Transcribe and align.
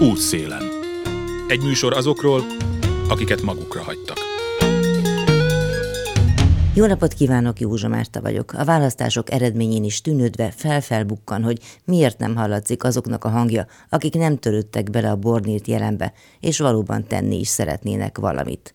Útszélen. 0.00 0.62
Egy 1.48 1.62
műsor 1.62 1.92
azokról, 1.92 2.42
akiket 3.08 3.42
magukra 3.42 3.82
hagytak. 3.82 4.18
Jó 6.74 6.86
napot 6.86 7.12
kívánok, 7.12 7.60
Józsa 7.60 7.88
Márta 7.88 8.20
vagyok. 8.20 8.52
A 8.52 8.64
választások 8.64 9.30
eredményén 9.32 9.84
is 9.84 10.00
tűnődve 10.00 10.50
felfelbukkan, 10.50 11.42
hogy 11.42 11.58
miért 11.84 12.18
nem 12.18 12.36
hallatszik 12.36 12.84
azoknak 12.84 13.24
a 13.24 13.28
hangja, 13.28 13.66
akik 13.88 14.14
nem 14.14 14.36
törődtek 14.36 14.90
bele 14.90 15.10
a 15.10 15.16
bornírt 15.16 15.66
jelenbe, 15.66 16.12
és 16.40 16.58
valóban 16.58 17.06
tenni 17.06 17.38
is 17.38 17.48
szeretnének 17.48 18.18
valamit. 18.18 18.74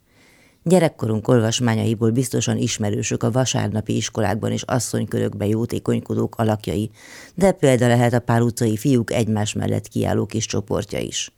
Gyerekkorunk 0.66 1.27
olvasmányaiból 1.27 2.11
biztosan 2.11 2.57
ismerősök 2.57 3.23
a 3.23 3.32
vasárnapi 3.32 3.95
iskolákban 3.95 4.52
és 4.52 4.62
asszonykörökbe 4.62 5.45
jótékonykodók 5.45 6.36
alakjai, 6.36 6.91
de 7.36 7.52
példa 7.52 7.88
lehet 7.88 8.13
a 8.13 8.20
pár 8.20 8.41
utcai 8.41 8.77
fiúk 8.77 9.12
egymás 9.12 9.54
mellett 9.54 9.88
kiálló 9.88 10.26
kis 10.26 10.45
csoportja 10.45 10.99
is. 10.99 11.31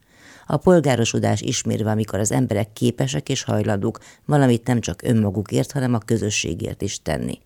A 0.46 0.56
polgárosodás 0.56 1.40
ismérve, 1.40 1.90
amikor 1.90 2.18
az 2.18 2.32
emberek 2.32 2.72
képesek 2.72 3.28
és 3.28 3.42
hajlandók 3.42 3.98
valamit 4.24 4.66
nem 4.66 4.80
csak 4.80 5.02
önmagukért, 5.02 5.72
hanem 5.72 5.94
a 5.94 5.98
közösségért 5.98 6.82
is 6.82 7.02
tenni. 7.02 7.38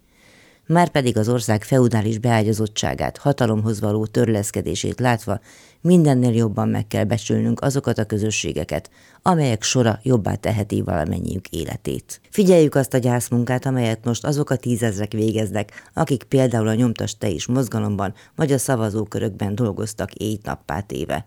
Márpedig 0.72 1.16
az 1.16 1.28
ország 1.28 1.62
feudális 1.62 2.18
beágyazottságát, 2.18 3.16
hatalomhoz 3.16 3.80
való 3.80 4.06
törleszkedését 4.06 5.00
látva 5.00 5.40
mindennél 5.80 6.32
jobban 6.32 6.68
meg 6.68 6.86
kell 6.86 7.04
becsülnünk 7.04 7.60
azokat 7.60 7.98
a 7.98 8.04
közösségeket, 8.04 8.90
amelyek 9.22 9.62
sora 9.62 9.98
jobbá 10.02 10.34
teheti 10.34 10.82
valamennyiük 10.82 11.48
életét. 11.48 12.20
Figyeljük 12.30 12.74
azt 12.74 12.94
a 12.94 12.98
gyászmunkát, 12.98 13.66
amelyet 13.66 14.04
most 14.04 14.24
azok 14.24 14.50
a 14.50 14.56
tízezrek 14.56 15.12
végeznek, 15.12 15.90
akik 15.94 16.22
például 16.22 16.68
a 16.68 16.74
nyomtas 16.74 17.18
te 17.18 17.28
is 17.28 17.46
mozgalomban 17.46 18.14
vagy 18.36 18.52
a 18.52 18.58
szavazókörökben 18.58 19.54
dolgoztak 19.54 20.12
éjt-nappá 20.12 20.80
téve. 20.80 21.26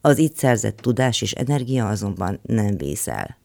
Az 0.00 0.18
itt 0.18 0.36
szerzett 0.36 0.76
tudás 0.76 1.22
és 1.22 1.32
energia 1.32 1.88
azonban 1.88 2.40
nem 2.42 2.76
vészel. 2.76 3.36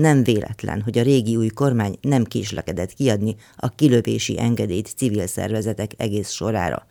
Nem 0.00 0.22
véletlen, 0.22 0.82
hogy 0.82 0.98
a 0.98 1.02
régi 1.02 1.36
új 1.36 1.48
kormány 1.48 1.98
nem 2.00 2.24
késlekedett 2.24 2.92
kiadni 2.92 3.36
a 3.56 3.68
kilövési 3.68 4.40
engedélyt 4.40 4.92
civil 4.96 5.26
szervezetek 5.26 5.90
egész 5.96 6.30
sorára. 6.30 6.86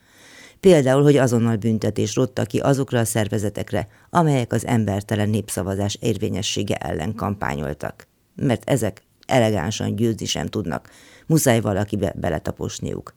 Például, 0.60 1.04
hogy 1.04 1.18
azonnal 1.18 1.56
büntetés 1.56 2.16
rotta 2.16 2.44
ki 2.44 2.60
azokra 2.60 3.00
a 3.00 3.06
szervezetekre, 3.06 3.88
amelyek 4.10 4.54
az 4.54 4.66
embertelen 4.66 5.30
népszavazás 5.30 5.98
érvényessége 6.02 6.76
ellen 6.76 7.16
kampányoltak. 7.16 8.08
Mert 8.36 8.70
ezek 8.70 9.02
elegánsan 9.26 9.96
győzni 9.96 10.26
sem 10.26 10.48
tudnak, 10.48 10.90
muszáj 11.28 11.62
valakibe 11.62 12.14
beletaposniuk. 12.16 13.14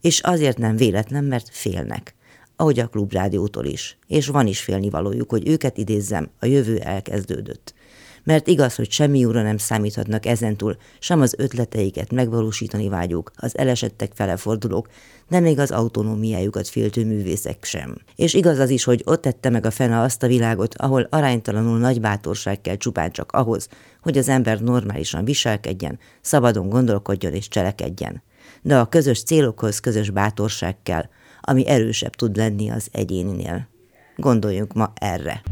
És 0.00 0.20
azért 0.20 0.58
nem 0.58 0.76
véletlen, 0.76 1.24
mert 1.24 1.48
félnek 1.50 2.14
ahogy 2.56 2.78
a 2.78 2.86
klubrádiótól 2.86 3.64
is, 3.64 3.98
és 4.06 4.26
van 4.26 4.46
is 4.46 4.60
félnivalójuk, 4.60 5.30
hogy 5.30 5.48
őket 5.48 5.78
idézzem, 5.78 6.30
a 6.38 6.46
jövő 6.46 6.78
elkezdődött 6.78 7.74
mert 8.24 8.46
igaz, 8.46 8.74
hogy 8.74 8.90
semmi 8.90 9.24
úra 9.24 9.42
nem 9.42 9.56
számíthatnak 9.56 10.26
ezentúl, 10.26 10.76
sem 10.98 11.20
az 11.20 11.34
ötleteiket 11.38 12.12
megvalósítani 12.12 12.88
vágyók, 12.88 13.30
az 13.36 13.58
elesettek 13.58 14.12
fele 14.14 14.36
fordulók, 14.36 14.88
de 15.28 15.40
még 15.40 15.58
az 15.58 15.70
autonómiájukat 15.70 16.68
féltő 16.68 17.04
művészek 17.04 17.64
sem. 17.64 17.96
És 18.16 18.34
igaz 18.34 18.58
az 18.58 18.70
is, 18.70 18.84
hogy 18.84 19.02
ott 19.04 19.22
tette 19.22 19.50
meg 19.50 19.66
a 19.66 19.70
fene 19.70 20.00
azt 20.00 20.22
a 20.22 20.26
világot, 20.26 20.74
ahol 20.74 21.06
aránytalanul 21.10 21.78
nagy 21.78 22.00
bátorság 22.00 22.60
kell 22.60 22.76
csupán 22.76 23.10
csak 23.10 23.32
ahhoz, 23.32 23.68
hogy 24.00 24.18
az 24.18 24.28
ember 24.28 24.60
normálisan 24.60 25.24
viselkedjen, 25.24 25.98
szabadon 26.20 26.68
gondolkodjon 26.68 27.32
és 27.32 27.48
cselekedjen. 27.48 28.22
De 28.62 28.78
a 28.78 28.86
közös 28.86 29.22
célokhoz 29.22 29.78
közös 29.78 30.10
bátorság 30.10 30.76
kell, 30.82 31.04
ami 31.40 31.68
erősebb 31.68 32.14
tud 32.14 32.36
lenni 32.36 32.70
az 32.70 32.88
egyéninél. 32.92 33.68
Gondoljunk 34.16 34.72
ma 34.72 34.92
erre. 34.94 35.42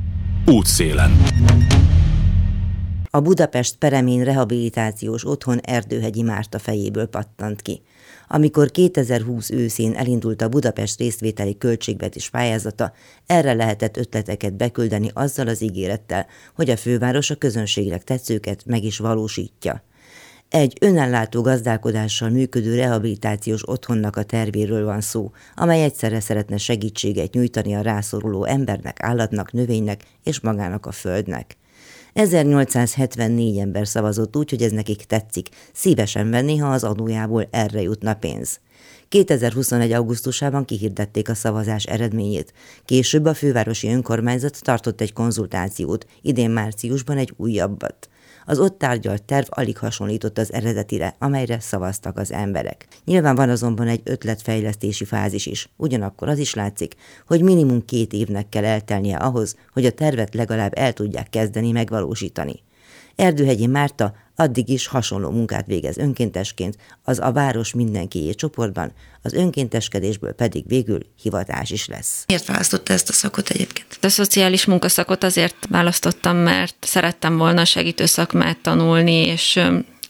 Útszélen. 0.46 1.10
A 3.12 3.20
Budapest 3.20 3.76
Peremén 3.76 4.24
rehabilitációs 4.24 5.26
otthon 5.26 5.58
Erdőhegyi 5.58 6.22
Márta 6.22 6.58
fejéből 6.58 7.06
pattant 7.06 7.62
ki. 7.62 7.82
Amikor 8.28 8.70
2020 8.70 9.50
őszén 9.50 9.94
elindult 9.94 10.42
a 10.42 10.48
Budapest 10.48 10.98
részvételi 10.98 11.58
költségvetés 11.58 12.30
pályázata, 12.30 12.92
erre 13.26 13.52
lehetett 13.52 13.96
ötleteket 13.96 14.54
beküldeni 14.54 15.10
azzal 15.12 15.48
az 15.48 15.62
ígérettel, 15.62 16.26
hogy 16.54 16.70
a 16.70 16.76
főváros 16.76 17.30
a 17.30 17.34
közönségnek 17.34 18.04
tetszőket 18.04 18.62
meg 18.66 18.84
is 18.84 18.98
valósítja. 18.98 19.82
Egy 20.48 20.76
önellátó 20.80 21.42
gazdálkodással 21.42 22.28
működő 22.28 22.74
rehabilitációs 22.74 23.68
otthonnak 23.68 24.16
a 24.16 24.22
tervéről 24.22 24.84
van 24.84 25.00
szó, 25.00 25.30
amely 25.54 25.82
egyszerre 25.82 26.20
szeretne 26.20 26.56
segítséget 26.56 27.32
nyújtani 27.32 27.74
a 27.74 27.80
rászoruló 27.80 28.44
embernek, 28.44 29.02
állatnak, 29.02 29.52
növénynek 29.52 30.02
és 30.24 30.40
magának 30.40 30.86
a 30.86 30.92
földnek. 30.92 31.58
1874 32.12 33.58
ember 33.58 33.88
szavazott 33.88 34.36
úgy, 34.36 34.50
hogy 34.50 34.62
ez 34.62 34.72
nekik 34.72 35.04
tetszik, 35.04 35.48
szívesen 35.72 36.30
venni, 36.30 36.56
ha 36.56 36.70
az 36.70 36.84
adójából 36.84 37.48
erre 37.50 37.82
jutna 37.82 38.14
pénz. 38.14 38.60
2021. 39.08 39.92
augusztusában 39.92 40.64
kihirdették 40.64 41.28
a 41.28 41.34
szavazás 41.34 41.84
eredményét. 41.84 42.52
Később 42.84 43.24
a 43.24 43.34
fővárosi 43.34 43.88
önkormányzat 43.88 44.62
tartott 44.62 45.00
egy 45.00 45.12
konzultációt, 45.12 46.06
idén 46.22 46.50
márciusban 46.50 47.16
egy 47.18 47.34
újabbat. 47.36 48.08
Az 48.50 48.58
ott 48.58 48.78
tárgyalt 48.78 49.22
terv 49.22 49.46
alig 49.48 49.78
hasonlított 49.78 50.38
az 50.38 50.52
eredetire, 50.52 51.14
amelyre 51.18 51.60
szavaztak 51.60 52.18
az 52.18 52.32
emberek. 52.32 52.86
Nyilván 53.04 53.34
van 53.34 53.48
azonban 53.48 53.88
egy 53.88 54.00
ötletfejlesztési 54.04 55.04
fázis 55.04 55.46
is. 55.46 55.68
Ugyanakkor 55.76 56.28
az 56.28 56.38
is 56.38 56.54
látszik, 56.54 56.94
hogy 57.26 57.42
minimum 57.42 57.84
két 57.84 58.12
évnek 58.12 58.48
kell 58.48 58.64
eltelnie 58.64 59.16
ahhoz, 59.16 59.56
hogy 59.72 59.84
a 59.86 59.92
tervet 59.92 60.34
legalább 60.34 60.72
el 60.74 60.92
tudják 60.92 61.28
kezdeni 61.28 61.70
megvalósítani. 61.70 62.62
Erdőhegyi 63.16 63.66
Márta 63.66 64.14
addig 64.40 64.68
is 64.68 64.86
hasonló 64.86 65.30
munkát 65.30 65.66
végez 65.66 65.96
önkéntesként, 65.96 66.76
az 67.02 67.18
a 67.18 67.32
város 67.32 67.74
mindenkié 67.74 68.34
csoportban, 68.34 68.92
az 69.22 69.32
önkénteskedésből 69.32 70.32
pedig 70.32 70.64
végül 70.66 71.00
hivatás 71.22 71.70
is 71.70 71.86
lesz. 71.86 72.24
Miért 72.26 72.46
választotta 72.46 72.92
ezt 72.92 73.08
a 73.08 73.12
szakot 73.12 73.50
egyébként? 73.50 73.98
A 74.00 74.08
szociális 74.08 74.64
munkaszakot 74.64 75.24
azért 75.24 75.56
választottam, 75.68 76.36
mert 76.36 76.76
szerettem 76.80 77.36
volna 77.36 77.64
segítő 77.64 78.06
szakmát 78.06 78.58
tanulni, 78.58 79.26
és 79.26 79.60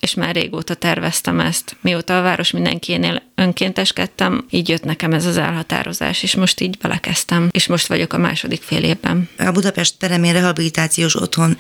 és 0.01 0.15
már 0.15 0.35
régóta 0.35 0.75
terveztem 0.75 1.41
ezt. 1.41 1.77
Mióta 1.81 2.19
a 2.19 2.23
város 2.23 2.51
mindenkinél 2.51 3.23
önkénteskedtem, 3.35 4.47
így 4.51 4.69
jött 4.69 4.85
nekem 4.85 5.13
ez 5.13 5.27
az 5.27 5.37
elhatározás, 5.37 6.23
és 6.23 6.35
most 6.35 6.61
így 6.61 6.79
belekezdtem, 6.79 7.49
és 7.51 7.67
most 7.67 7.87
vagyok 7.87 8.13
a 8.13 8.19
második 8.19 8.63
fél 8.63 8.85
évben. 8.85 9.29
A 9.39 9.51
Budapest 9.51 9.97
Peremén 9.97 10.33
Rehabilitációs 10.33 11.15
Otthon 11.15 11.57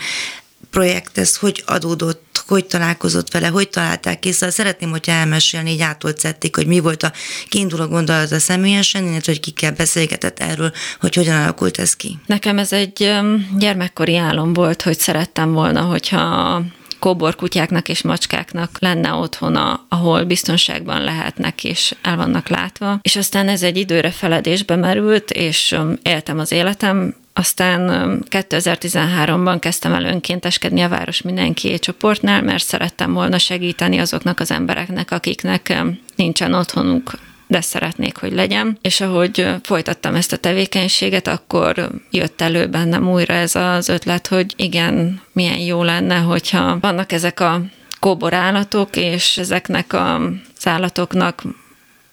projekt, 0.70 1.18
ez 1.18 1.36
hogy 1.36 1.62
adódott, 1.66 2.44
hogy 2.46 2.64
találkozott 2.66 3.32
vele, 3.32 3.46
hogy 3.46 3.68
találták 3.68 4.18
ki, 4.18 4.32
szóval 4.32 4.50
szeretném, 4.50 4.90
hogyha 4.90 5.12
elmesélni, 5.12 5.70
így 5.70 5.80
átolt 5.80 6.18
szedték, 6.18 6.56
hogy 6.56 6.66
mi 6.66 6.80
volt 6.80 7.02
a 7.02 7.12
kiinduló 7.48 7.86
gondolata 7.86 8.38
személyesen, 8.38 9.06
illetve 9.06 9.32
hogy 9.32 9.40
kikkel 9.40 9.72
beszélgetett 9.72 10.40
erről, 10.40 10.72
hogy 11.00 11.14
hogyan 11.14 11.42
alakult 11.42 11.78
ez 11.78 11.96
ki. 11.96 12.18
Nekem 12.26 12.58
ez 12.58 12.72
egy 12.72 13.12
gyermekkori 13.58 14.16
álom 14.16 14.52
volt, 14.52 14.82
hogy 14.82 14.98
szerettem 14.98 15.52
volna, 15.52 15.80
hogyha 15.80 16.62
kóborkutyáknak 16.98 17.88
és 17.88 18.02
macskáknak 18.02 18.76
lenne 18.78 19.12
otthona, 19.12 19.86
ahol 19.88 20.24
biztonságban 20.24 21.04
lehetnek 21.04 21.64
és 21.64 21.94
el 22.02 22.16
vannak 22.16 22.48
látva. 22.48 22.98
És 23.02 23.16
aztán 23.16 23.48
ez 23.48 23.62
egy 23.62 23.76
időre 23.76 24.10
feledésbe 24.10 24.76
merült, 24.76 25.30
és 25.30 25.76
éltem 26.02 26.38
az 26.38 26.52
életem, 26.52 27.14
aztán 27.40 28.24
2013-ban 28.30 29.56
kezdtem 29.60 29.94
el 29.94 30.04
önkénteskedni 30.04 30.80
a 30.80 30.88
Város 30.88 31.22
Mindenki 31.22 31.78
csoportnál, 31.78 32.42
mert 32.42 32.64
szerettem 32.64 33.12
volna 33.12 33.38
segíteni 33.38 33.98
azoknak 33.98 34.40
az 34.40 34.50
embereknek, 34.50 35.10
akiknek 35.10 35.82
nincsen 36.16 36.54
otthonuk, 36.54 37.12
de 37.46 37.60
szeretnék, 37.60 38.16
hogy 38.16 38.32
legyen. 38.32 38.78
És 38.80 39.00
ahogy 39.00 39.48
folytattam 39.62 40.14
ezt 40.14 40.32
a 40.32 40.36
tevékenységet, 40.36 41.26
akkor 41.26 41.90
jött 42.10 42.40
elő 42.40 42.66
bennem 42.66 43.10
újra 43.10 43.34
ez 43.34 43.54
az 43.54 43.88
ötlet, 43.88 44.26
hogy 44.26 44.52
igen, 44.56 45.20
milyen 45.32 45.58
jó 45.58 45.82
lenne, 45.82 46.16
hogyha 46.16 46.78
vannak 46.80 47.12
ezek 47.12 47.40
a 47.40 47.60
kóborállatok, 48.00 48.96
és 48.96 49.38
ezeknek 49.38 49.92
az 49.92 50.66
állatoknak 50.66 51.42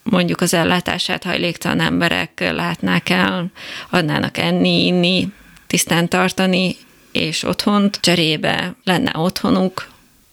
mondjuk 0.10 0.42
az 0.42 0.54
ellátását 0.54 1.24
hajléktalan 1.24 1.80
emberek 1.80 2.52
látnák 2.56 3.10
el, 3.10 3.52
adnának 3.90 4.38
enni, 4.38 4.86
inni, 4.86 5.28
tisztán 5.68 6.10
tartani, 6.10 6.76
és 7.12 7.44
otthont 7.44 8.00
cserébe 8.02 8.76
lenne 8.84 9.12
otthonuk, 9.16 9.88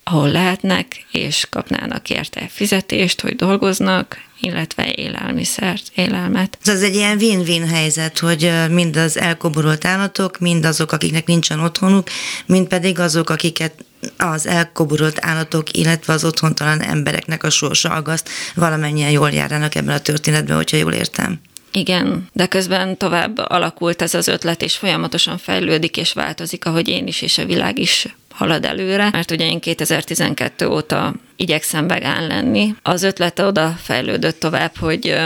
ahol 0.04 0.30
lehetnek, 0.30 1.06
és 1.10 1.46
kapnának 1.50 2.10
érte 2.10 2.46
fizetést, 2.50 3.20
hogy 3.20 3.36
dolgoznak, 3.36 4.20
illetve 4.40 4.92
élelmiszert, 4.94 5.82
élelmet. 5.94 6.58
Ez 6.64 6.82
egy 6.82 6.94
ilyen 6.94 7.16
win-win 7.16 7.68
helyzet, 7.68 8.18
hogy 8.18 8.52
mind 8.70 8.96
az 8.96 9.18
elkoborolt 9.18 9.84
állatok, 9.84 10.38
mind 10.38 10.64
azok, 10.64 10.92
akiknek 10.92 11.26
nincsen 11.26 11.60
otthonuk, 11.60 12.08
mind 12.46 12.66
pedig 12.66 12.98
azok, 12.98 13.30
akiket 13.30 13.84
az 14.16 14.46
elkoborolt 14.46 15.18
állatok, 15.20 15.76
illetve 15.76 16.12
az 16.12 16.24
otthontalan 16.24 16.80
embereknek 16.80 17.42
a 17.42 17.50
sorsa 17.50 17.90
agaszt, 17.90 18.28
valamennyien 18.54 19.10
jól 19.10 19.30
járnának 19.30 19.74
ebben 19.74 19.94
a 19.94 19.98
történetben, 19.98 20.56
hogyha 20.56 20.76
jól 20.76 20.92
értem. 20.92 21.40
Igen, 21.72 22.28
de 22.32 22.46
közben 22.46 22.96
tovább 22.96 23.38
alakult 23.38 24.02
ez 24.02 24.14
az 24.14 24.28
ötlet, 24.28 24.62
és 24.62 24.76
folyamatosan 24.76 25.38
fejlődik 25.38 25.96
és 25.96 26.12
változik, 26.12 26.64
ahogy 26.64 26.88
én 26.88 27.06
is, 27.06 27.22
és 27.22 27.38
a 27.38 27.44
világ 27.44 27.78
is 27.78 28.06
halad 28.30 28.64
előre, 28.64 29.08
mert 29.12 29.30
ugye 29.30 29.46
én 29.46 29.60
2012 29.60 30.68
óta 30.68 31.14
igyekszem 31.36 31.86
vegán 31.86 32.26
lenni. 32.26 32.74
Az 32.82 33.02
ötlet 33.02 33.38
oda 33.38 33.78
fejlődött 33.82 34.40
tovább, 34.40 34.76
hogy 34.78 35.16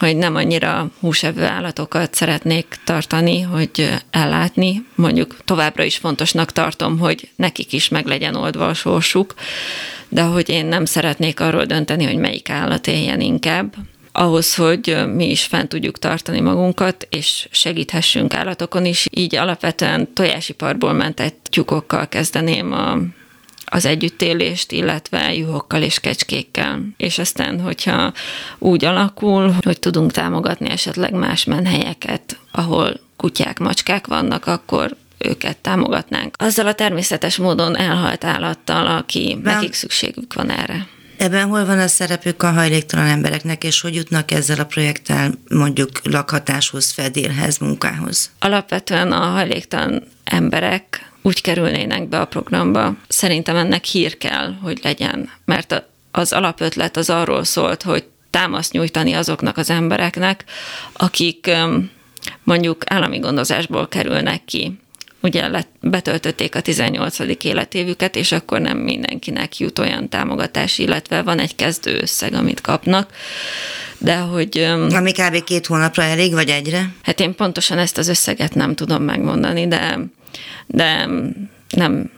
hogy 0.00 0.16
nem 0.16 0.34
annyira 0.34 0.90
húsevő 1.00 1.44
állatokat 1.44 2.14
szeretnék 2.14 2.78
tartani, 2.84 3.40
hogy 3.40 3.88
ellátni. 4.10 4.86
Mondjuk 4.94 5.36
továbbra 5.44 5.82
is 5.82 5.96
fontosnak 5.96 6.52
tartom, 6.52 6.98
hogy 6.98 7.28
nekik 7.36 7.72
is 7.72 7.88
meg 7.88 8.06
legyen 8.06 8.34
oldva 8.34 8.66
a 8.66 8.74
sorsuk, 8.74 9.34
de 10.08 10.22
hogy 10.22 10.48
én 10.48 10.66
nem 10.66 10.84
szeretnék 10.84 11.40
arról 11.40 11.64
dönteni, 11.64 12.04
hogy 12.04 12.16
melyik 12.16 12.50
állat 12.50 12.86
éljen 12.86 13.20
inkább, 13.20 13.74
ahhoz, 14.12 14.54
hogy 14.54 14.96
mi 15.14 15.30
is 15.30 15.44
fent 15.44 15.68
tudjuk 15.68 15.98
tartani 15.98 16.40
magunkat, 16.40 17.06
és 17.10 17.48
segíthessünk 17.50 18.34
állatokon 18.34 18.84
is. 18.84 19.06
Így 19.10 19.36
alapvetően 19.36 20.12
tojásiparból 20.14 20.92
mentett 20.92 21.46
tyúkokkal 21.50 22.08
kezdeném 22.08 22.72
a 22.72 22.98
az 23.70 23.84
együttélést, 23.84 24.72
illetve 24.72 25.34
juhokkal 25.34 25.82
és 25.82 26.00
kecskékkel. 26.00 26.80
És 26.96 27.18
aztán, 27.18 27.60
hogyha 27.60 28.12
úgy 28.58 28.84
alakul, 28.84 29.54
hogy 29.60 29.78
tudunk 29.78 30.12
támogatni 30.12 30.70
esetleg 30.70 31.12
más 31.12 31.44
menhelyeket, 31.44 32.38
ahol 32.52 33.00
kutyák, 33.16 33.58
macskák 33.58 34.06
vannak, 34.06 34.46
akkor 34.46 34.96
őket 35.18 35.56
támogatnánk. 35.56 36.34
Azzal 36.38 36.66
a 36.66 36.74
természetes 36.74 37.36
módon 37.36 37.76
elhalt 37.76 38.24
állattal, 38.24 38.86
aki 38.86 39.38
Nem. 39.42 39.54
nekik 39.54 39.72
szükségük 39.72 40.34
van 40.34 40.50
erre. 40.50 40.86
Ebben 41.16 41.48
hol 41.48 41.64
van 41.64 41.78
a 41.78 41.86
szerepük 41.86 42.42
a 42.42 42.52
hajléktalan 42.52 43.06
embereknek, 43.06 43.64
és 43.64 43.80
hogy 43.80 43.94
jutnak 43.94 44.30
ezzel 44.30 44.60
a 44.60 44.64
projekttel 44.64 45.32
mondjuk 45.48 45.90
lakhatáshoz, 46.02 46.90
fedélhez, 46.90 47.58
munkához? 47.58 48.30
Alapvetően 48.38 49.12
a 49.12 49.26
hajléktalan 49.26 50.02
emberek 50.24 51.09
úgy 51.22 51.40
kerülnének 51.40 52.08
be 52.08 52.20
a 52.20 52.24
programba. 52.24 52.94
Szerintem 53.08 53.56
ennek 53.56 53.84
hír 53.84 54.18
kell, 54.18 54.54
hogy 54.62 54.80
legyen, 54.82 55.30
mert 55.44 55.84
az 56.10 56.32
alapötlet 56.32 56.96
az 56.96 57.10
arról 57.10 57.44
szólt, 57.44 57.82
hogy 57.82 58.04
támaszt 58.30 58.72
nyújtani 58.72 59.12
azoknak 59.12 59.56
az 59.56 59.70
embereknek, 59.70 60.44
akik 60.92 61.50
mondjuk 62.42 62.82
állami 62.86 63.18
gondozásból 63.18 63.88
kerülnek 63.88 64.44
ki 64.44 64.78
ugye 65.22 65.50
betöltötték 65.80 66.54
a 66.54 66.60
18. 66.60 67.18
életévüket, 67.44 68.16
és 68.16 68.32
akkor 68.32 68.60
nem 68.60 68.78
mindenkinek 68.78 69.58
jut 69.58 69.78
olyan 69.78 70.08
támogatás, 70.08 70.78
illetve 70.78 71.22
van 71.22 71.38
egy 71.38 71.54
kezdő 71.54 71.98
összeg, 72.00 72.34
amit 72.34 72.60
kapnak. 72.60 73.10
De 73.98 74.16
hogy... 74.16 74.58
Ami 74.90 75.12
kb. 75.12 75.44
két 75.44 75.66
hónapra 75.66 76.02
elég, 76.02 76.32
vagy 76.32 76.48
egyre? 76.48 76.94
Hát 77.02 77.20
én 77.20 77.34
pontosan 77.34 77.78
ezt 77.78 77.98
az 77.98 78.08
összeget 78.08 78.54
nem 78.54 78.74
tudom 78.74 79.02
megmondani, 79.02 79.68
de, 79.68 79.98
de 80.70 81.08
nem 81.70 82.10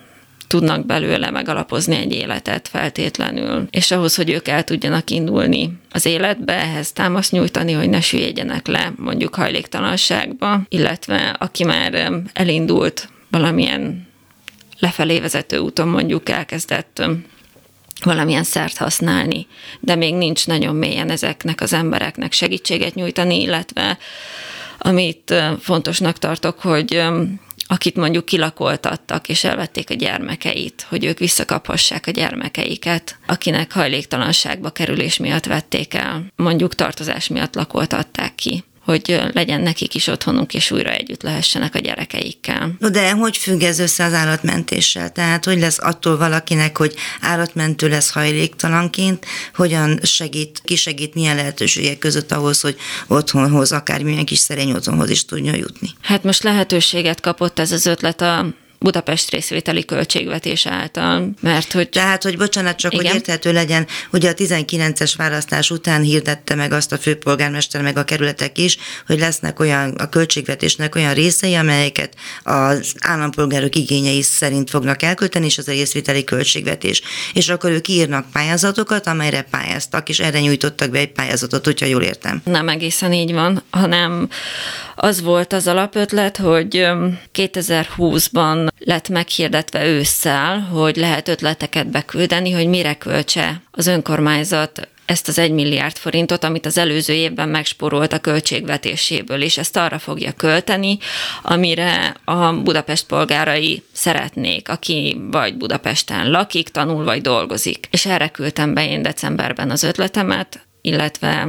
tudnak 0.47 0.87
belőle 0.87 1.31
megalapozni 1.31 1.97
egy 1.97 2.13
életet 2.13 2.69
feltétlenül. 2.69 3.67
És 3.71 3.91
ahhoz, 3.91 4.15
hogy 4.15 4.31
ők 4.31 4.49
el 4.49 4.65
tudjanak 4.65 5.11
indulni 5.11 5.73
az 5.91 6.07
életbe, 6.07 6.53
ehhez 6.53 6.93
támaszt 6.93 7.33
nyújtani, 7.33 7.73
hogy 7.73 7.89
ne 7.89 8.01
süllyedjenek 8.01 8.67
le 8.67 8.93
mondjuk 8.97 9.35
hajléktalanságba, 9.35 10.61
illetve 10.69 11.37
aki 11.39 11.65
már 11.65 12.13
elindult 12.33 13.09
valamilyen 13.31 14.07
lefelé 14.79 15.21
vezető 15.21 15.59
úton 15.59 15.89
mondjuk 15.89 16.29
elkezdett 16.29 17.03
valamilyen 18.05 18.45
szert 18.45 18.77
használni, 18.77 19.47
de 19.81 19.95
még 19.95 20.15
nincs 20.15 20.47
nagyon 20.47 20.77
mélyen 20.77 21.11
ezeknek 21.11 21.61
az 21.61 21.73
embereknek 21.73 22.33
segítséget 22.33 22.95
nyújtani, 22.95 23.41
illetve 23.41 23.99
amit 24.79 25.35
fontosnak 25.61 26.19
tartok, 26.19 26.61
hogy 26.61 27.03
akit 27.73 27.97
mondjuk 27.97 28.25
kilakoltattak, 28.25 29.29
és 29.29 29.45
elvették 29.45 29.91
a 29.91 29.95
gyermekeit, 29.95 30.87
hogy 30.89 31.05
ők 31.05 31.19
visszakaphassák 31.19 32.07
a 32.07 32.11
gyermekeiket, 32.11 33.19
akinek 33.27 33.73
hajléktalanságba 33.73 34.71
kerülés 34.71 35.17
miatt 35.17 35.45
vették 35.45 35.95
el, 35.95 36.27
mondjuk 36.37 36.75
tartozás 36.75 37.29
miatt 37.29 37.55
lakoltatták 37.55 38.35
ki 38.35 38.65
hogy 38.85 39.21
legyen 39.33 39.61
nekik 39.61 39.95
is 39.95 40.07
otthonunk, 40.07 40.55
és 40.55 40.71
újra 40.71 40.91
együtt 40.91 41.23
lehessenek 41.23 41.75
a 41.75 41.79
gyerekeikkel. 41.79 42.75
No 42.79 42.89
de 42.89 43.11
hogy 43.11 43.37
függ 43.37 43.63
ez 43.63 43.79
össze 43.79 44.05
az 44.05 44.13
állatmentéssel? 44.13 45.13
Tehát 45.13 45.45
hogy 45.45 45.59
lesz 45.59 45.79
attól 45.81 46.17
valakinek, 46.17 46.79
hogy 46.79 46.95
állatmentő 47.21 47.89
lesz 47.89 48.11
hajléktalanként, 48.11 49.27
hogyan 49.55 50.01
segít, 50.03 50.61
ki 50.65 50.77
segít, 50.77 51.15
milyen 51.15 51.37
lehetőségek 51.37 51.99
között 51.99 52.33
ahhoz, 52.33 52.61
hogy 52.61 52.77
otthonhoz, 53.07 53.73
akármilyen 53.73 54.25
kis 54.25 54.39
szerény 54.39 54.73
otthonhoz 54.73 55.11
is 55.11 55.25
tudjon 55.25 55.57
jutni? 55.57 55.91
Hát 56.01 56.23
most 56.23 56.43
lehetőséget 56.43 57.21
kapott 57.21 57.59
ez 57.59 57.73
az 57.73 57.87
ötlet 57.87 58.21
a 58.21 58.47
Budapest 58.83 59.31
részvételi 59.31 59.85
költségvetés 59.85 60.67
által, 60.67 61.31
mert 61.41 61.73
hogy... 61.73 61.89
Tehát, 61.89 62.23
hogy 62.23 62.37
bocsánat, 62.37 62.77
csak 62.77 62.93
igen? 62.93 63.07
hogy 63.07 63.15
érthető 63.15 63.53
legyen, 63.53 63.87
ugye 64.13 64.31
a 64.31 64.35
19-es 64.35 65.13
választás 65.17 65.71
után 65.71 66.03
hirdette 66.03 66.55
meg 66.55 66.73
azt 66.73 66.93
a 66.93 66.99
főpolgármester, 66.99 67.83
meg 67.83 67.97
a 67.97 68.05
kerületek 68.05 68.59
is, 68.59 68.79
hogy 69.07 69.19
lesznek 69.19 69.61
olyan, 69.61 69.91
a 69.91 70.09
költségvetésnek 70.09 70.95
olyan 70.95 71.15
részei, 71.15 71.55
amelyeket 71.55 72.15
az 72.43 72.95
állampolgárok 73.01 73.77
igényei 73.77 74.23
szerint 74.23 74.71
fognak 74.71 75.03
elkölteni, 75.03 75.47
és 75.47 75.59
az 75.59 75.69
a 75.69 75.73
részvételi 75.73 76.25
költségvetés. 76.25 77.03
És 77.33 77.49
akkor 77.49 77.71
ők 77.71 77.89
írnak 77.89 78.31
pályázatokat, 78.33 79.07
amelyre 79.07 79.43
pályáztak, 79.43 80.09
és 80.09 80.21
erre 80.21 80.41
nyújtottak 80.41 80.91
be 80.91 80.99
egy 80.99 81.13
pályázatot, 81.13 81.65
hogyha 81.65 81.87
jól 81.87 82.03
értem. 82.03 82.43
Nem 82.45 82.69
egészen 82.69 83.13
így 83.13 83.33
van, 83.33 83.63
hanem 83.71 84.29
az 84.95 85.23
volt 85.23 85.53
az 85.53 85.67
alapötlet, 85.67 86.37
hogy 86.37 86.87
2020-ban 87.35 88.69
lett 88.79 89.09
meghirdetve 89.09 89.87
ősszel, 89.87 90.61
hogy 90.61 90.97
lehet 90.97 91.29
ötleteket 91.29 91.91
beküldeni, 91.91 92.51
hogy 92.51 92.67
mire 92.67 92.95
költse 92.95 93.63
az 93.71 93.87
önkormányzat 93.87 94.89
ezt 95.05 95.29
az 95.29 95.39
egy 95.39 95.51
milliárd 95.51 95.97
forintot, 95.97 96.45
amit 96.45 96.67
az 96.67 96.79
előző 96.79 97.13
évben 97.13 97.49
megsporolt 97.49 98.13
a 98.13 98.19
költségvetéséből, 98.19 99.43
és 99.43 99.59
ezt 99.59 99.77
arra 99.77 99.99
fogja 99.99 100.33
költeni, 100.33 100.99
amire 101.43 102.17
a 102.25 102.53
Budapest 102.53 103.07
polgárai 103.07 103.83
szeretnék, 103.93 104.69
aki 104.69 105.21
vagy 105.31 105.57
Budapesten 105.57 106.31
lakik, 106.31 106.69
tanul 106.69 107.05
vagy 107.05 107.21
dolgozik. 107.21 107.89
És 107.91 108.07
erre 108.07 108.29
küldtem 108.29 108.75
be 108.75 108.89
én 108.89 109.03
decemberben 109.03 109.71
az 109.71 109.83
ötletemet, 109.83 110.67
illetve 110.81 111.49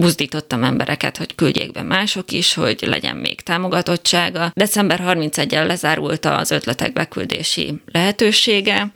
buzdítottam 0.00 0.64
embereket, 0.64 1.16
hogy 1.16 1.34
küldjék 1.34 1.72
be 1.72 1.82
mások 1.82 2.32
is, 2.32 2.54
hogy 2.54 2.78
legyen 2.86 3.16
még 3.16 3.40
támogatottsága. 3.40 4.50
December 4.54 5.02
31-el 5.06 5.66
lezárult 5.66 6.24
az 6.24 6.50
ötletek 6.50 6.92
beküldési 6.92 7.80
lehetősége, 7.92 8.92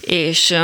és 0.00 0.54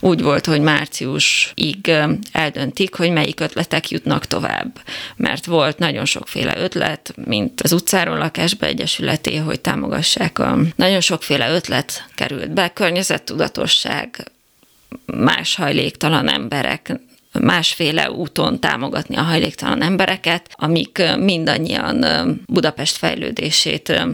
úgy 0.00 0.22
volt, 0.22 0.46
hogy 0.46 0.60
márciusig 0.60 1.92
eldöntik, 2.32 2.94
hogy 2.94 3.10
melyik 3.10 3.40
ötletek 3.40 3.90
jutnak 3.90 4.26
tovább. 4.26 4.80
Mert 5.16 5.46
volt 5.46 5.78
nagyon 5.78 6.04
sokféle 6.04 6.58
ötlet, 6.58 7.14
mint 7.24 7.60
az 7.60 7.72
utcáról 7.72 8.18
lakásba 8.18 8.66
egyesületé, 8.66 9.36
hogy 9.36 9.60
támogassák 9.60 10.38
a... 10.38 10.58
Nagyon 10.76 11.00
sokféle 11.00 11.50
ötlet 11.50 12.04
került 12.14 12.50
be, 12.50 12.68
környezettudatosság, 12.68 14.30
más 15.06 15.54
hajléktalan 15.54 16.28
emberek 16.28 17.00
másféle 17.32 18.10
úton 18.10 18.60
támogatni 18.60 19.16
a 19.16 19.22
hajléktalan 19.22 19.82
embereket, 19.82 20.48
amik 20.52 21.02
mindannyian 21.18 22.04
Budapest 22.46 22.96
fejlődését 22.96 24.06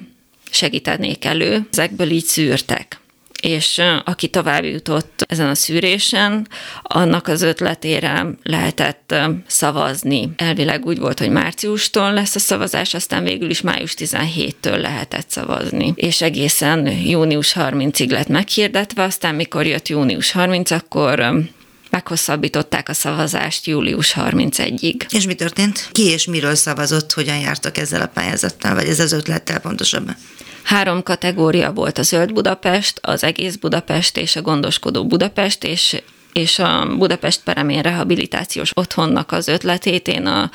segítenék 0.50 1.25
elő. 1.25 1.66
Ezekből 1.70 2.11
így 2.11 2.25
szűrtek 2.25 3.00
és 3.40 3.82
aki 4.04 4.28
tovább 4.28 4.64
jutott 4.64 5.25
ezen 5.28 5.49
a 5.49 5.54
szűrésen, 5.54 6.49
annak 6.82 7.28
az 7.28 7.42
ötletére 7.42 8.26
lehetett 8.42 9.14
szavazni. 9.46 10.30
Elvileg 10.37 10.87
úgy 10.87 10.99
volt, 10.99 11.18
hogy 11.18 11.30
márciustól 11.30 12.12
lesz 12.12 12.35
a 12.35 12.38
szavazás, 12.38 12.94
aztán 12.94 13.23
végül 13.23 13.50
is 13.50 13.61
május 13.61 13.94
17-től 13.99 14.80
lehetett 14.80 15.30
szavazni. 15.30 15.92
És 15.94 16.23
egészen 16.23 16.87
június 16.87 17.56
30-ig 17.58 18.11
lett 18.11 18.28
meghirdetve, 18.28 19.02
aztán 19.02 19.35
mikor 19.35 19.66
jött 19.66 19.88
június 19.88 20.32
30, 20.32 20.70
akkor 20.70 21.44
meghosszabbították 21.90 22.88
a 22.88 22.93
szavazást 22.93 23.66
július 23.66 24.14
31-ig. 24.16 25.12
És 25.12 25.26
mi 25.26 25.35
történt? 25.35 25.88
Ki 25.93 26.02
és 26.02 26.26
miről 26.26 26.55
szavazott, 26.55 27.12
hogyan 27.12 27.38
jártak 27.38 27.78
ezzel 27.78 28.00
a 28.00 28.07
pályázattal, 28.07 28.75
vagy 28.75 28.88
ez 28.88 29.00
az 29.00 29.12
ötlettel 29.12 29.61
pontosabban? 29.61 30.16
Három 30.62 31.02
kategória 31.02 31.73
volt 31.73 31.99
a 31.99 32.02
Zöld 32.02 32.33
Budapest, 32.33 32.99
az 33.02 33.25
Egész 33.25 33.57
Budapest 33.57 34.16
és 34.16 34.37
a 34.37 34.43
Gondoskodó 34.43 35.07
Budapest, 35.07 35.64
és 35.64 36.02
és 36.37 36.59
a 36.59 36.95
Budapest 36.99 37.43
Peremén 37.43 37.83
rehabilitációs 37.83 38.71
otthonnak 38.75 39.33
az 39.33 39.49
ötletét 39.49 40.09
én 40.09 40.26
a, 40.26 40.50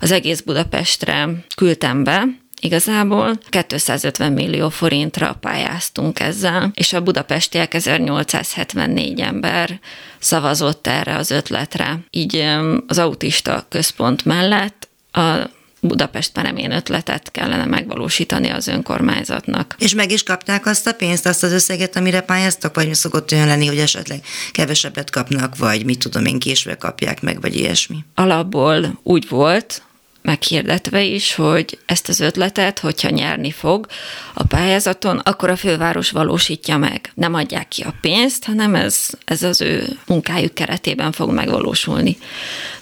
az 0.00 0.10
egész 0.10 0.40
Budapestre 0.40 1.28
küldtem 1.56 2.04
be, 2.04 2.24
Igazából 2.60 3.38
250 3.48 4.32
millió 4.32 4.68
forintra 4.68 5.36
pályáztunk 5.40 6.20
ezzel, 6.20 6.70
és 6.74 6.92
a 6.92 7.02
budapestiek 7.02 7.74
1874 7.74 9.20
ember 9.20 9.80
szavazott 10.18 10.86
erre 10.86 11.16
az 11.16 11.30
ötletre. 11.30 11.98
Így 12.10 12.46
az 12.86 12.98
autista 12.98 13.66
központ 13.68 14.24
mellett 14.24 14.88
a 15.12 15.56
Budapest 15.80 16.32
peremén 16.32 16.70
ötletet 16.70 17.30
kellene 17.30 17.64
megvalósítani 17.64 18.48
az 18.48 18.66
önkormányzatnak. 18.66 19.76
És 19.78 19.94
meg 19.94 20.10
is 20.10 20.22
kapták 20.22 20.66
azt 20.66 20.86
a 20.86 20.92
pénzt, 20.92 21.26
azt 21.26 21.42
az 21.42 21.52
összeget, 21.52 21.96
amire 21.96 22.20
pályáztak, 22.20 22.74
vagy 22.74 22.94
szokott 22.94 23.32
olyan 23.32 23.46
lenni, 23.46 23.66
hogy 23.66 23.78
esetleg 23.78 24.20
kevesebbet 24.52 25.10
kapnak, 25.10 25.56
vagy 25.56 25.84
mit 25.84 25.98
tudom 25.98 26.24
én, 26.24 26.38
késve 26.38 26.76
kapják 26.76 27.22
meg, 27.22 27.40
vagy 27.40 27.56
ilyesmi? 27.56 28.04
Alapból 28.14 29.00
úgy 29.02 29.28
volt, 29.28 29.82
meghirdetve 30.28 31.02
is, 31.02 31.34
hogy 31.34 31.78
ezt 31.86 32.08
az 32.08 32.20
ötletet, 32.20 32.78
hogyha 32.78 33.10
nyerni 33.10 33.50
fog 33.50 33.86
a 34.34 34.44
pályázaton, 34.44 35.18
akkor 35.18 35.50
a 35.50 35.56
főváros 35.56 36.10
valósítja 36.10 36.76
meg. 36.76 37.10
Nem 37.14 37.34
adják 37.34 37.68
ki 37.68 37.82
a 37.82 37.94
pénzt, 38.00 38.44
hanem 38.44 38.74
ez, 38.74 39.08
ez 39.24 39.42
az 39.42 39.60
ő 39.60 39.98
munkájuk 40.06 40.54
keretében 40.54 41.12
fog 41.12 41.30
megvalósulni. 41.32 42.16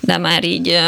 De 0.00 0.18
már 0.18 0.44
így 0.44 0.78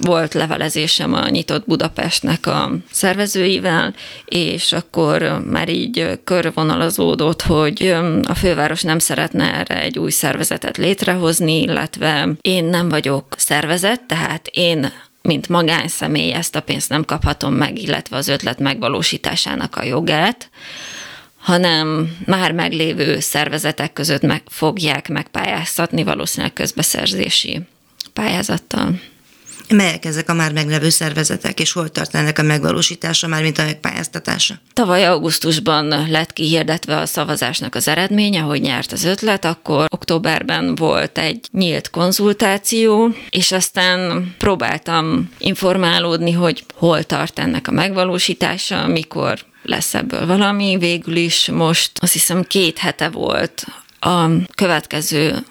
volt 0.00 0.34
levelezésem 0.34 1.14
a 1.14 1.28
Nyitott 1.28 1.66
Budapestnek 1.66 2.46
a 2.46 2.72
szervezőivel, 2.90 3.94
és 4.24 4.72
akkor 4.72 5.42
már 5.50 5.68
így 5.68 6.20
körvonalazódott, 6.24 7.42
hogy 7.42 7.94
a 8.22 8.34
főváros 8.34 8.82
nem 8.82 8.98
szeretne 8.98 9.54
erre 9.54 9.82
egy 9.82 9.98
új 9.98 10.10
szervezetet 10.10 10.76
létrehozni, 10.76 11.60
illetve 11.60 12.28
én 12.40 12.64
nem 12.64 12.88
vagyok 12.88 13.34
szervezet, 13.36 14.02
tehát 14.02 14.46
én 14.52 14.92
mint 15.22 15.48
magánszemély 15.48 16.32
ezt 16.32 16.56
a 16.56 16.60
pénzt 16.60 16.88
nem 16.88 17.04
kaphatom 17.04 17.54
meg, 17.54 17.78
illetve 17.78 18.16
az 18.16 18.28
ötlet 18.28 18.58
megvalósításának 18.58 19.76
a 19.76 19.84
jogát, 19.84 20.50
hanem 21.38 22.16
már 22.26 22.52
meglévő 22.52 23.20
szervezetek 23.20 23.92
között 23.92 24.22
meg 24.22 24.42
fogják 24.46 25.08
megpályáztatni 25.08 26.02
valószínűleg 26.02 26.52
közbeszerzési 26.52 27.60
pályázattal. 28.12 29.00
Melyek 29.74 30.04
ezek 30.04 30.28
a 30.28 30.34
már 30.34 30.52
meglevő 30.52 30.88
szervezetek, 30.88 31.60
és 31.60 31.72
hol 31.72 31.88
tart 31.88 32.14
ennek 32.14 32.38
a 32.38 32.42
megvalósítása, 32.42 33.26
már 33.26 33.42
mint 33.42 33.58
a 33.58 33.62
megpályáztatása? 33.62 34.54
Tavaly 34.72 35.06
augusztusban 35.06 36.10
lett 36.10 36.32
kihirdetve 36.32 36.96
a 36.96 37.06
szavazásnak 37.06 37.74
az 37.74 37.88
eredménye, 37.88 38.40
hogy 38.40 38.60
nyert 38.60 38.92
az 38.92 39.04
ötlet, 39.04 39.44
akkor 39.44 39.86
októberben 39.92 40.74
volt 40.74 41.18
egy 41.18 41.48
nyílt 41.52 41.90
konzultáció, 41.90 43.14
és 43.30 43.52
aztán 43.52 44.34
próbáltam 44.38 45.30
informálódni, 45.38 46.32
hogy 46.32 46.64
hol 46.74 47.02
tart 47.02 47.38
ennek 47.38 47.68
a 47.68 47.72
megvalósítása, 47.72 48.86
mikor 48.86 49.38
lesz 49.62 49.94
ebből 49.94 50.26
valami. 50.26 50.76
Végül 50.78 51.16
is 51.16 51.48
most 51.48 51.90
azt 52.00 52.12
hiszem 52.12 52.44
két 52.44 52.78
hete 52.78 53.08
volt 53.08 53.64
a 54.00 54.26
következő 54.54 55.44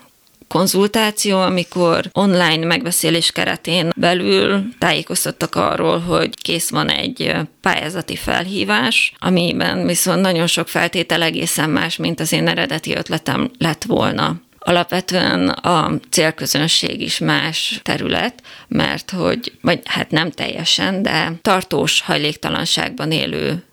konzultáció, 0.50 1.40
amikor 1.40 2.10
online 2.12 2.66
megbeszélés 2.66 3.32
keretén 3.32 3.90
belül 3.96 4.64
tájékoztattak 4.78 5.56
arról, 5.56 6.00
hogy 6.00 6.42
kész 6.42 6.70
van 6.70 6.90
egy 6.90 7.36
pályázati 7.62 8.16
felhívás, 8.16 9.14
amiben 9.20 9.86
viszont 9.86 10.22
nagyon 10.22 10.48
sok 10.48 10.68
feltétel 10.68 11.22
egészen 11.22 11.70
más, 11.70 11.98
mint 11.98 12.20
az 12.20 12.32
én 12.32 12.48
eredeti 12.48 12.96
ötletem 12.96 13.52
lett 13.58 13.84
volna. 13.84 14.42
Alapvetően 14.60 15.50
a 15.50 15.92
célközönség 16.10 17.02
is 17.02 17.18
más 17.18 17.80
terület, 17.84 18.34
mert 18.68 19.12
hogy, 19.12 19.52
vagy 19.62 19.80
hát 19.86 20.12
nem 20.12 20.32
teljesen, 20.32 21.02
de 21.02 21.32
tartós 21.42 22.02
hajléktalanságban 22.02 23.12
élő 23.12 23.64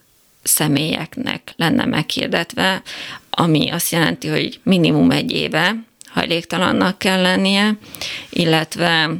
személyeknek 0.42 1.52
lenne 1.56 1.85
meghirdetve, 1.85 2.83
ami 3.30 3.71
azt 3.71 3.90
jelenti, 3.92 4.28
hogy 4.28 4.61
minimum 4.62 5.11
egy 5.11 5.33
éve 5.33 5.76
hajléktalannak 6.16 6.99
kell 6.99 7.23
lennie, 7.23 7.78
illetve 8.30 9.11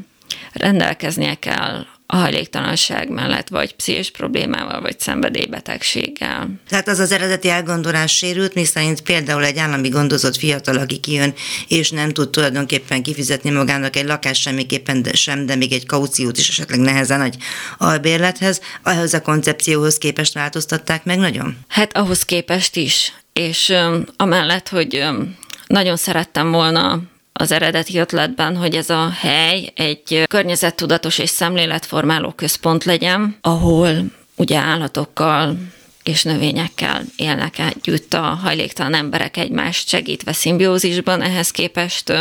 rendelkeznie 0.53 1.35
kell 1.35 1.87
a 2.07 2.17
hajléktalanság 2.17 3.11
mellett, 3.11 3.49
vagy 3.49 3.75
pszichés 3.75 4.11
problémával, 4.11 4.81
vagy 4.81 5.01
szenvedélybetegséggel. 5.01 6.51
Tehát 6.69 6.89
az 6.89 6.99
az 6.99 7.13
eredeti 7.13 7.49
elgondolás 7.49 8.17
sérült, 8.17 8.55
mi 8.55 8.65
szerint 8.65 9.01
például 9.01 9.45
egy 9.45 9.59
állami 9.59 9.89
gondozott 9.89 10.37
fiatal, 10.37 10.77
aki 10.77 10.99
kijön, 10.99 11.35
és 11.69 11.91
nem 11.91 12.11
tud 12.11 12.31
tulajdonképpen 12.31 13.03
kifizetni 13.03 13.51
magának 13.51 13.97
egy 13.97 14.07
lakást 14.07 14.43
semmiképpen 14.43 15.03
de 15.03 15.15
sem, 15.15 15.47
de 15.47 15.55
még 15.55 15.73
egy 15.73 15.87
kauciót 15.87 16.39
is 16.39 16.49
esetleg 16.49 16.79
nehezen 16.79 17.21
egy 17.21 17.37
albérlethez, 17.79 18.61
ahhoz 18.83 19.15
a 19.15 19.23
koncepcióhoz 19.23 19.99
képest 19.99 20.35
változtatták 20.35 21.05
meg 21.05 21.19
nagyon? 21.19 21.57
Hát 21.69 21.97
ahhoz 21.97 22.23
képest 22.23 22.77
is, 22.77 23.13
és 23.33 23.69
um, 23.69 24.05
amellett, 24.17 24.69
hogy 24.69 24.97
um, 24.97 25.37
nagyon 25.67 25.97
szerettem 25.97 26.51
volna 26.51 27.01
az 27.33 27.53
eredeti 27.53 27.99
ötletben, 27.99 28.57
hogy 28.57 28.75
ez 28.75 28.91
a 28.91 29.11
hely 29.21 29.73
egy 29.75 30.23
környezettudatos 30.29 31.19
és 31.19 31.31
szemléletformáló 31.31 32.31
központ 32.31 32.85
legyen, 32.85 33.37
ahol 33.41 34.05
ugye 34.37 34.59
állatokkal 34.59 35.57
és 36.03 36.23
növényekkel 36.23 37.03
élnek 37.17 37.59
együtt 37.59 38.15
a 38.15 38.21
hajléktalan 38.21 38.95
emberek 38.95 39.37
egymást 39.37 39.89
segítve 39.89 40.33
szimbiózisban, 40.33 41.23
ehhez 41.23 41.51
képest 41.51 42.13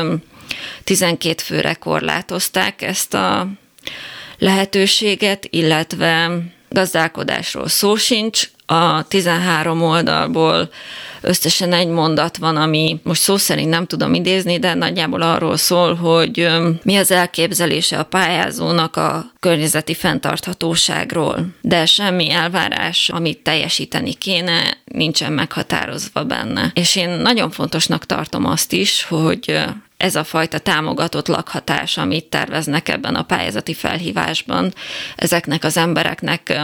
12 0.83 1.35
főre 1.43 1.73
korlátozták 1.73 2.81
ezt 2.81 3.13
a 3.13 3.47
lehetőséget, 4.37 5.47
illetve 5.49 6.37
gazdálkodásról 6.69 7.67
szó 7.67 7.95
sincs, 7.95 8.49
a 8.65 9.03
13 9.07 9.81
oldalból 9.81 10.69
összesen 11.21 11.73
egy 11.73 11.87
mondat 11.87 12.37
van, 12.37 12.55
ami 12.55 12.99
most 13.03 13.21
szó 13.21 13.37
szerint 13.37 13.69
nem 13.69 13.85
tudom 13.85 14.13
idézni, 14.13 14.59
de 14.59 14.73
nagyjából 14.73 15.21
arról 15.21 15.57
szól, 15.57 15.95
hogy 15.95 16.49
mi 16.83 16.95
az 16.95 17.11
elképzelése 17.11 17.97
a 17.99 18.03
pályázónak 18.03 18.95
a 18.95 19.31
környezeti 19.39 19.93
fenntarthatóságról. 19.93 21.45
De 21.61 21.85
semmi 21.85 22.31
elvárás, 22.31 23.09
amit 23.09 23.43
teljesíteni 23.43 24.13
kéne, 24.13 24.77
nincsen 24.83 25.33
meghatározva 25.33 26.23
benne. 26.23 26.71
És 26.73 26.95
én 26.95 27.09
nagyon 27.09 27.51
fontosnak 27.51 28.05
tartom 28.05 28.45
azt 28.45 28.73
is, 28.73 29.03
hogy 29.03 29.59
ez 29.97 30.15
a 30.15 30.23
fajta 30.23 30.59
támogatott 30.59 31.27
lakhatás, 31.27 31.97
amit 31.97 32.25
terveznek 32.25 32.89
ebben 32.89 33.15
a 33.15 33.23
pályázati 33.23 33.73
felhívásban, 33.73 34.73
ezeknek 35.15 35.63
az 35.63 35.77
embereknek, 35.77 36.59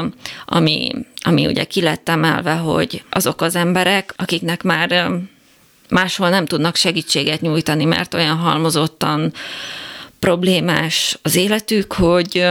ami, 0.46 0.92
ami 1.22 1.48
ugye 1.48 1.64
ki 1.64 1.82
lett 1.82 2.10
emelve, 2.10 2.54
hogy 2.54 3.04
azok 3.10 3.42
az 3.42 3.56
emberek, 3.56 4.14
akiknek 4.18 4.64
már 4.64 5.12
máshol 5.90 6.30
nem 6.30 6.46
tudnak 6.46 6.76
segítséget 6.76 7.42
nyújtani, 7.42 7.86
mert 7.86 8.14
olyan 8.14 8.38
halmozottan 8.38 9.34
problémás 10.20 11.18
az 11.22 11.36
életük, 11.36 11.94
hogy, 11.94 12.48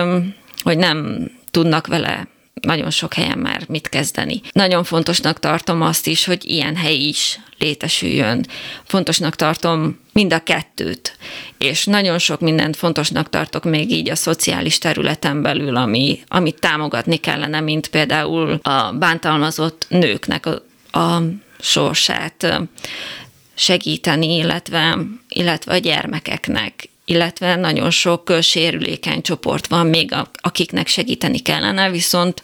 hogy 0.62 0.78
nem 0.78 1.28
tudnak 1.50 1.86
vele 1.86 2.28
nagyon 2.60 2.90
sok 2.90 3.14
helyen 3.14 3.38
már 3.38 3.62
mit 3.68 3.88
kezdeni. 3.88 4.40
Nagyon 4.52 4.84
fontosnak 4.84 5.38
tartom 5.38 5.82
azt 5.82 6.06
is, 6.06 6.24
hogy 6.24 6.44
ilyen 6.44 6.76
hely 6.76 6.96
is 6.96 7.40
létesüljön. 7.58 8.46
Fontosnak 8.84 9.36
tartom 9.36 9.98
mind 10.12 10.32
a 10.32 10.42
kettőt, 10.42 11.16
és 11.58 11.84
nagyon 11.84 12.18
sok 12.18 12.40
mindent 12.40 12.76
fontosnak 12.76 13.28
tartok 13.28 13.64
még 13.64 13.90
így 13.90 14.10
a 14.10 14.14
szociális 14.14 14.78
területen 14.78 15.42
belül, 15.42 15.76
ami, 15.76 16.20
amit 16.28 16.60
támogatni 16.60 17.16
kellene, 17.16 17.60
mint 17.60 17.88
például 17.88 18.58
a 18.62 18.92
bántalmazott 18.92 19.86
nőknek 19.88 20.46
a, 20.46 20.62
a 20.98 21.22
sorsát 21.58 22.60
segíteni, 23.54 24.36
illetve, 24.36 24.98
illetve 25.28 25.72
a 25.72 25.78
gyermekeknek 25.78 26.88
illetve 27.10 27.56
nagyon 27.56 27.90
sok 27.90 28.32
sérülékeny 28.40 29.22
csoport 29.22 29.66
van 29.66 29.86
még, 29.86 30.14
akiknek 30.32 30.86
segíteni 30.86 31.38
kellene, 31.38 31.90
viszont 31.90 32.42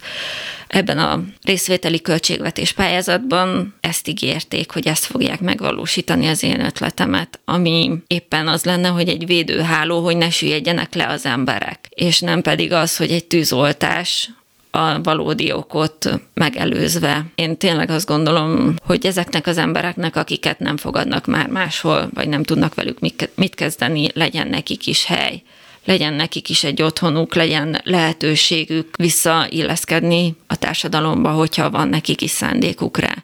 ebben 0.67 0.97
a 0.97 1.23
részvételi 1.43 2.01
költségvetés 2.01 2.71
pályázatban 2.71 3.75
ezt 3.79 4.07
ígérték, 4.07 4.71
hogy 4.71 4.87
ezt 4.87 5.05
fogják 5.05 5.39
megvalósítani 5.39 6.27
az 6.27 6.43
én 6.43 6.65
ötletemet, 6.65 7.39
ami 7.45 7.91
éppen 8.07 8.47
az 8.47 8.63
lenne, 8.63 8.87
hogy 8.87 9.09
egy 9.09 9.25
védőháló, 9.25 10.03
hogy 10.03 10.17
ne 10.17 10.29
süllyedjenek 10.29 10.95
le 10.95 11.07
az 11.07 11.25
emberek, 11.25 11.79
és 11.89 12.19
nem 12.19 12.41
pedig 12.41 12.71
az, 12.73 12.97
hogy 12.97 13.11
egy 13.11 13.25
tűzoltás 13.25 14.29
a 14.77 15.01
valódi 15.03 15.51
okot 15.51 16.21
megelőzve. 16.33 17.25
Én 17.35 17.57
tényleg 17.57 17.89
azt 17.89 18.07
gondolom, 18.07 18.75
hogy 18.85 19.05
ezeknek 19.05 19.47
az 19.47 19.57
embereknek, 19.57 20.15
akiket 20.15 20.59
nem 20.59 20.77
fogadnak 20.77 21.25
már 21.25 21.47
máshol, 21.47 22.09
vagy 22.13 22.27
nem 22.27 22.43
tudnak 22.43 22.75
velük 22.75 22.99
mit 23.35 23.55
kezdeni, 23.55 24.09
legyen 24.13 24.47
nekik 24.47 24.87
is 24.87 25.05
hely 25.05 25.41
legyen 25.85 26.13
nekik 26.13 26.49
is 26.49 26.63
egy 26.63 26.81
otthonuk, 26.81 27.35
legyen 27.35 27.81
lehetőségük 27.83 28.95
visszailleszkedni 28.97 30.35
a 30.47 30.55
társadalomba, 30.55 31.31
hogyha 31.31 31.69
van 31.69 31.87
nekik 31.87 32.21
is 32.21 32.31
szándékuk 32.31 32.97
rá 32.97 33.23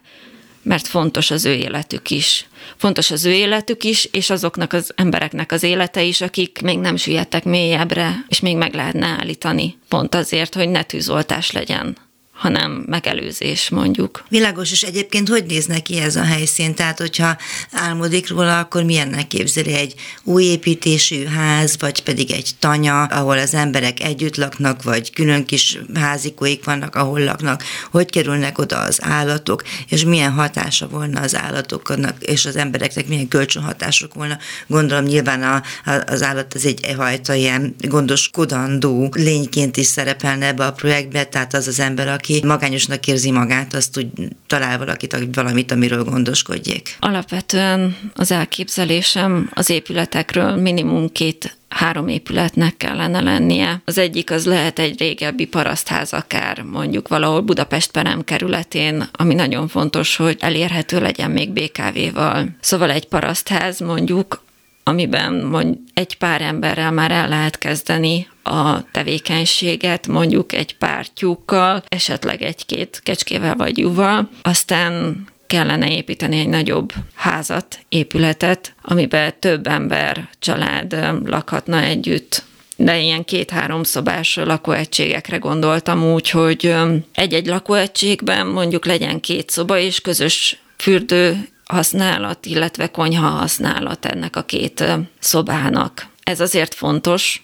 mert 0.64 0.86
fontos 0.86 1.30
az 1.30 1.44
ő 1.44 1.52
életük 1.52 2.10
is. 2.10 2.46
Fontos 2.76 3.10
az 3.10 3.24
ő 3.24 3.32
életük 3.32 3.84
is, 3.84 4.04
és 4.04 4.30
azoknak 4.30 4.72
az 4.72 4.92
embereknek 4.96 5.52
az 5.52 5.62
élete 5.62 6.02
is, 6.02 6.20
akik 6.20 6.60
még 6.62 6.78
nem 6.78 6.96
süllyedtek 6.96 7.44
mélyebbre, 7.44 8.24
és 8.28 8.40
még 8.40 8.56
meg 8.56 8.74
lehetne 8.74 9.06
állítani. 9.06 9.78
Pont 9.88 10.14
azért, 10.14 10.54
hogy 10.54 10.68
ne 10.68 10.82
tűzoltás 10.82 11.50
legyen 11.50 11.96
hanem 12.34 12.84
megelőzés 12.86 13.68
mondjuk. 13.68 14.24
Világos, 14.28 14.72
és 14.72 14.82
egyébként 14.82 15.28
hogy 15.28 15.44
néz 15.44 15.66
neki 15.66 15.98
ez 15.98 16.16
a 16.16 16.24
helyszín? 16.24 16.74
Tehát, 16.74 16.98
hogyha 16.98 17.36
álmodik 17.72 18.28
róla, 18.28 18.58
akkor 18.58 18.82
milyennek 18.82 19.26
képzeli 19.26 19.74
egy 19.74 19.94
új 20.22 20.44
építésű 20.44 21.24
ház, 21.24 21.76
vagy 21.78 22.02
pedig 22.02 22.30
egy 22.30 22.50
tanya, 22.58 23.02
ahol 23.02 23.38
az 23.38 23.54
emberek 23.54 24.00
együtt 24.00 24.36
laknak, 24.36 24.82
vagy 24.82 25.12
külön 25.12 25.44
kis 25.44 25.78
házikóik 25.94 26.64
vannak, 26.64 26.94
ahol 26.94 27.20
laknak, 27.20 27.62
hogy 27.90 28.10
kerülnek 28.10 28.58
oda 28.58 28.78
az 28.78 28.98
állatok, 29.02 29.62
és 29.88 30.04
milyen 30.04 30.32
hatása 30.32 30.88
volna 30.88 31.20
az 31.20 31.36
állatoknak, 31.36 32.22
és 32.22 32.44
az 32.44 32.56
embereknek 32.56 33.06
milyen 33.06 33.28
kölcsönhatások 33.28 34.14
volna. 34.14 34.38
Gondolom 34.66 35.04
nyilván 35.04 35.42
a, 35.42 35.62
a, 35.90 36.02
az 36.06 36.22
állat 36.22 36.54
az 36.54 36.66
egy 36.66 36.94
fajta 36.96 37.34
ilyen 37.34 37.74
gondoskodandó 37.78 39.12
lényként 39.16 39.76
is 39.76 39.86
szerepelne 39.86 40.46
ebbe 40.46 40.64
a 40.64 40.72
projektbe, 40.72 41.24
tehát 41.24 41.54
az 41.54 41.66
az 41.66 41.80
ember, 41.80 42.08
aki 42.08 42.23
magányosnak 42.44 43.06
érzi 43.06 43.30
magát, 43.30 43.74
azt 43.74 43.98
úgy 43.98 44.06
talál 44.46 44.78
valakit, 44.78 45.16
valamit, 45.34 45.70
amiről 45.70 46.04
gondoskodjék. 46.04 46.96
Alapvetően 47.00 47.96
az 48.14 48.30
elképzelésem 48.30 49.50
az 49.54 49.70
épületekről 49.70 50.54
minimum 50.56 51.12
két 51.12 51.56
három 51.74 52.08
épületnek 52.08 52.76
kellene 52.76 53.20
lennie. 53.20 53.82
Az 53.84 53.98
egyik 53.98 54.30
az 54.30 54.46
lehet 54.46 54.78
egy 54.78 54.98
régebbi 54.98 55.46
parasztház 55.46 56.12
akár, 56.12 56.62
mondjuk 56.62 57.08
valahol 57.08 57.40
Budapest 57.40 57.90
perem 57.90 58.24
kerületén, 58.24 59.08
ami 59.12 59.34
nagyon 59.34 59.68
fontos, 59.68 60.16
hogy 60.16 60.36
elérhető 60.40 61.00
legyen 61.00 61.30
még 61.30 61.50
BKV-val. 61.50 62.48
Szóval 62.60 62.90
egy 62.90 63.06
parasztház 63.06 63.80
mondjuk, 63.80 64.42
amiben 64.84 65.32
mond, 65.32 65.76
egy 65.94 66.16
pár 66.16 66.42
emberrel 66.42 66.90
már 66.90 67.10
el 67.10 67.28
lehet 67.28 67.58
kezdeni 67.58 68.28
a 68.42 68.90
tevékenységet, 68.90 70.06
mondjuk 70.06 70.52
egy 70.52 70.76
pár 70.76 71.06
tyúkkal, 71.06 71.82
esetleg 71.88 72.42
egy-két 72.42 73.00
kecskével 73.02 73.54
vagy 73.54 73.78
juval, 73.78 74.28
aztán 74.42 75.24
kellene 75.46 75.90
építeni 75.90 76.38
egy 76.38 76.48
nagyobb 76.48 76.92
házat, 77.14 77.78
épületet, 77.88 78.74
amiben 78.82 79.32
több 79.38 79.66
ember, 79.66 80.28
család 80.38 80.96
lakhatna 81.24 81.82
együtt, 81.82 82.42
de 82.76 82.98
ilyen 82.98 83.24
két-három 83.24 83.82
szobás 83.82 84.36
lakóegységekre 84.36 85.36
gondoltam 85.36 86.12
úgy, 86.12 86.30
hogy 86.30 86.74
egy-egy 87.12 87.46
lakóegységben 87.46 88.46
mondjuk 88.46 88.86
legyen 88.86 89.20
két 89.20 89.50
szoba 89.50 89.78
és 89.78 90.00
közös 90.00 90.58
fürdő 90.76 91.48
használat, 91.64 92.46
illetve 92.46 92.90
konyha 92.90 93.28
használat 93.28 94.04
ennek 94.04 94.36
a 94.36 94.42
két 94.42 94.84
szobának. 95.18 96.06
Ez 96.22 96.40
azért 96.40 96.74
fontos, 96.74 97.43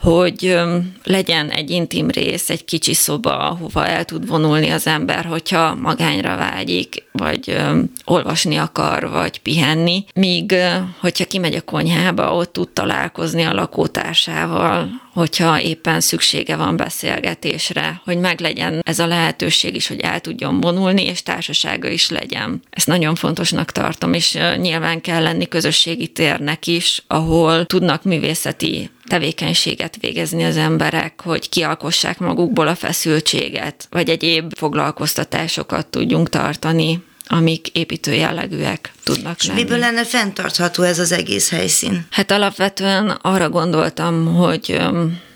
hogy 0.00 0.58
legyen 1.04 1.50
egy 1.50 1.70
intim 1.70 2.10
rész, 2.10 2.50
egy 2.50 2.64
kicsi 2.64 2.94
szoba, 2.94 3.38
ahova 3.38 3.86
el 3.86 4.04
tud 4.04 4.26
vonulni 4.26 4.68
az 4.70 4.86
ember, 4.86 5.24
hogyha 5.24 5.74
magányra 5.74 6.36
vágyik, 6.36 7.04
vagy 7.12 7.56
olvasni 8.04 8.56
akar, 8.56 9.10
vagy 9.10 9.40
pihenni, 9.40 10.04
míg 10.14 10.54
hogyha 11.00 11.24
kimegy 11.24 11.54
a 11.54 11.62
konyhába, 11.62 12.34
ott 12.34 12.52
tud 12.52 12.68
találkozni 12.68 13.42
a 13.42 13.54
lakótársával, 13.54 14.88
hogyha 15.12 15.60
éppen 15.60 16.00
szüksége 16.00 16.56
van 16.56 16.76
beszélgetésre, 16.76 18.00
hogy 18.04 18.18
meglegyen 18.18 18.80
ez 18.84 18.98
a 18.98 19.06
lehetőség 19.06 19.74
is, 19.74 19.88
hogy 19.88 20.00
el 20.00 20.20
tudjon 20.20 20.60
vonulni, 20.60 21.04
és 21.04 21.22
társasága 21.22 21.88
is 21.88 22.10
legyen. 22.10 22.62
Ezt 22.70 22.86
nagyon 22.86 23.14
fontosnak 23.14 23.72
tartom, 23.72 24.12
és 24.12 24.38
nyilván 24.56 25.00
kell 25.00 25.22
lenni 25.22 25.48
közösségi 25.48 26.06
térnek 26.06 26.66
is, 26.66 27.02
ahol 27.06 27.64
tudnak 27.64 28.02
művészeti 28.02 28.90
tevékenységet 29.08 29.96
végezni 30.00 30.44
az 30.44 30.56
emberek, 30.56 31.20
hogy 31.20 31.48
kialkossák 31.48 32.18
magukból 32.18 32.66
a 32.66 32.74
feszültséget, 32.74 33.86
vagy 33.90 34.08
egyéb 34.08 34.56
foglalkoztatásokat 34.56 35.86
tudjunk 35.86 36.28
tartani 36.28 37.02
amik 37.28 37.68
építő 37.68 38.12
jellegűek 38.12 38.92
tudnak 39.04 39.40
És 39.40 39.46
lenni. 39.46 39.62
miből 39.62 39.78
lenne 39.78 40.04
fenntartható 40.04 40.82
ez 40.82 40.98
az 40.98 41.12
egész 41.12 41.50
helyszín? 41.50 42.06
Hát 42.10 42.30
alapvetően 42.30 43.08
arra 43.08 43.48
gondoltam, 43.48 44.34
hogy 44.34 44.80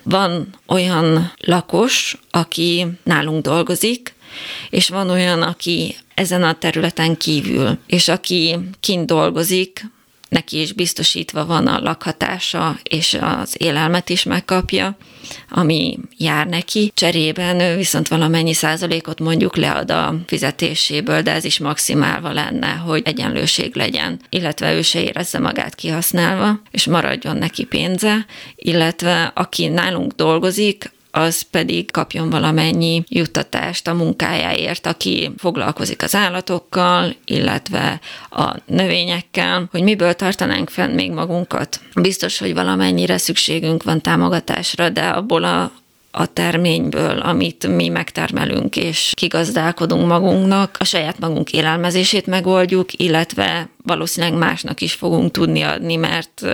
van 0.02 0.54
olyan 0.66 1.32
lakos, 1.36 2.16
aki 2.30 2.86
nálunk 3.02 3.42
dolgozik, 3.42 4.14
és 4.70 4.88
van 4.88 5.10
olyan, 5.10 5.42
aki 5.42 5.96
ezen 6.14 6.42
a 6.42 6.52
területen 6.58 7.16
kívül, 7.16 7.78
és 7.86 8.08
aki 8.08 8.58
kint 8.80 9.06
dolgozik, 9.06 9.84
neki 10.30 10.60
is 10.60 10.72
biztosítva 10.72 11.46
van 11.46 11.66
a 11.66 11.80
lakhatása, 11.80 12.78
és 12.82 13.18
az 13.20 13.54
élelmet 13.58 14.08
is 14.08 14.22
megkapja, 14.22 14.96
ami 15.48 15.98
jár 16.16 16.46
neki. 16.46 16.92
Cserében 16.94 17.60
ő 17.60 17.76
viszont 17.76 18.08
valamennyi 18.08 18.52
százalékot 18.52 19.20
mondjuk 19.20 19.56
lead 19.56 19.90
a 19.90 20.14
fizetéséből, 20.26 21.22
de 21.22 21.32
ez 21.32 21.44
is 21.44 21.58
maximálva 21.58 22.32
lenne, 22.32 22.68
hogy 22.68 23.02
egyenlőség 23.04 23.76
legyen, 23.76 24.20
illetve 24.28 24.74
ő 24.74 24.82
se 24.82 25.02
érezze 25.02 25.38
magát 25.38 25.74
kihasználva, 25.74 26.60
és 26.70 26.86
maradjon 26.86 27.36
neki 27.36 27.64
pénze, 27.64 28.26
illetve 28.56 29.32
aki 29.34 29.68
nálunk 29.68 30.12
dolgozik, 30.12 30.90
az 31.10 31.42
pedig 31.42 31.90
kapjon 31.90 32.30
valamennyi 32.30 33.02
juttatást 33.08 33.88
a 33.88 33.94
munkájáért, 33.94 34.86
aki 34.86 35.30
foglalkozik 35.36 36.02
az 36.02 36.14
állatokkal, 36.14 37.14
illetve 37.24 38.00
a 38.30 38.56
növényekkel, 38.66 39.68
hogy 39.70 39.82
miből 39.82 40.14
tartanánk 40.14 40.68
fenn 40.68 40.94
még 40.94 41.10
magunkat. 41.10 41.80
Biztos, 41.94 42.38
hogy 42.38 42.54
valamennyire 42.54 43.18
szükségünk 43.18 43.82
van 43.82 44.00
támogatásra, 44.00 44.88
de 44.88 45.08
abból 45.08 45.44
a 45.44 45.72
a 46.10 46.26
terményből, 46.26 47.18
amit 47.18 47.66
mi 47.66 47.88
megtermelünk 47.88 48.76
és 48.76 49.12
kigazdálkodunk 49.16 50.06
magunknak, 50.06 50.76
a 50.78 50.84
saját 50.84 51.18
magunk 51.18 51.52
élelmezését 51.52 52.26
megoldjuk, 52.26 52.92
illetve 52.92 53.68
valószínűleg 53.82 54.38
másnak 54.38 54.80
is 54.80 54.92
fogunk 54.92 55.30
tudni 55.30 55.62
adni, 55.62 55.96
mert 55.96 56.46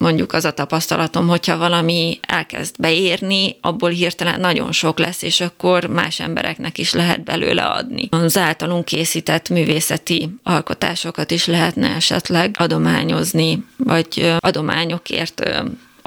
mondjuk 0.00 0.32
az 0.32 0.44
a 0.44 0.50
tapasztalatom, 0.52 1.28
hogyha 1.28 1.56
valami 1.56 2.18
elkezd 2.26 2.74
beérni, 2.78 3.56
abból 3.60 3.90
hirtelen 3.90 4.40
nagyon 4.40 4.72
sok 4.72 4.98
lesz, 4.98 5.22
és 5.22 5.40
akkor 5.40 5.84
más 5.84 6.20
embereknek 6.20 6.78
is 6.78 6.92
lehet 6.92 7.24
belőle 7.24 7.62
adni. 7.62 8.08
Az 8.10 8.38
általunk 8.38 8.84
készített 8.84 9.48
művészeti 9.48 10.28
alkotásokat 10.42 11.30
is 11.30 11.46
lehetne 11.46 11.94
esetleg 11.94 12.54
adományozni, 12.58 13.64
vagy 13.76 14.34
adományokért 14.38 15.42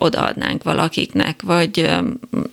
odaadnánk 0.04 0.64
valakiknek, 0.64 1.42
vagy 1.42 1.90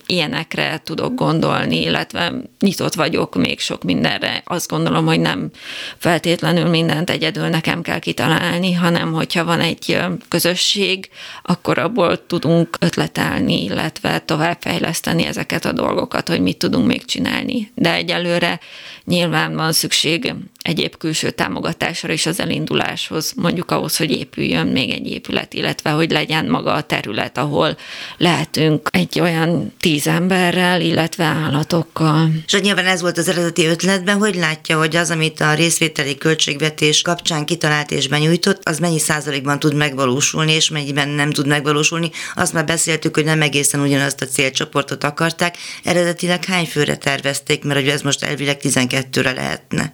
ilyenekre 0.05 0.81
tudok 0.83 1.15
gondolni, 1.15 1.81
illetve 1.81 2.33
nyitott 2.59 2.93
vagyok 2.93 3.35
még 3.35 3.59
sok 3.59 3.83
mindenre. 3.83 4.41
Azt 4.45 4.69
gondolom, 4.69 5.05
hogy 5.05 5.19
nem 5.19 5.49
feltétlenül 5.97 6.69
mindent 6.69 7.09
egyedül 7.09 7.47
nekem 7.47 7.81
kell 7.81 7.99
kitalálni, 7.99 8.73
hanem 8.73 9.13
hogyha 9.13 9.43
van 9.45 9.59
egy 9.59 9.99
közösség, 10.27 11.09
akkor 11.43 11.77
abból 11.77 12.25
tudunk 12.25 12.77
ötletelni, 12.79 13.63
illetve 13.63 14.19
továbbfejleszteni 14.19 15.25
ezeket 15.25 15.65
a 15.65 15.71
dolgokat, 15.71 16.27
hogy 16.27 16.41
mit 16.41 16.57
tudunk 16.57 16.87
még 16.87 17.05
csinálni. 17.05 17.71
De 17.75 17.93
egyelőre 17.93 18.59
nyilván 19.05 19.55
van 19.55 19.71
szükség 19.71 20.33
egyéb 20.61 20.97
külső 20.97 21.29
támogatásra 21.29 22.13
is 22.13 22.25
az 22.25 22.39
elinduláshoz, 22.39 23.33
mondjuk 23.35 23.71
ahhoz, 23.71 23.97
hogy 23.97 24.11
épüljön 24.11 24.67
még 24.67 24.89
egy 24.89 25.07
épület, 25.07 25.53
illetve 25.53 25.89
hogy 25.89 26.11
legyen 26.11 26.45
maga 26.45 26.73
a 26.73 26.81
terület, 26.81 27.37
ahol 27.37 27.77
lehetünk 28.17 28.89
egy 28.91 29.19
olyan 29.19 29.73
tíz 29.79 30.07
emberrel, 30.07 30.81
illetve 30.81 31.23
állatokkal. 31.23 32.29
És 32.45 32.59
nyilván 32.59 32.85
ez 32.85 33.01
volt 33.01 33.17
az 33.17 33.27
eredeti 33.27 33.65
ötletben, 33.65 34.17
hogy 34.17 34.35
látja, 34.35 34.77
hogy 34.77 34.95
az, 34.95 35.09
amit 35.09 35.39
a 35.39 35.53
részvételi 35.53 36.17
költségvetés 36.17 37.01
kapcsán 37.01 37.45
kitalált 37.45 37.91
és 37.91 38.07
benyújtott, 38.07 38.61
az 38.63 38.79
mennyi 38.79 38.99
százalékban 38.99 39.59
tud 39.59 39.73
megvalósulni, 39.73 40.51
és 40.51 40.69
mennyiben 40.69 41.09
nem 41.09 41.31
tud 41.31 41.47
megvalósulni. 41.47 42.11
Azt 42.35 42.53
már 42.53 42.65
beszéltük, 42.65 43.15
hogy 43.15 43.25
nem 43.25 43.41
egészen 43.41 43.79
ugyanazt 43.79 44.21
a 44.21 44.25
célcsoportot 44.25 45.03
akarták. 45.03 45.57
Eredetileg 45.83 46.45
hány 46.45 46.65
főre 46.65 46.95
tervezték, 46.95 47.63
mert 47.63 47.79
hogy 47.79 47.89
ez 47.89 48.01
most 48.01 48.23
elvileg 48.23 48.59
12-re 48.63 49.31
lehetne. 49.31 49.93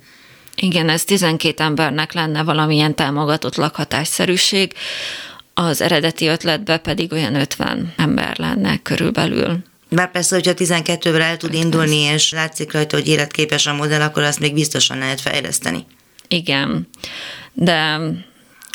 Igen, 0.62 0.89
ez 0.89 1.04
12 1.04 1.63
embernek 1.63 2.13
lenne 2.13 2.43
valamilyen 2.43 2.96
támogatott 2.96 3.56
lakhatásszerűség, 3.56 4.74
az 5.54 5.82
eredeti 5.82 6.28
ötletbe 6.28 6.78
pedig 6.78 7.12
olyan 7.12 7.36
50 7.36 7.93
ember 7.98 8.38
lenne 8.38 8.78
körülbelül. 8.78 9.58
Bár 9.89 10.12
persze, 10.12 10.36
hogyha 10.36 10.54
12-vel 10.56 11.22
el 11.22 11.38
tud 11.38 11.54
indulni, 11.54 11.98
és 11.98 12.32
látszik 12.32 12.72
rajta, 12.72 12.96
hogy 12.96 13.08
életképes 13.08 13.67
a 13.67 13.74
modell, 13.74 14.02
akkor 14.02 14.24
azt 14.24 14.39
még 14.39 14.54
biztosan 14.54 14.98
lehet 14.98 15.22
fejleszteni. 15.22 15.86
Igen, 16.28 16.88
de 17.54 18.00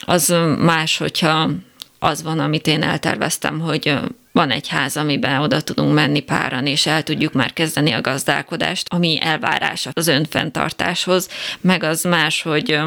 az 0.04 0.34
más, 0.58 0.96
hogyha 0.96 1.50
az 1.98 2.22
van, 2.22 2.38
amit 2.38 2.66
én 2.66 2.82
elterveztem, 2.82 3.60
hogy 3.60 3.94
van 4.32 4.50
egy 4.50 4.68
ház, 4.68 4.96
amiben 4.96 5.40
oda 5.40 5.60
tudunk 5.60 5.94
menni 5.94 6.20
páran, 6.20 6.66
és 6.66 6.86
el 6.86 7.02
tudjuk 7.02 7.32
már 7.32 7.52
kezdeni 7.52 7.92
a 7.92 8.00
gazdálkodást, 8.00 8.86
ami 8.88 9.18
elvárás 9.20 9.88
az 9.92 10.06
önfenntartáshoz, 10.06 11.28
meg 11.60 11.82
az 11.82 12.02
más, 12.02 12.42
hogy 12.42 12.78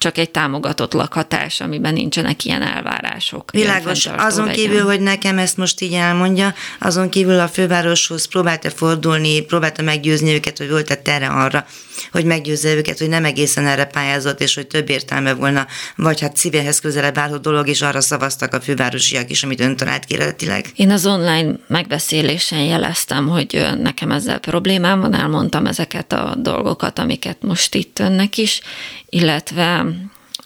csak 0.00 0.18
egy 0.18 0.30
támogatott 0.30 0.92
lakhatás, 0.92 1.60
amiben 1.60 1.92
nincsenek 1.92 2.44
ilyen 2.44 2.62
elvárások. 2.62 3.50
Világos. 3.50 4.06
Azon 4.06 4.46
legyen. 4.46 4.64
kívül, 4.64 4.84
hogy 4.84 5.00
nekem 5.00 5.38
ezt 5.38 5.56
most 5.56 5.80
így 5.80 5.92
elmondja, 5.92 6.54
azon 6.78 7.08
kívül 7.08 7.40
a 7.40 7.48
fővároshoz 7.48 8.26
próbálta 8.26 8.70
fordulni, 8.70 9.40
próbálta 9.40 9.82
meggyőzni 9.82 10.32
őket, 10.32 10.58
hogy 10.58 10.70
volt-e 10.70 10.94
terre 10.94 11.26
arra, 11.26 11.66
hogy 12.12 12.24
meggyőzze 12.24 12.74
őket, 12.74 12.98
hogy 12.98 13.08
nem 13.08 13.24
egészen 13.24 13.66
erre 13.66 13.84
pályázott, 13.84 14.40
és 14.40 14.54
hogy 14.54 14.66
több 14.66 14.90
értelme 14.90 15.34
volna, 15.34 15.66
vagy 15.96 16.20
hát 16.20 16.36
szívéhez 16.36 16.80
közelebb 16.80 17.18
álló 17.18 17.36
dolog, 17.36 17.68
és 17.68 17.82
arra 17.82 18.00
szavaztak 18.00 18.54
a 18.54 18.60
fővárosiak 18.60 19.30
is, 19.30 19.42
amit 19.42 19.60
ön 19.60 19.76
talált 19.76 20.04
kéretileg. 20.04 20.64
Én 20.76 20.90
az 20.90 21.06
online 21.06 21.52
megbeszélésen 21.66 22.62
jeleztem, 22.62 23.28
hogy 23.28 23.66
nekem 23.78 24.10
ezzel 24.10 24.38
problémám 24.38 25.00
van, 25.00 25.14
elmondtam 25.14 25.66
ezeket 25.66 26.12
a 26.12 26.34
dolgokat, 26.38 26.98
amiket 26.98 27.42
most 27.42 27.74
itt 27.74 27.98
önnek 27.98 28.36
is, 28.38 28.60
illetve 29.08 29.86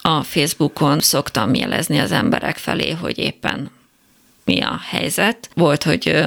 a 0.01 0.23
Facebookon 0.23 0.99
szoktam 0.99 1.53
jelezni 1.53 1.97
az 1.97 2.11
emberek 2.11 2.57
felé, 2.57 2.91
hogy 2.91 3.17
éppen 3.17 3.71
mi 4.45 4.61
a 4.61 4.79
helyzet. 4.89 5.49
Volt, 5.53 5.83
hogy 5.83 6.25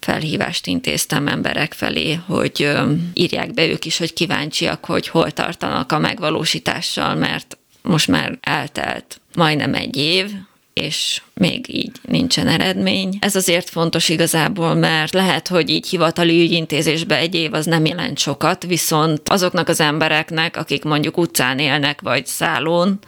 felhívást 0.00 0.66
intéztem 0.66 1.28
emberek 1.28 1.72
felé, 1.72 2.14
hogy 2.26 2.70
írják 3.14 3.54
be 3.54 3.66
ők 3.66 3.84
is, 3.84 3.98
hogy 3.98 4.12
kíváncsiak, 4.12 4.84
hogy 4.84 5.08
hol 5.08 5.30
tartanak 5.30 5.92
a 5.92 5.98
megvalósítással, 5.98 7.14
mert 7.14 7.58
most 7.82 8.08
már 8.08 8.38
eltelt 8.40 9.20
majdnem 9.34 9.74
egy 9.74 9.96
év, 9.96 10.30
és 10.72 11.22
még 11.34 11.74
így 11.74 11.92
nincsen 12.02 12.46
eredmény. 12.46 13.18
Ez 13.20 13.36
azért 13.36 13.70
fontos 13.70 14.08
igazából, 14.08 14.74
mert 14.74 15.12
lehet, 15.12 15.48
hogy 15.48 15.70
így 15.70 15.88
hivatali 15.88 16.40
ügyintézésbe 16.40 17.16
egy 17.16 17.34
év 17.34 17.54
az 17.54 17.66
nem 17.66 17.84
jelent 17.84 18.18
sokat, 18.18 18.64
viszont 18.64 19.28
azoknak 19.28 19.68
az 19.68 19.80
embereknek, 19.80 20.56
akik 20.56 20.84
mondjuk 20.84 21.16
utcán 21.16 21.58
élnek, 21.58 22.00
vagy 22.00 22.26
szállón, 22.26 22.98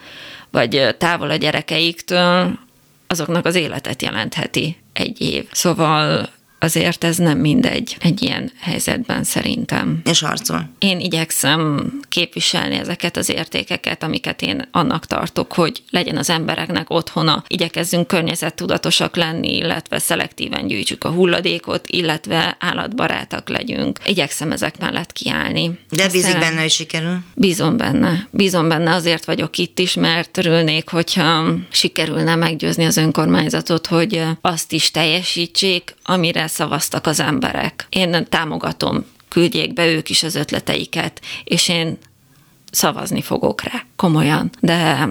vagy 0.51 0.95
távol 0.99 1.31
a 1.31 1.37
gyerekeiktől, 1.37 2.59
azoknak 3.13 3.47
az 3.47 3.55
életet 3.55 4.03
jelentheti 4.03 4.77
egy 4.93 5.21
év. 5.21 5.49
Szóval 5.53 6.29
azért 6.63 7.05
ez 7.05 7.17
nem 7.17 7.39
mindegy 7.39 7.97
egy 8.01 8.23
ilyen 8.23 8.53
helyzetben 8.61 9.25
szerintem. 9.25 10.01
És 10.05 10.21
harcol. 10.21 10.71
Én 10.79 11.01
igyekszem 11.01 11.93
képviselni 12.09 12.77
ezeket 12.77 13.17
az 13.17 13.29
értékeket, 13.29 14.03
amiket 14.03 14.43
én 14.43 14.69
annak 14.71 15.07
tartok, 15.07 15.53
hogy 15.53 15.83
legyen 15.91 16.17
az 16.17 16.31
embereknek 16.31 16.91
otthona. 16.91 17.45
Igyekezzünk 17.47 18.07
környezettudatosak 18.07 19.17
lenni, 19.17 19.57
illetve 19.57 19.99
szelektíven 19.99 20.67
gyűjtsük 20.67 21.05
a 21.05 21.11
hulladékot, 21.11 21.85
illetve 21.87 22.57
állatbarátak 22.61 23.49
legyünk. 23.49 23.99
Igyekszem 24.07 24.53
ezek 24.53 24.79
mellett 24.79 25.13
kiállni. 25.13 25.79
De 25.91 26.09
bízik 26.09 26.39
benne, 26.39 26.61
hogy 26.61 26.71
sikerül? 26.71 27.19
Bízom 27.35 27.77
benne. 27.77 28.29
Bízom 28.31 28.69
benne, 28.69 28.95
azért 28.95 29.25
vagyok 29.25 29.59
itt 29.59 29.79
is, 29.79 29.95
mert 29.95 30.39
örülnék, 30.39 30.89
hogyha 30.89 31.55
sikerülne 31.71 32.35
meggyőzni 32.35 32.85
az 32.85 32.97
önkormányzatot, 32.97 33.87
hogy 33.87 34.23
azt 34.41 34.73
is 34.73 34.91
teljesítsék, 34.91 35.95
amire 36.03 36.49
szavaztak 36.53 37.07
az 37.07 37.21
emberek. 37.21 37.87
Én 37.89 38.27
támogatom, 38.29 39.05
küldjék 39.29 39.73
be 39.73 39.87
ők 39.87 40.11
is 40.11 40.23
az 40.23 40.35
ötleteiket, 40.35 41.21
és 41.45 41.69
én 41.69 41.99
szavazni 42.71 43.23
fogok 43.23 43.63
rá, 43.63 43.85
komolyan. 43.97 44.51
De 44.61 45.09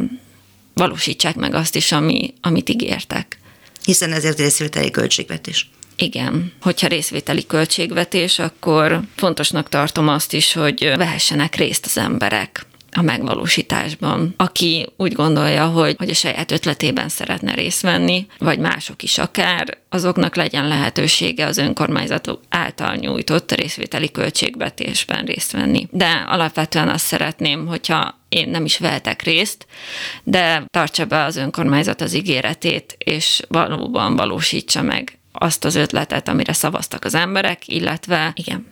valósítsák 0.74 1.36
meg 1.36 1.54
azt 1.54 1.76
is, 1.76 1.92
ami, 1.92 2.34
amit 2.42 2.70
ígértek. 2.70 3.40
Hiszen 3.84 4.12
ezért 4.12 4.40
részvételi 4.40 4.92
költségvetés. 4.92 5.70
Igen, 5.96 6.52
hogyha 6.62 6.88
részvételi 6.88 7.46
költségvetés, 7.46 8.40
akkor 8.40 9.02
fontosnak 9.16 9.70
tartom 9.70 10.08
azt 10.08 10.34
is, 10.34 10.54
hogy 10.54 10.94
vehessenek 10.98 11.56
részt 11.56 11.86
az 11.86 11.98
emberek 11.98 12.66
a 12.92 13.02
megvalósításban. 13.02 14.34
Aki 14.38 14.88
úgy 14.98 15.14
gondolja, 15.14 15.66
hogy, 15.66 15.96
hogy 15.98 16.10
a 16.10 16.14
saját 16.14 16.52
ötletében 16.52 17.10
szeretne 17.10 17.54
részt 17.54 17.82
venni, 17.82 18.28
vagy 18.38 18.60
mások 18.60 19.04
is 19.04 19.18
akár, 19.18 19.78
azoknak 19.90 20.36
legyen 20.36 20.68
lehetősége 20.68 21.46
az 21.46 21.58
önkormányzatok 21.58 22.42
által 22.50 22.96
nyújtott 22.96 23.52
részvételi 23.52 24.12
költségvetésben 24.12 25.26
részt 25.26 25.52
venni. 25.52 25.88
De 25.92 26.26
alapvetően 26.28 26.90
azt 26.90 27.06
szeretném, 27.06 27.68
hogyha 27.68 28.20
én 28.30 28.50
nem 28.50 28.66
is 28.66 28.78
vehetek 28.78 29.22
részt, 29.22 29.66
de 30.24 30.64
tartsa 30.68 31.06
be 31.06 31.24
az 31.24 31.36
önkormányzat 31.36 32.02
az 32.02 32.14
ígéretét, 32.14 32.96
és 32.98 33.42
valóban 33.48 34.16
valósítsa 34.16 34.82
meg 34.82 35.20
azt 35.32 35.66
az 35.66 35.76
ötletet, 35.76 36.28
amire 36.28 36.54
szavaztak 36.54 37.06
az 37.06 37.16
emberek, 37.16 37.68
illetve 37.68 38.32
igen. 38.36 38.68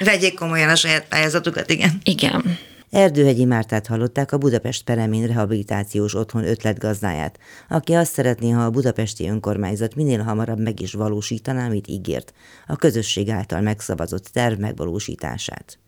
Vegyék 0.00 0.34
komolyan 0.34 0.68
a 0.68 0.76
saját 0.76 1.08
pályázatukat, 1.08 1.70
igen. 1.70 2.00
Igen. 2.04 2.58
Erdőhegyi 2.92 3.44
Mártát 3.44 3.86
hallották 3.86 4.32
a 4.32 4.38
Budapest 4.38 4.84
Peremén 4.84 5.26
rehabilitációs 5.26 6.14
otthon 6.14 6.44
ötletgazdáját, 6.44 7.38
aki 7.68 7.92
azt 7.92 8.12
szeretné, 8.12 8.50
ha 8.50 8.64
a 8.64 8.70
budapesti 8.70 9.28
önkormányzat 9.28 9.94
minél 9.94 10.22
hamarabb 10.22 10.58
meg 10.58 10.80
is 10.80 10.92
valósítaná, 10.92 11.66
amit 11.66 11.88
ígért, 11.88 12.32
a 12.66 12.76
közösség 12.76 13.28
által 13.28 13.60
megszavazott 13.60 14.24
terv 14.24 14.58
megvalósítását. 14.58 15.78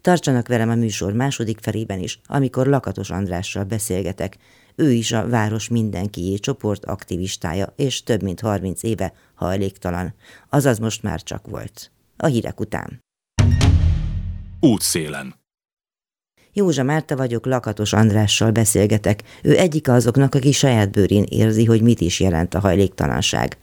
Tartsanak 0.00 0.48
velem 0.48 0.68
a 0.68 0.74
műsor 0.74 1.12
második 1.12 1.58
felében 1.60 1.98
is, 1.98 2.20
amikor 2.26 2.66
Lakatos 2.66 3.10
Andrással 3.10 3.64
beszélgetek. 3.64 4.36
Ő 4.74 4.92
is 4.92 5.12
a 5.12 5.28
Város 5.28 5.68
Mindenkié 5.68 6.34
csoport 6.34 6.84
aktivistája, 6.84 7.72
és 7.76 8.02
több 8.02 8.22
mint 8.22 8.40
30 8.40 8.82
éve 8.82 9.12
hajléktalan. 9.34 10.14
Azaz 10.48 10.78
most 10.78 11.02
már 11.02 11.22
csak 11.22 11.46
volt. 11.46 11.90
A 12.16 12.26
hírek 12.26 12.60
után. 12.60 13.00
Útszélen. 14.60 15.39
Józsa 16.52 16.82
Márta 16.82 17.16
vagyok, 17.16 17.46
Lakatos 17.46 17.92
Andrással 17.92 18.50
beszélgetek. 18.50 19.22
Ő 19.42 19.58
egyik 19.58 19.88
azoknak, 19.88 20.34
aki 20.34 20.52
saját 20.52 20.90
bőrén 20.90 21.24
érzi, 21.28 21.64
hogy 21.64 21.82
mit 21.82 22.00
is 22.00 22.20
jelent 22.20 22.54
a 22.54 22.60
hajléktalanság. 22.60 23.56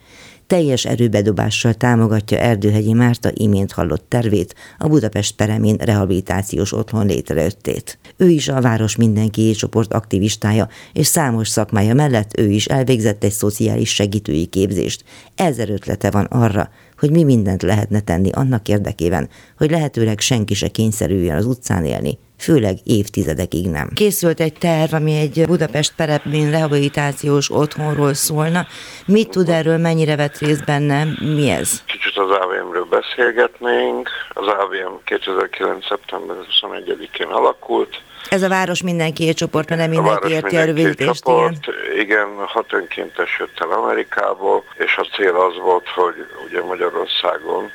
Teljes 0.48 0.86
erőbedobással 0.86 1.74
támogatja 1.74 2.38
Erdőhegyi 2.38 2.94
Márta 2.94 3.30
imént 3.34 3.72
hallott 3.72 4.06
tervét, 4.08 4.56
a 4.78 4.88
Budapest 4.88 5.36
Peremén 5.36 5.76
rehabilitációs 5.76 6.74
otthon 6.74 7.06
létrejöttét. 7.06 8.00
Ő 8.18 8.30
is 8.30 8.48
a 8.48 8.62
Város 8.62 8.96
Mindenki 8.96 9.52
csoport 9.52 9.94
aktivistája, 9.94 10.68
és 10.94 11.08
számos 11.08 11.48
szakmája 11.48 11.94
mellett 11.94 12.38
ő 12.38 12.50
is 12.50 12.66
elvégzett 12.66 13.24
egy 13.24 13.32
szociális 13.32 13.94
segítői 13.94 14.46
képzést. 14.46 15.04
Ezer 15.36 15.70
ötlete 15.70 16.12
van 16.12 16.26
arra, 16.26 16.70
hogy 16.98 17.12
mi 17.12 17.24
mindent 17.24 17.62
lehetne 17.62 18.00
tenni 18.00 18.30
annak 18.32 18.68
érdekében, 18.68 19.30
hogy 19.58 19.72
lehetőleg 19.72 20.20
senki 20.20 20.54
se 20.54 20.68
kényszerüljön 20.68 21.36
az 21.36 21.46
utcán 21.46 21.86
élni, 21.86 22.18
főleg 22.40 22.76
évtizedekig 22.84 23.70
nem. 23.70 23.90
Készült 23.94 24.40
egy 24.40 24.54
terv, 24.54 24.94
ami 24.94 25.18
egy 25.18 25.44
Budapest 25.46 25.94
Perepén 25.96 26.52
rehabilitációs 26.52 27.52
otthonról 27.52 28.14
szólna. 28.14 28.68
Mit 29.06 29.30
tud 29.30 29.50
erről, 29.50 29.78
mennyire 29.78 30.16
vett 30.16 30.38
részt 30.38 30.66
benne, 30.66 31.04
mi 31.36 31.50
ez? 31.50 31.84
Kicsit 31.86 32.18
az 32.18 32.30
AVM-ről 32.30 32.88
beszélgetnénk. 32.90 34.10
Az 34.30 34.48
AVM 34.48 34.94
2009. 35.04 35.86
szeptember 35.86 36.36
21-én 36.62 37.28
alakult. 37.28 38.02
Ez 38.30 38.42
a 38.42 38.50
Város 38.50 38.84
Mindenki 38.84 39.34
csoport, 39.34 39.70
mert 39.70 39.82
nem 39.82 39.90
mindenki 39.90 40.32
érti 40.32 40.56
a 40.58 40.66
rövidítést, 40.66 41.00
igen. 41.00 41.14
csoport, 41.14 41.68
igen, 42.00 42.28
hat 42.38 42.74
önkéntes 42.74 43.38
jött 43.40 43.60
el 43.60 43.72
Amerikából, 43.72 44.64
és 44.78 44.98
a 44.98 45.08
cél 45.16 45.36
az 45.36 45.58
volt, 45.62 45.88
hogy 45.88 46.16
ugye 46.48 46.64
Magyarországon 46.64 47.72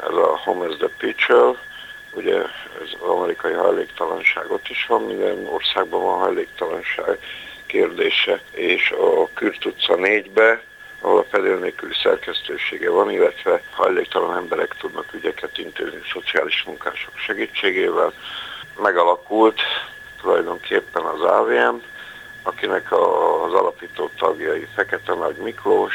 ez 0.00 0.16
a 0.16 0.40
Home 0.44 0.66
as 0.66 0.76
the 0.76 0.88
Pitcher, 0.98 1.54
ugye 2.14 2.36
az 2.82 3.08
amerikai 3.08 3.52
hajléktalanság 3.52 4.50
ott 4.50 4.68
is 4.68 4.86
van, 4.86 5.02
minden 5.02 5.46
országban 5.46 6.02
van 6.02 6.18
hajléktalanság 6.18 7.18
kérdése, 7.66 8.40
és 8.50 8.90
a 8.90 9.28
Kürt 9.34 9.64
utca 9.64 9.94
4-be, 9.96 10.62
ahol 11.00 11.18
a 11.18 11.24
fedél 11.30 11.56
nélküli 11.56 11.94
szerkesztősége 12.02 12.90
van, 12.90 13.10
illetve 13.10 13.62
hajléktalan 13.70 14.36
emberek 14.36 14.74
tudnak 14.78 15.12
ügyeket 15.12 15.58
intézni 15.58 16.00
szociális 16.12 16.62
munkások 16.62 17.16
segítségével. 17.16 18.12
Megalakult 18.76 19.60
tulajdonképpen 20.20 21.02
az 21.02 21.20
AVM, 21.20 21.76
akinek 22.42 22.92
az 22.92 23.52
alapító 23.52 24.10
tagjai 24.18 24.66
Fekete 24.74 25.14
Nagy 25.14 25.36
Miklós, 25.36 25.94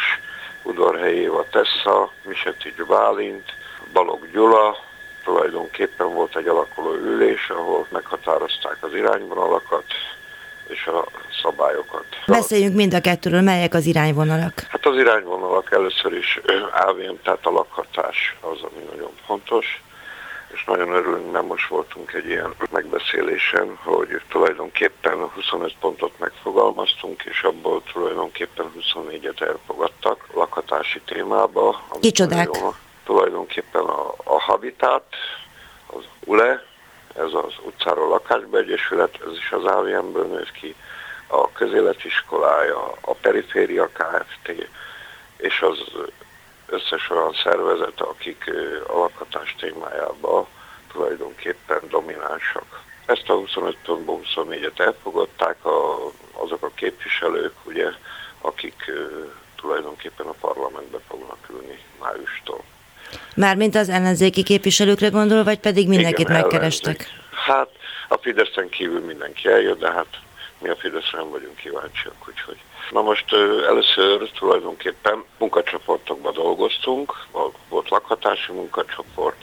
Udorhelyi 0.63 1.19
Éva 1.19 1.45
Tessa, 1.49 2.11
Misetics 2.23 2.83
Bálint, 2.83 3.53
Balog 3.93 4.31
Gyula, 4.31 4.86
tulajdonképpen 5.27 6.13
volt 6.13 6.35
egy 6.35 6.47
alakuló 6.47 6.93
ülés, 6.93 7.49
ahol 7.49 7.87
meghatározták 7.91 8.77
az 8.81 8.93
irányvonalakat 8.93 9.83
és 10.67 10.85
a 10.85 11.05
szabályokat. 11.41 12.05
Beszéljünk 12.27 12.75
mind 12.75 12.93
a 12.93 13.01
kettőről, 13.01 13.41
melyek 13.41 13.73
az 13.73 13.85
irányvonalak. 13.85 14.65
Hát 14.69 14.85
az 14.85 14.97
irányvonalak 14.97 15.71
először 15.71 16.13
is 16.13 16.39
AVM, 16.87 17.13
tehát 17.23 17.45
a 17.45 17.51
lakhatás 17.51 18.35
az, 18.41 18.57
ami 18.61 18.83
nagyon 18.89 19.11
fontos, 19.25 19.81
és 20.53 20.63
nagyon 20.65 20.89
örülünk, 20.89 21.31
mert 21.31 21.47
most 21.47 21.67
voltunk 21.67 22.13
egy 22.13 22.27
ilyen 22.27 22.53
megbeszélésen, 22.71 23.77
hogy 23.83 24.21
tulajdonképpen 24.29 25.17
25 25.35 25.73
pontot 25.79 26.19
megfogalmaztunk, 26.19 27.23
és 27.23 27.41
abból 27.41 27.83
tulajdonképpen 27.93 28.71
24-et 28.79 29.41
elfogadtak 29.41 30.27
lakhatási 30.33 31.01
témába. 31.05 31.87
Kicsodák? 31.99 32.49
nagyon- 32.51 32.85
Tulajdonképpen 33.07 33.83
a, 33.85 34.13
a 34.23 34.41
Habitat, 34.41 35.05
az 35.85 36.03
ULE, 36.25 36.63
ez 37.15 37.33
az 37.33 37.53
utcáról 37.61 38.07
lakásba 38.07 38.57
egyesület, 38.57 39.19
ez 39.25 39.31
is 39.37 39.51
az 39.51 39.63
AVM-ből 39.63 40.25
nőtt 40.25 40.51
ki, 40.51 40.75
a 41.27 41.51
közéletiskolája, 41.51 42.91
a 43.01 43.13
periféria 43.13 43.87
Kft. 43.87 44.67
és 45.37 45.61
az 45.61 45.77
összes 46.65 47.09
olyan 47.09 47.33
szervezet, 47.43 48.01
akik 48.01 48.51
a 48.87 48.97
lakhatás 48.97 49.55
témájában 49.59 50.47
tulajdonképpen 50.91 51.79
dominánsak. 51.89 52.81
Ezt 53.05 53.29
a 53.29 53.33
25 53.33 53.77
pontból 53.85 54.21
24-et 54.35 54.79
elfogadták 54.79 55.65
a, 55.65 55.97
azok 56.31 56.63
a 56.63 56.71
képviselők, 56.75 57.53
ugye, 57.63 57.89
akik 58.41 58.91
tulajdonképpen 59.55 60.25
a 60.25 60.35
parlamentbe 60.39 60.97
fognak 61.07 61.49
ülni 61.49 61.79
májustól. 61.99 62.63
Mármint 63.35 63.75
az 63.75 63.89
ellenzéki 63.89 64.43
képviselőkre 64.43 65.07
gondol, 65.07 65.43
vagy 65.43 65.59
pedig 65.59 65.87
mindenkit 65.87 66.29
Igen, 66.29 66.41
megkerestek? 66.41 66.95
Ellenzék. 66.95 67.25
Hát 67.45 67.69
a 68.07 68.17
Fideszen 68.17 68.69
kívül 68.69 69.05
mindenki 69.05 69.47
eljött, 69.47 69.79
de 69.79 69.91
hát 69.91 70.07
mi 70.59 70.69
a 70.69 70.75
Fideszre 70.75 71.17
nem 71.17 71.29
vagyunk 71.29 71.55
kíváncsiak, 71.55 72.27
úgyhogy. 72.27 72.57
Na 72.91 73.01
most 73.01 73.33
először 73.67 74.29
tulajdonképpen 74.31 75.23
munkacsoportokban 75.37 76.33
dolgoztunk, 76.33 77.13
volt 77.69 77.89
lakhatási 77.89 78.51
munkacsoport, 78.51 79.41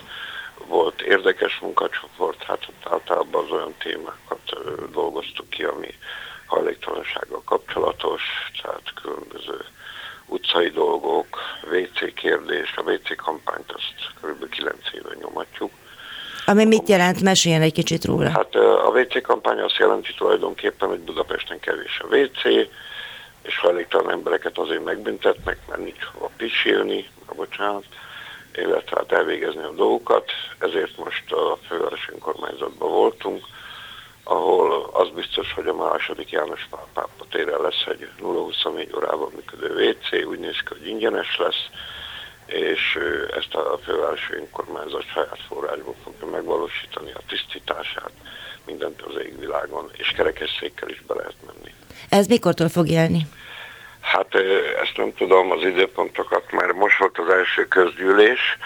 volt 0.67 1.01
érdekes 1.01 1.59
munkacsoport, 1.61 2.43
hát 2.43 2.67
ott 2.69 2.93
általában 2.93 3.45
az 3.45 3.51
olyan 3.51 3.75
témákat 3.79 4.41
dolgoztuk 4.93 5.51
ki, 5.51 5.63
ami 5.65 5.89
hajléktalansággal 6.47 7.43
kapcsolatos, 7.45 8.23
tehát 8.63 8.93
különböző 9.03 9.65
utcai 10.35 10.71
dolgok, 10.71 11.27
WC 11.73 12.15
kérdés, 12.15 12.75
a 12.77 12.83
WC 12.91 13.17
kampányt 13.17 13.73
azt 13.73 13.95
kb. 14.21 14.49
9 14.49 14.77
éve 14.95 15.15
nyomatjuk. 15.21 15.71
Ami 16.47 16.65
mit 16.65 16.89
jelent? 16.89 17.23
Meséljen 17.23 17.63
egy 17.63 17.73
kicsit 17.73 18.05
róla. 18.05 18.31
Hát 18.31 18.55
a 18.55 18.93
WC 18.95 19.23
kampány 19.23 19.59
azt 19.59 19.77
jelenti 19.77 20.15
tulajdonképpen, 20.17 20.89
hogy 20.89 20.99
Budapesten 20.99 21.61
kevés 21.61 22.01
a 22.01 22.17
WC, 22.17 22.45
és 23.43 23.59
hajléktalan 23.59 24.11
embereket 24.11 24.59
azért 24.59 24.85
megbüntetnek, 24.85 25.59
mert 25.69 25.81
nincs 25.81 26.05
hova 26.13 26.31
pisilni, 26.37 27.09
bocsánat, 27.37 27.85
illetve 28.55 28.97
hát 28.97 29.13
elvégezni 29.13 29.63
a 29.63 29.71
dolgokat. 29.71 30.31
Ezért 30.59 30.97
most 30.97 31.33
a 31.33 31.59
fővárosi 31.69 32.11
önkormányzatban 32.13 32.91
voltunk, 32.91 33.45
ahol 34.25 34.91
az 34.93 35.09
biztos, 35.15 35.53
hogy 35.53 35.67
a 35.67 35.75
második 35.75 36.31
János 36.31 36.69
Pápa 36.95 37.25
téren 37.31 37.61
lesz 37.61 37.85
egy 37.87 38.09
0-24 38.21 38.97
órában 38.97 39.33
működő 39.35 39.89
WC, 39.89 40.27
úgy 40.27 40.39
néz 40.39 40.59
ki, 40.59 40.69
hogy 40.69 40.87
ingyenes 40.87 41.37
lesz, 41.39 41.69
és 42.47 42.99
ezt 43.37 43.55
a 43.55 43.79
fővárosi 43.85 44.35
önkormányzat 44.35 45.05
saját 45.13 45.41
forrásból 45.49 45.95
fogja 46.05 46.27
megvalósítani 46.27 47.13
a 47.13 47.21
tisztítását 47.29 48.13
mindent 48.67 49.03
az 49.03 49.15
égvilágon, 49.23 49.91
és 49.93 50.09
kerekesszékkel 50.09 50.89
is 50.89 51.03
be 51.07 51.15
lehet 51.15 51.37
menni. 51.47 51.75
Ez 52.09 52.27
mikortól 52.27 52.69
fog 52.69 52.89
élni? 52.89 53.27
Hát 54.05 54.35
ezt 54.83 54.97
nem 54.97 55.15
tudom 55.15 55.51
az 55.51 55.63
időpontokat, 55.63 56.53
mert 56.53 56.75
most 56.75 56.99
volt 56.99 57.19
az 57.19 57.29
első 57.29 57.69
közgyűlés, 57.69 58.59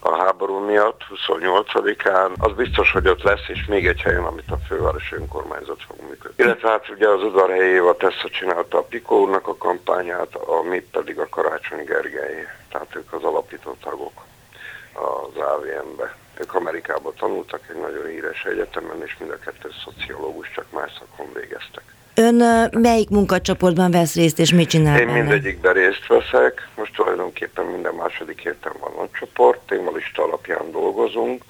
a 0.00 0.16
háború 0.16 0.58
miatt, 0.58 1.02
28-án, 1.14 2.32
az 2.38 2.52
biztos, 2.52 2.92
hogy 2.92 3.08
ott 3.08 3.22
lesz, 3.22 3.48
és 3.48 3.64
még 3.64 3.86
egy 3.86 4.00
helyen, 4.00 4.24
amit 4.24 4.50
a 4.50 4.58
fővárosi 4.68 5.14
önkormányzat 5.14 5.82
fog 5.86 5.96
működni. 6.08 6.44
Illetve 6.44 6.68
hát 6.68 6.88
ugye 6.88 7.08
az 7.08 7.22
udvarhelyi 7.22 7.72
Éva 7.72 7.96
Tessa 7.96 8.28
csinálta 8.28 8.78
a 8.78 8.82
Pikó 8.82 9.20
úrnak 9.20 9.48
a 9.48 9.56
kampányát, 9.56 10.34
a 10.34 10.62
mi 10.62 10.80
pedig 10.80 11.18
a 11.18 11.28
Karácsony 11.28 11.84
Gergely, 11.84 12.46
tehát 12.70 12.96
ők 12.96 13.12
az 13.12 13.22
alapító 13.22 13.76
tagok 13.82 14.22
az 14.92 15.36
AVM-be. 15.36 16.16
Ők 16.40 16.54
Amerikában 16.54 17.14
tanultak 17.14 17.60
egy 17.68 17.80
nagyon 17.80 18.06
híres 18.06 18.44
egyetemen, 18.44 19.02
és 19.04 19.16
mind 19.18 19.30
a 19.30 19.38
kettő 19.38 19.70
szociológus, 19.84 20.50
csak 20.54 20.70
más 20.70 20.92
szakon 20.98 21.32
végeztek. 21.32 21.84
Ön 22.14 22.68
melyik 22.72 23.08
munkacsoportban 23.08 23.90
vesz 23.90 24.14
részt, 24.14 24.38
és 24.38 24.52
mit 24.52 24.68
csinál 24.68 25.00
Én 25.00 25.08
mindegyikben 25.08 25.72
részt 25.72 26.06
veszek. 26.06 26.68
Most 26.76 26.94
tulajdonképpen 26.94 27.64
minden 27.64 27.94
második 27.94 28.40
héten 28.40 28.72
van 28.80 29.06
a 29.06 29.18
csoport, 29.18 29.58
témalista 29.66 30.22
alapján 30.22 30.70
dolgozunk, 30.70 31.44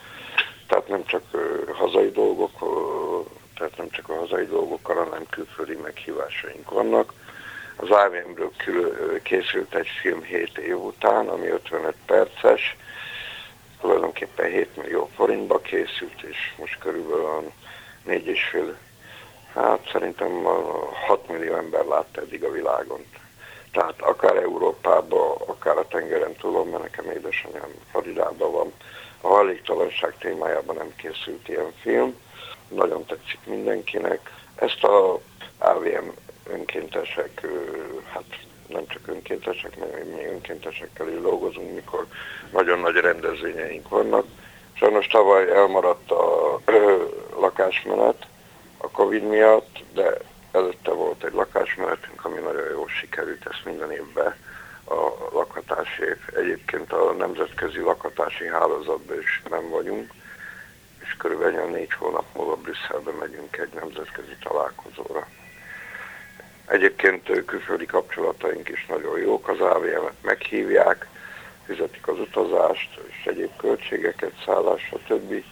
tehát 0.66 0.88
nem 0.88 1.04
csak 1.06 1.22
hazai 1.72 2.10
dolgok, 2.10 2.50
tehát 3.58 3.76
nem 3.76 3.90
csak 3.90 4.08
a 4.08 4.14
hazai 4.14 4.46
dolgokkal, 4.46 4.96
hanem 4.96 5.26
külföldi 5.30 5.78
meghívásaink 5.82 6.70
vannak. 6.70 7.12
Az 7.76 7.90
AVM-ből 7.90 8.52
készült 9.22 9.74
egy 9.74 9.88
film 10.00 10.22
7 10.22 10.58
év 10.58 10.76
után, 10.84 11.28
ami 11.28 11.48
55 11.48 11.94
perces, 12.06 12.76
tulajdonképpen 13.80 14.50
7 14.50 14.76
millió 14.76 15.10
forintba 15.16 15.58
készült, 15.58 16.22
és 16.30 16.52
most 16.58 16.78
körülbelül 16.78 17.52
4,5 18.08 18.72
Hát 19.54 19.88
szerintem 19.92 20.44
6 21.06 21.28
millió 21.28 21.54
ember 21.54 21.84
látta 21.84 22.20
eddig 22.20 22.44
a 22.44 22.50
világon. 22.50 23.06
Tehát 23.72 24.00
akár 24.00 24.36
Európában, 24.36 25.36
akár 25.46 25.76
a 25.76 25.86
tengeren 25.88 26.36
túlon, 26.36 26.68
mert 26.68 26.82
nekem 26.82 27.10
édesanyám 27.10 27.74
Floridában 27.90 28.52
van, 28.52 28.72
a 29.20 29.26
hajléktalanság 29.26 30.14
témájában 30.18 30.76
nem 30.76 30.94
készült 30.96 31.48
ilyen 31.48 31.72
film. 31.80 32.16
Nagyon 32.68 33.04
tetszik 33.06 33.38
mindenkinek. 33.44 34.30
Ezt 34.54 34.84
a 34.84 35.20
AVM 35.58 36.08
önkéntesek, 36.46 37.46
hát 38.12 38.24
nem 38.66 38.86
csak 38.86 39.06
önkéntesek, 39.06 39.78
mert 39.78 40.04
mi 40.04 40.24
önkéntesekkel 40.24 41.08
is 41.08 41.20
dolgozunk, 41.20 41.74
mikor 41.74 42.06
nagyon 42.52 42.78
nagy 42.78 42.94
rendezvényeink 42.94 43.88
vannak. 43.88 44.26
Sajnos 44.72 45.06
tavaly 45.06 45.50
elmaradt 45.50 46.10
a 46.10 46.60
lakásmenet, 47.40 48.26
a 48.82 48.90
Covid 48.90 49.22
miatt, 49.22 49.78
de 49.94 50.16
előtte 50.52 50.90
volt 50.90 51.24
egy 51.24 51.32
lakásmenetünk, 51.32 52.24
ami 52.24 52.40
nagyon 52.40 52.68
jól 52.70 52.88
sikerült, 52.88 53.46
ezt 53.46 53.64
minden 53.64 53.92
évben 53.92 54.34
a 54.84 54.94
lakhatási. 55.32 56.04
Egyébként 56.34 56.92
a 56.92 57.12
nemzetközi 57.12 57.80
lakhatási 57.80 58.46
hálózatban 58.46 59.20
is 59.20 59.42
nem 59.50 59.68
vagyunk, 59.68 60.12
és 61.04 61.16
körülbelül 61.16 61.64
négy 61.64 61.92
hónap 61.92 62.24
múlva 62.34 62.56
Brüsszelbe 62.56 63.10
megyünk 63.10 63.56
egy 63.56 63.72
nemzetközi 63.74 64.36
találkozóra. 64.42 65.26
Egyébként 66.66 67.44
külföldi 67.44 67.86
kapcsolataink 67.86 68.68
is 68.68 68.86
nagyon 68.86 69.18
jók, 69.18 69.48
az 69.48 69.60
AVM-et 69.60 70.22
meghívják, 70.22 71.06
fizetik 71.66 72.08
az 72.08 72.18
utazást 72.18 73.00
és 73.08 73.26
egyéb 73.26 73.56
költségeket, 73.56 74.32
szállás, 74.44 74.82
stb 74.82 75.44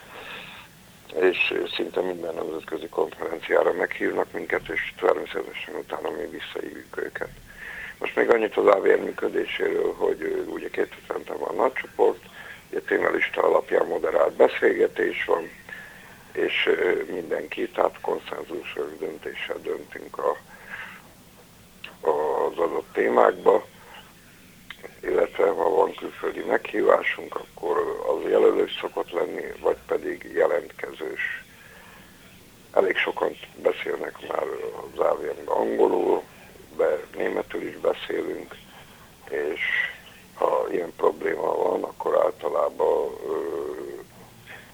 és 1.15 1.55
szinte 1.77 2.01
minden 2.01 2.35
nemzetközi 2.35 2.89
konferenciára 2.89 3.73
meghívnak 3.73 4.33
minket, 4.33 4.69
és 4.69 4.95
természetesen 5.01 5.75
utána 5.75 6.11
mi 6.11 6.27
visszahívjuk 6.27 6.97
őket. 6.97 7.29
Most 7.99 8.17
még 8.17 8.31
annyit 8.31 8.57
az 8.57 8.67
AVR 8.67 9.01
működéséről, 9.01 9.95
hogy 9.95 10.45
ugye 10.49 10.71
két 10.71 10.95
hetente 10.95 11.33
van 11.33 11.55
nagy 11.55 11.73
csoport, 11.73 12.21
ugye 12.71 12.81
témelista 12.81 13.43
alapján 13.43 13.87
moderált 13.87 14.33
beszélgetés 14.33 15.25
van, 15.25 15.51
és 16.33 16.71
mindenki, 17.13 17.69
tehát 17.69 18.01
konszenzusos 18.01 18.97
döntéssel 18.99 19.59
döntünk 19.63 20.19
a, 20.19 20.37
az 22.01 22.59
adott 22.59 22.93
témákba 22.93 23.67
illetve 25.03 25.49
ha 25.49 25.69
van 25.71 25.95
külföldi 25.95 26.41
meghívásunk, 26.41 27.35
akkor 27.35 28.03
az 28.07 28.31
jelölős 28.31 28.79
szokott 28.81 29.11
lenni, 29.11 29.45
vagy 29.61 29.77
pedig 29.87 30.31
jelentkezős. 30.35 31.45
Elég 32.73 32.97
sokan 32.97 33.37
beszélnek 33.63 34.29
már 34.29 34.45
az 34.93 34.99
avm 34.99 35.51
angolul, 35.51 36.23
de 36.77 37.01
németül 37.17 37.63
is 37.63 37.77
beszélünk, 37.77 38.55
és 39.31 39.61
ha 40.35 40.67
ilyen 40.71 40.93
probléma 40.97 41.57
van, 41.57 41.83
akkor 41.83 42.17
általában 42.25 43.11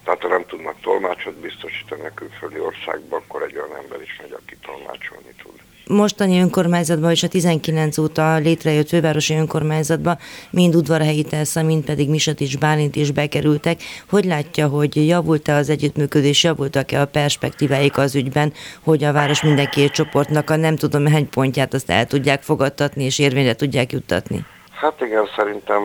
tehát 0.03 0.21
ha 0.21 0.27
nem 0.27 0.45
tudnak 0.45 0.81
tolmácsot 0.81 1.33
biztosítani 1.33 2.05
a 2.05 2.13
külföldi 2.13 2.59
országba, 2.59 3.15
akkor 3.15 3.43
egy 3.43 3.57
olyan 3.57 3.75
ember 3.75 4.01
is 4.01 4.19
megy, 4.21 4.31
aki 4.31 4.57
tolmácsolni 4.57 5.33
tud 5.43 5.61
mostani 5.87 6.39
önkormányzatban 6.39 7.11
és 7.11 7.23
a 7.23 7.27
19 7.27 7.97
óta 7.97 8.35
létrejött 8.35 8.87
fővárosi 8.87 9.33
önkormányzatban 9.33 10.17
mind 10.51 10.75
udvarhelyi 10.75 11.23
Telsza, 11.23 11.63
mind 11.63 11.85
pedig 11.85 12.09
Misetics 12.09 12.57
Bálint 12.57 12.95
is 12.95 13.11
bekerültek. 13.11 13.79
Hogy 14.09 14.25
látja, 14.25 14.67
hogy 14.67 15.07
javult-e 15.07 15.53
az 15.53 15.69
együttműködés, 15.69 16.43
javultak-e 16.43 17.01
a 17.01 17.05
perspektíváik 17.05 17.97
az 17.97 18.15
ügyben, 18.15 18.53
hogy 18.83 19.03
a 19.03 19.13
város 19.13 19.41
minden 19.41 19.69
két 19.69 19.91
csoportnak 19.91 20.49
a 20.49 20.55
nem 20.55 20.75
tudom 20.75 21.07
hány 21.07 21.29
pontját 21.29 21.73
azt 21.73 21.89
el 21.89 22.05
tudják 22.05 22.41
fogadtatni 22.41 23.03
és 23.03 23.19
érvényre 23.19 23.53
tudják 23.53 23.91
juttatni? 23.91 24.45
Hát 24.71 25.01
igen, 25.01 25.29
szerintem 25.35 25.81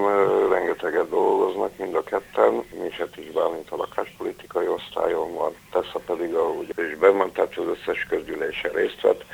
rengeteget 0.50 1.08
dolgoznak 1.08 1.70
mind 1.78 1.94
a 1.94 2.02
ketten. 2.02 2.62
Misetics 2.82 3.32
Bálint 3.32 3.70
a 3.70 3.76
lakáspolitikai 3.76 4.66
osztályon 4.66 5.34
van, 5.34 5.52
Tessa 5.70 6.00
pedig 6.06 6.34
a, 6.34 6.42
ugye, 6.42 6.72
és 6.76 6.98
bement, 6.98 7.32
tehát 7.32 7.56
az 7.56 7.64
összes 7.66 8.06
közgyűlésen 8.08 8.72
részt 8.72 9.00
vett 9.00 9.24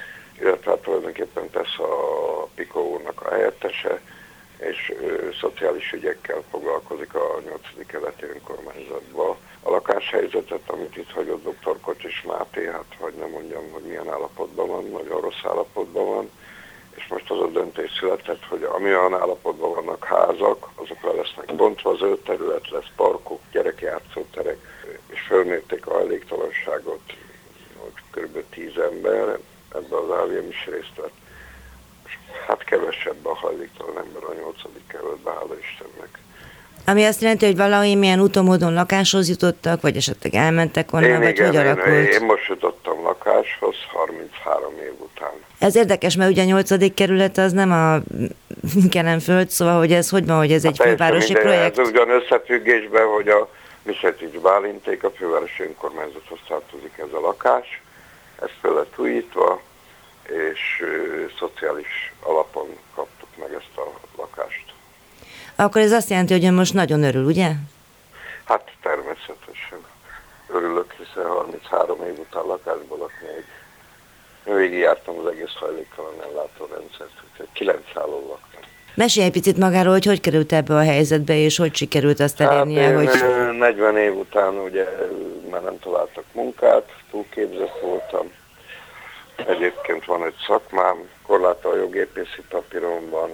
illetve 0.40 0.70
hát 0.70 0.80
tulajdonképpen 0.80 1.50
tesz 1.50 1.78
a 1.78 2.48
Piko 2.54 2.80
úrnak 2.80 3.22
a 3.22 3.30
helyettese, 3.30 4.00
és 4.58 4.92
ö, 5.02 5.28
szociális 5.40 5.92
ügyekkel 5.92 6.42
foglalkozik 6.50 7.14
a 7.14 7.40
8. 7.44 7.86
keleti 7.86 8.24
önkormányzatban. 8.24 9.36
A 9.62 9.70
lakáshelyzetet, 9.70 10.62
amit 10.66 10.96
itt 10.96 11.10
hagyott 11.10 11.44
dr. 11.44 11.80
Kocsis 11.80 12.22
Máté, 12.22 12.66
hát 12.66 12.96
hogy 12.98 13.12
nem 13.14 13.30
mondjam, 13.30 13.70
hogy 13.72 13.82
milyen 13.82 14.10
állapotban 14.10 14.68
van, 14.68 14.84
nagyon 14.84 15.20
rossz 15.20 15.44
állapotban 15.44 16.06
van, 16.06 16.30
és 16.96 17.06
most 17.06 17.30
az 17.30 17.40
a 17.40 17.46
döntés 17.46 17.90
született, 17.98 18.44
hogy 18.44 18.62
amilyen 18.62 19.14
állapotban 19.14 19.74
vannak 19.74 20.04
házak, 20.04 20.68
azokra 20.74 21.14
lesznek 21.14 21.54
bontva, 21.54 21.94
zöld 21.94 22.18
terület 22.18 22.70
lesz, 22.70 22.90
parkok, 22.96 23.40
gyerekjátszóterek, 23.52 24.58
és 25.06 25.20
fölmérték 25.20 25.86
a 25.86 25.92
hajléktalanságot, 25.92 27.00
kb. 28.10 28.44
10 28.50 28.76
ember, 28.76 29.38
ebben 29.74 29.98
az 29.98 30.10
AVM 30.10 30.48
is 30.48 30.68
részt 30.70 30.96
vett. 30.96 31.16
Hát 32.46 32.64
kevesebb 32.64 33.26
a 33.26 33.34
hajléktalan 33.34 33.98
ember 33.98 34.22
a 34.22 34.34
nyolcadik 34.40 34.86
kerületben, 34.86 35.34
hála 35.34 35.58
Istennek. 35.58 36.18
Ami 36.86 37.04
azt 37.04 37.20
jelenti, 37.20 37.44
hogy 37.46 37.56
valahogy 37.56 37.98
milyen 37.98 38.20
utomódon 38.20 38.72
lakáshoz 38.72 39.28
jutottak, 39.28 39.80
vagy 39.80 39.96
esetleg 39.96 40.34
elmentek 40.34 40.92
onnan, 40.92 41.10
én 41.10 41.20
vagy 41.20 41.28
igen, 41.28 41.46
hogy 41.46 41.54
én, 41.54 41.60
alakult? 41.60 42.08
én 42.08 42.24
most 42.24 42.48
jutottam 42.48 43.02
lakáshoz 43.02 43.74
33 43.92 44.72
év 44.84 44.92
után. 44.98 45.32
Ez 45.58 45.76
érdekes, 45.76 46.16
mert 46.16 46.30
ugye 46.30 46.42
a 46.42 46.44
nyolcadik 46.44 46.94
kerület 46.94 47.38
az 47.38 47.52
nem 47.52 47.72
a 47.72 48.00
Kelenföld, 48.90 49.50
szóval 49.50 49.78
hogy 49.78 49.92
ez 49.92 50.08
hogy 50.08 50.26
van, 50.26 50.38
hogy 50.38 50.52
ez 50.52 50.64
egy 50.64 50.78
Hát 50.78 50.78
teljesen 50.78 51.06
fővárosi 51.06 51.32
mindegy, 51.32 51.52
projekt? 51.52 51.78
Ez 51.78 51.88
ugyan 51.88 52.10
összefüggésben, 52.10 53.06
hogy 53.06 53.28
a 53.28 53.48
Misetics 53.82 54.38
Bálinték, 54.40 55.04
a 55.04 55.10
fővárosi 55.10 55.62
önkormányzathoz 55.62 56.38
tartozik 56.48 56.92
ez 56.98 57.12
a 57.12 57.20
lakás. 57.20 57.82
Ez 58.42 58.50
föl 58.60 58.74
lett 58.74 58.98
újítva, 58.98 59.60
és 60.22 60.84
szociális 61.38 62.12
alapon 62.22 62.66
kaptuk 62.94 63.28
meg 63.36 63.52
ezt 63.52 63.76
a 63.76 63.92
lakást. 64.16 64.64
Akkor 65.56 65.80
ez 65.80 65.92
azt 65.92 66.10
jelenti, 66.10 66.32
hogy 66.32 66.44
ön 66.44 66.54
most 66.54 66.74
nagyon 66.74 67.02
örül, 67.02 67.24
ugye? 67.24 67.50
Hát 68.44 68.72
természetesen 68.82 69.78
örülök, 70.48 70.92
hiszen 70.92 71.26
33 71.30 72.04
év 72.04 72.18
után 72.18 72.44
lakásból 72.44 72.98
lakni 72.98 73.28
egy 73.36 73.44
végigjártam 74.54 75.18
az 75.18 75.26
egész 75.26 75.54
hajléktalan 75.54 76.14
ellátórendszert, 76.22 77.22
úgyhogy 77.30 77.48
9 77.52 77.78
szálló 77.94 78.26
laktam. 78.28 78.60
Mesélj 78.94 79.26
egy 79.26 79.32
picit 79.32 79.56
magáról, 79.56 79.92
hogy 79.92 80.04
hogy 80.04 80.20
került 80.20 80.52
ebbe 80.52 80.74
a 80.74 80.82
helyzetbe, 80.82 81.34
és 81.34 81.56
hogy 81.56 81.74
sikerült 81.74 82.20
azt 82.20 82.40
elérnie, 82.40 82.82
hát 82.82 82.90
én 82.90 82.96
hogy... 82.96 83.20
ö, 83.22 83.52
40 83.52 83.96
év 83.96 84.16
után 84.16 84.54
ugye 84.54 84.84
már 85.48 85.62
nem 85.62 85.78
találtak 85.78 86.24
munkát, 86.32 86.92
túlképzett 87.10 87.80
voltam. 87.80 88.32
Egyébként 89.36 90.04
van 90.04 90.24
egy 90.24 90.36
szakmám, 90.46 91.08
korláta 91.22 91.68
a 91.68 91.76
jogépészi 91.76 92.42
papíromban, 92.48 93.30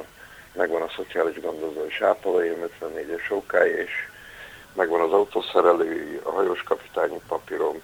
megvan 0.52 0.82
a 0.82 0.92
szociális 0.96 1.40
gondozó 1.40 1.84
és 1.86 2.00
ápolói 2.00 2.48
54-es 2.80 3.30
OK, 3.30 3.52
és 3.76 3.90
megvan 4.74 5.00
az 5.00 5.12
autószerelői, 5.12 6.20
a 6.22 6.30
hajós 6.30 6.62
kapitányi 6.62 7.20
papírom, 7.28 7.80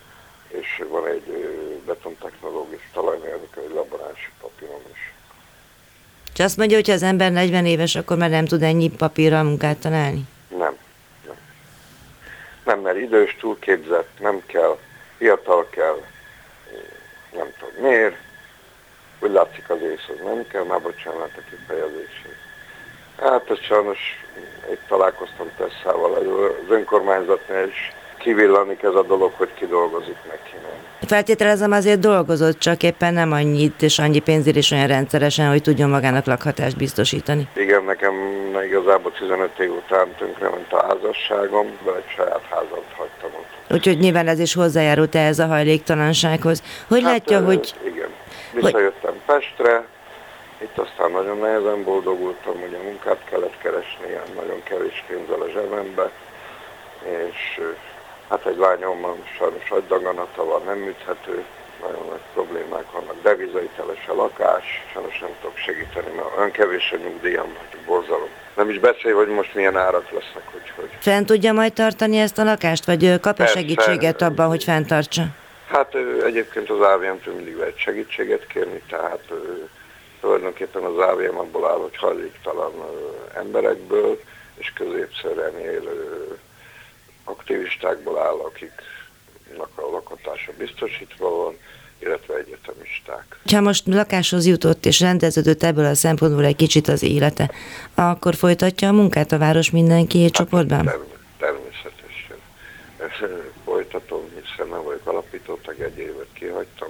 és 0.48 0.82
van 0.88 1.06
egy 1.06 1.48
betontechnológus 1.86 2.90
talajmérnök, 2.92 3.56
egy 3.56 3.74
laborási 3.74 4.30
papírom 4.40 4.80
is. 4.92 5.12
És 6.34 6.40
azt 6.40 6.56
mondja, 6.56 6.76
hogy 6.76 6.90
az 6.90 7.02
ember 7.02 7.32
40 7.32 7.66
éves, 7.66 7.96
akkor 7.96 8.16
már 8.16 8.30
nem 8.30 8.44
tud 8.44 8.62
ennyi 8.62 8.90
papírral 8.90 9.42
munkát 9.42 9.78
találni? 9.78 10.22
Nem. 12.70 12.80
Mert 12.80 12.96
idős, 12.96 13.36
túlképzett, 13.40 14.18
nem 14.18 14.42
kell, 14.46 14.78
fiatal 15.16 15.68
kell, 15.70 16.02
nem 17.32 17.46
tudom 17.58 17.90
miért. 17.90 18.16
Úgy 19.20 19.30
látszik 19.30 19.70
az 19.70 19.82
ész, 19.82 20.16
nem 20.24 20.46
kell, 20.48 20.64
már 20.64 20.80
bocsánat 20.80 21.30
a 21.36 21.40
kifejezését. 21.50 22.36
Hát 23.20 23.50
ez 23.50 23.58
sajnos, 23.60 23.98
itt 24.72 24.86
találkoztam 24.88 25.50
Tesszával, 25.56 26.14
az 26.14 26.70
önkormányzatnál 26.70 27.66
is 27.66 27.92
kivillanik 28.20 28.82
ez 28.82 28.94
a 28.94 29.02
dolog, 29.02 29.32
hogy 29.36 29.54
ki 29.54 29.66
dolgozik 29.66 30.16
neki. 30.28 30.52
Nem. 30.62 31.06
Feltételezem 31.06 31.72
azért 31.72 31.98
dolgozott, 31.98 32.58
csak 32.58 32.82
éppen 32.82 33.14
nem 33.14 33.32
annyit 33.32 33.82
és 33.82 33.98
annyi 33.98 34.18
pénzért 34.18 34.56
is 34.56 34.70
olyan 34.70 34.86
rendszeresen, 34.86 35.48
hogy 35.48 35.62
tudjon 35.62 35.90
magának 35.90 36.26
lakhatást 36.26 36.76
biztosítani. 36.76 37.48
Igen, 37.54 37.84
nekem 37.84 38.14
igazából 38.66 39.12
15 39.12 39.58
év 39.58 39.70
után 39.70 40.14
tönkrement 40.18 40.72
a 40.72 40.86
házasságom, 40.86 41.66
de 41.84 41.90
egy 41.90 42.10
saját 42.16 42.42
házat 42.50 42.84
hagytam 42.96 43.30
ott. 43.38 43.72
Úgyhogy 43.72 43.98
nyilván 43.98 44.28
ez 44.28 44.38
is 44.38 44.54
hozzájárult 44.54 45.14
ehhez 45.14 45.38
a 45.38 45.46
hajléktalansághoz. 45.46 46.62
Hogy 46.88 47.02
látja, 47.02 47.38
ö, 47.38 47.44
hogy 47.44 47.74
Igen. 47.84 48.08
Visszajöttem 48.52 49.14
Pestre, 49.26 49.84
itt 50.62 50.78
aztán 50.78 51.10
nagyon 51.10 51.38
nehezen 51.38 51.84
boldogultam, 51.84 52.54
ugye 52.68 52.78
munkát 52.82 53.24
kellett 53.30 53.58
keresni, 53.62 54.18
nagyon 54.34 54.62
kevés 54.62 55.04
pénzzel 55.08 55.40
a 55.40 55.48
zsebembe, 55.52 56.10
és 57.02 57.60
hát 58.30 58.46
egy 58.46 58.56
lányommal 58.56 59.16
sajnos 59.38 59.70
agydaganata 59.70 60.44
van, 60.44 60.62
nem 60.64 60.78
műthető, 60.78 61.44
nagyon 61.80 62.06
nagy 62.10 62.24
problémák 62.32 62.90
vannak, 62.92 63.22
devizaiteles 63.22 64.08
a 64.08 64.14
lakás, 64.14 64.64
sajnos 64.92 65.18
nem 65.18 65.30
tudok 65.40 65.56
segíteni, 65.56 66.16
mert 66.16 66.36
olyan 66.36 66.50
kevés 66.50 66.92
a 66.92 66.96
nyugdíjam, 66.96 67.46
hogy 67.46 67.80
borzalom. 67.86 68.28
Nem 68.56 68.70
is 68.70 68.78
beszél, 68.78 69.14
hogy 69.14 69.28
most 69.28 69.54
milyen 69.54 69.76
árak 69.76 70.10
lesznek, 70.10 70.44
úgyhogy. 70.54 70.88
fent 70.98 71.26
tudja 71.26 71.52
majd 71.52 71.72
tartani 71.72 72.18
ezt 72.18 72.38
a 72.38 72.44
lakást, 72.44 72.84
vagy 72.84 73.20
kap-e 73.20 73.46
segítséget 73.46 74.22
abban, 74.22 74.48
hogy 74.48 74.64
fenntartsa? 74.64 75.22
Hát 75.68 75.94
egyébként 76.24 76.70
az 76.70 76.80
AVM-től 76.80 77.34
mindig 77.34 77.56
lehet 77.56 77.78
segítséget 77.78 78.46
kérni, 78.46 78.82
tehát 78.88 79.32
tulajdonképpen 80.20 80.82
az 80.82 80.96
AVM 80.96 81.38
abból 81.38 81.68
áll, 81.68 81.78
hogy 81.78 81.96
hajléktalan 81.96 82.72
emberekből 83.34 84.20
és 84.54 84.72
középszerűen 84.74 85.58
élő 85.58 86.38
aktivistákból 87.24 88.18
áll, 88.18 88.38
akiknek 88.44 89.68
a 89.74 89.90
lakhatása 89.90 90.52
biztosítva 90.58 91.28
van, 91.28 91.56
illetve 91.98 92.34
egyetemisták. 92.34 93.38
Ha 93.50 93.60
most 93.60 93.86
lakáshoz 93.86 94.46
jutott 94.46 94.86
és 94.86 95.00
rendeződött 95.00 95.62
ebből 95.62 95.84
a 95.84 95.94
szempontból 95.94 96.44
egy 96.44 96.56
kicsit 96.56 96.88
az 96.88 97.02
élete, 97.02 97.50
akkor 97.94 98.34
folytatja 98.34 98.88
a 98.88 98.92
munkát 98.92 99.32
a 99.32 99.38
város 99.38 99.70
mindenki 99.70 100.30
csoportban? 100.30 100.84
Term- 100.84 101.18
természetesen. 101.38 102.36
Folytatom, 103.64 104.22
hiszen 104.34 104.68
nem 104.68 104.82
vagyok 104.82 105.06
alapítótag, 105.06 105.80
egy 105.80 105.98
évet 105.98 106.28
kihagytam, 106.32 106.88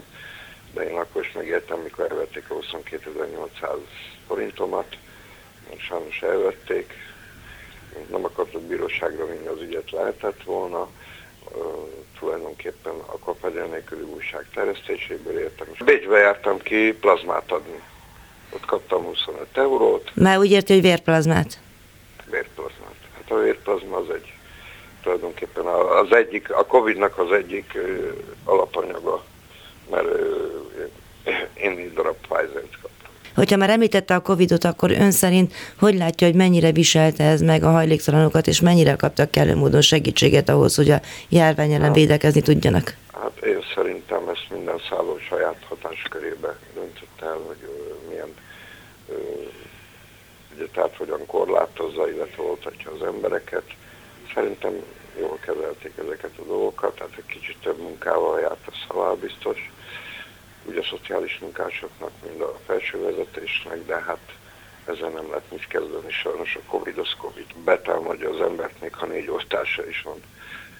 de 0.75 0.83
én 0.83 0.97
akkor 0.97 1.23
is 1.23 1.33
megértem, 1.33 1.79
mikor 1.79 2.07
elvették 2.11 2.51
a 2.51 2.55
22.800 2.55 3.69
forintomat, 4.27 4.97
sajnos 5.79 6.23
elvették, 6.23 6.93
nem 8.11 8.25
akartok 8.25 8.63
bíróságra 8.63 9.27
vinni 9.27 9.47
az 9.47 9.61
ügyet 9.61 9.91
lehetett 9.91 10.43
volna, 10.43 10.89
uh, 11.55 11.65
tulajdonképpen 12.19 12.93
a 13.07 13.19
kapedel 13.19 13.67
nélküli 13.67 14.03
újság 14.03 14.47
terjesztéséből 14.55 15.39
értem. 15.39 15.67
Bécsbe 15.85 16.19
jártam 16.19 16.59
ki 16.59 16.93
plazmát 17.01 17.51
adni. 17.53 17.81
Ott 18.53 18.65
kaptam 18.65 19.05
25 19.05 19.47
eurót, 19.53 20.11
Már 20.15 20.39
úgy 20.39 20.51
érti, 20.51 20.73
hogy 20.73 20.83
vérplazmát. 20.83 21.59
vérplazmát. 22.31 22.95
Hát 23.15 23.31
a 23.31 23.39
vérplazma 23.43 23.97
az 23.97 24.11
egy 24.15 24.33
tulajdonképpen 25.03 25.67
a- 25.67 25.99
az 25.99 26.13
egyik, 26.13 26.53
a 26.53 26.65
Covid-nak 26.67 27.19
az 27.19 27.33
egyik 27.33 27.79
alapanyaga, 28.45 29.25
mert 29.91 30.09
én 31.55 31.71
négy 31.71 31.93
darab 31.93 32.17
Pfizer-t 32.21 32.79
kaptam. 32.83 33.00
Hogyha 33.35 33.57
már 33.57 33.71
említette 33.71 34.15
a 34.15 34.21
Covid-ot, 34.21 34.65
akkor 34.65 34.91
ön 34.91 35.11
szerint 35.11 35.53
hogy 35.79 35.95
látja, 35.95 36.27
hogy 36.27 36.37
mennyire 36.37 36.73
viselte 36.73 37.25
ez 37.25 37.41
meg 37.41 37.63
a 37.63 37.71
hajléktalanokat, 37.71 38.47
és 38.47 38.61
mennyire 38.61 38.95
kaptak 38.95 39.31
kellő 39.31 39.57
módon 39.57 39.81
segítséget 39.81 40.49
ahhoz, 40.49 40.75
hogy 40.75 40.91
a 40.91 41.01
járvány 41.29 41.73
ellen 41.73 41.93
védekezni 41.93 42.41
tudjanak? 42.41 42.97
Hát 43.13 43.45
én 43.45 43.65
szerintem 43.75 44.29
ezt 44.29 44.47
minden 44.51 44.81
szálló 44.89 45.19
saját 45.29 45.65
hatáskörébe 45.69 46.59
döntött 46.75 47.21
el, 47.23 47.39
hogy 47.47 47.69
milyen, 48.09 48.35
ugye 50.55 50.67
tehát 50.75 50.97
hogyan 50.97 51.27
korlátozza, 51.27 52.11
illetve 52.11 52.43
oltatja 52.43 52.91
az 52.91 53.07
embereket. 53.07 53.65
Szerintem 54.35 54.73
jól 55.21 55.39
kezelték 55.47 55.93
ezeket 56.05 56.31
a 56.39 56.43
dolgokat, 56.47 56.95
tehát 56.95 57.13
egy 57.17 57.27
kicsit 57.27 57.57
több 57.63 57.79
munkával 57.79 58.41
járt 58.41 58.67
a 58.67 58.73
szavál 58.89 59.15
biztos, 59.15 59.71
ugye 60.65 60.81
a 60.81 60.85
szociális 60.85 61.39
munkásoknak, 61.39 62.11
mind 62.27 62.41
a 62.41 62.59
felső 62.67 63.03
vezetésnek, 63.03 63.87
de 63.87 63.97
hát 63.97 64.37
ezzel 64.85 65.09
nem 65.09 65.29
lehet 65.29 65.51
mit 65.51 65.67
kezdeni, 65.67 66.11
sajnos 66.11 66.57
a 66.57 66.71
Covid 66.71 66.99
az 66.99 67.15
Covid. 67.21 67.47
Betámadja 67.65 68.31
az 68.31 68.41
embert, 68.41 68.81
még 68.81 68.95
ha 68.95 69.07
négy 69.07 69.31
osztása 69.31 69.89
is 69.89 70.03
van. 70.03 70.23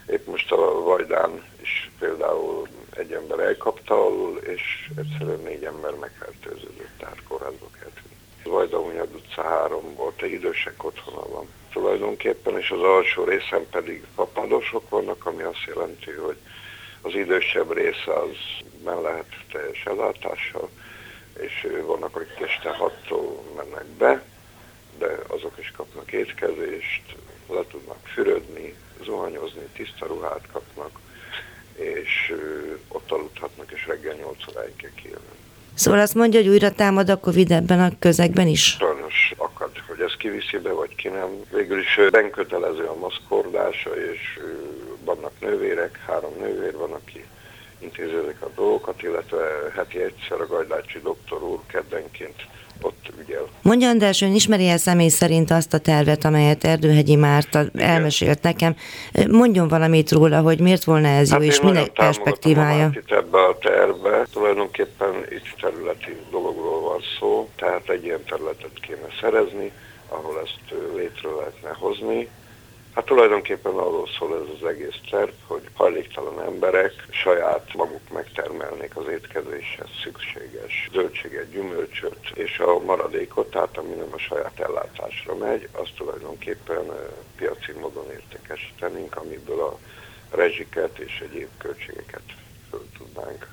Épp 0.07 0.27
most 0.27 0.53
a 0.53 0.83
Vajdán 0.83 1.45
is 1.61 1.91
például 1.99 2.69
egy 2.91 3.13
ember 3.13 3.39
elkapta 3.39 4.07
alul, 4.07 4.37
és 4.37 4.91
egyszerűen 4.97 5.41
négy 5.41 5.65
ember 5.65 5.95
megfertőződött, 5.95 6.99
tehát 6.99 7.23
kórházba 7.29 7.67
kellett 7.79 8.01
vinni. 8.03 8.55
Vajda 8.57 8.79
Hunyad 8.79 9.15
utca 9.15 9.43
3 9.43 9.95
volt, 9.95 10.23
egy 10.23 10.33
idősek 10.33 10.85
otthona 10.85 11.29
van 11.29 11.49
tulajdonképpen, 11.73 12.59
és 12.59 12.71
az 12.71 12.83
alsó 12.83 13.25
részen 13.25 13.67
pedig 13.71 14.05
papadosok 14.15 14.89
vannak, 14.89 15.27
ami 15.27 15.43
azt 15.43 15.65
jelenti, 15.67 16.11
hogy 16.11 16.37
az 17.03 17.15
idősebb 17.15 17.73
része 17.73 18.13
az 18.13 18.37
ben 18.85 19.01
lehet 19.01 19.27
teljes 19.53 19.85
ellátással, 19.85 20.69
és 21.39 21.67
vannak, 21.87 22.17
akik 22.17 22.49
este 22.49 22.77
6-tól 22.79 23.57
mennek 23.57 23.87
be, 23.87 24.23
de 24.99 25.19
azok 25.27 25.59
is 25.59 25.73
kapnak 25.77 26.13
étkezést, 26.13 27.03
le 27.49 27.65
tudnak 27.71 28.07
fürödni, 28.15 28.75
zuhanyozni, 29.05 29.63
tiszta 29.77 30.07
ruhát 30.07 30.47
kapnak, 30.53 31.01
és 31.75 32.35
ott 32.89 33.11
aludhatnak, 33.11 33.71
és 33.71 33.87
reggel 33.87 34.15
8 34.15 34.37
óráig 34.51 34.77
kell 34.77 34.91
kijönni. 35.03 35.39
Szóval 35.75 36.01
azt 36.01 36.15
mondja, 36.15 36.41
hogy 36.41 36.49
újra 36.49 36.73
támad 36.73 37.09
a 37.09 37.21
Covid 37.21 37.51
ebben 37.51 37.81
a 37.81 37.99
közegben 37.99 38.47
is? 38.47 38.77
Sajnos 38.79 39.33
akad, 39.37 39.71
hogy 39.89 40.01
ez 40.01 40.13
kiviszi 40.19 40.59
be, 40.59 40.73
vagy 40.73 40.95
ki 40.95 41.09
nem. 41.09 41.29
Végül 41.53 41.79
is 41.79 42.01
benkötelező 42.11 42.85
a 42.85 42.99
maszkordása, 42.99 43.91
és 44.13 44.39
vannak 45.05 45.33
nővérek, 45.41 45.99
három 46.07 46.33
nővér 46.39 46.77
van, 46.77 46.93
aki 46.93 47.25
intézi 47.79 48.15
ezek 48.23 48.43
a 48.43 48.51
dolgokat, 48.55 49.03
illetve 49.03 49.39
heti 49.75 50.03
egyszer 50.03 50.41
a 50.41 50.47
Gajdácsi 50.47 51.01
doktor 51.03 51.43
úr 51.43 51.61
keddenként 51.67 52.47
ott 52.83 53.13
ügyel. 53.21 53.49
Mondja 53.63 53.89
András, 53.89 54.23
ön 54.23 54.35
ismeri 54.35 54.69
el 54.69 54.79
személy 54.79 55.09
szerint 55.09 55.51
azt 55.51 55.75
a 55.75 55.79
tervet, 55.79 56.25
amelyet 56.25 56.65
Erdőhegyi 56.65 57.17
Márta 57.17 57.65
elmesélt 57.75 58.43
nekem. 58.43 58.77
Mondjon 59.29 59.69
valamit 59.69 60.11
róla, 60.11 60.41
hogy 60.41 60.61
miért 60.61 60.85
volna 60.85 61.09
ez 61.09 61.31
hát 61.31 61.41
jó, 61.41 61.47
és 61.47 61.61
minek 61.61 61.89
perspektívája? 61.89 62.91
Itt 62.95 63.11
ebbe 63.11 63.39
a 63.39 63.59
tervbe 63.59 64.27
tulajdonképpen 64.33 65.15
itt 65.31 65.61
területi 65.61 66.17
dologról 66.31 66.81
van 66.81 67.01
szó, 67.19 67.49
tehát 67.57 67.89
egy 67.89 68.05
ilyen 68.05 68.25
területet 68.25 68.81
kéne 68.81 69.07
szerezni, 69.21 69.73
ahol 70.09 70.41
ezt 70.45 70.81
létre 70.97 71.29
lehetne 71.39 71.71
hozni, 71.79 72.29
Hát 72.95 73.05
tulajdonképpen 73.05 73.73
arról 73.73 74.09
szól 74.19 74.35
ez 74.35 74.61
az 74.61 74.67
egész 74.69 75.01
terv, 75.11 75.31
hogy 75.47 75.69
hajléktalan 75.75 76.43
emberek 76.43 76.93
saját 77.11 77.75
maguk 77.75 78.09
megtermelnék 78.13 78.97
az 78.97 79.07
étkezéshez 79.09 79.89
szükséges 80.03 80.89
zöldséget, 80.93 81.51
gyümölcsöt, 81.51 82.31
és 82.35 82.59
a 82.59 82.79
maradékot, 82.79 83.51
tehát 83.51 83.77
ami 83.77 83.95
nem 83.95 84.13
a 84.13 84.19
saját 84.19 84.61
ellátásra 84.61 85.35
megy, 85.35 85.69
azt 85.73 85.95
tulajdonképpen 85.97 86.85
piaci 87.37 87.73
módon 87.81 88.11
értékesítenénk, 88.11 89.17
amiből 89.17 89.61
a 89.61 89.79
rezsiket 90.31 90.99
és 90.99 91.21
egyéb 91.21 91.49
költségeket 91.59 92.23
föl 92.71 92.87
tudnánk 92.99 93.47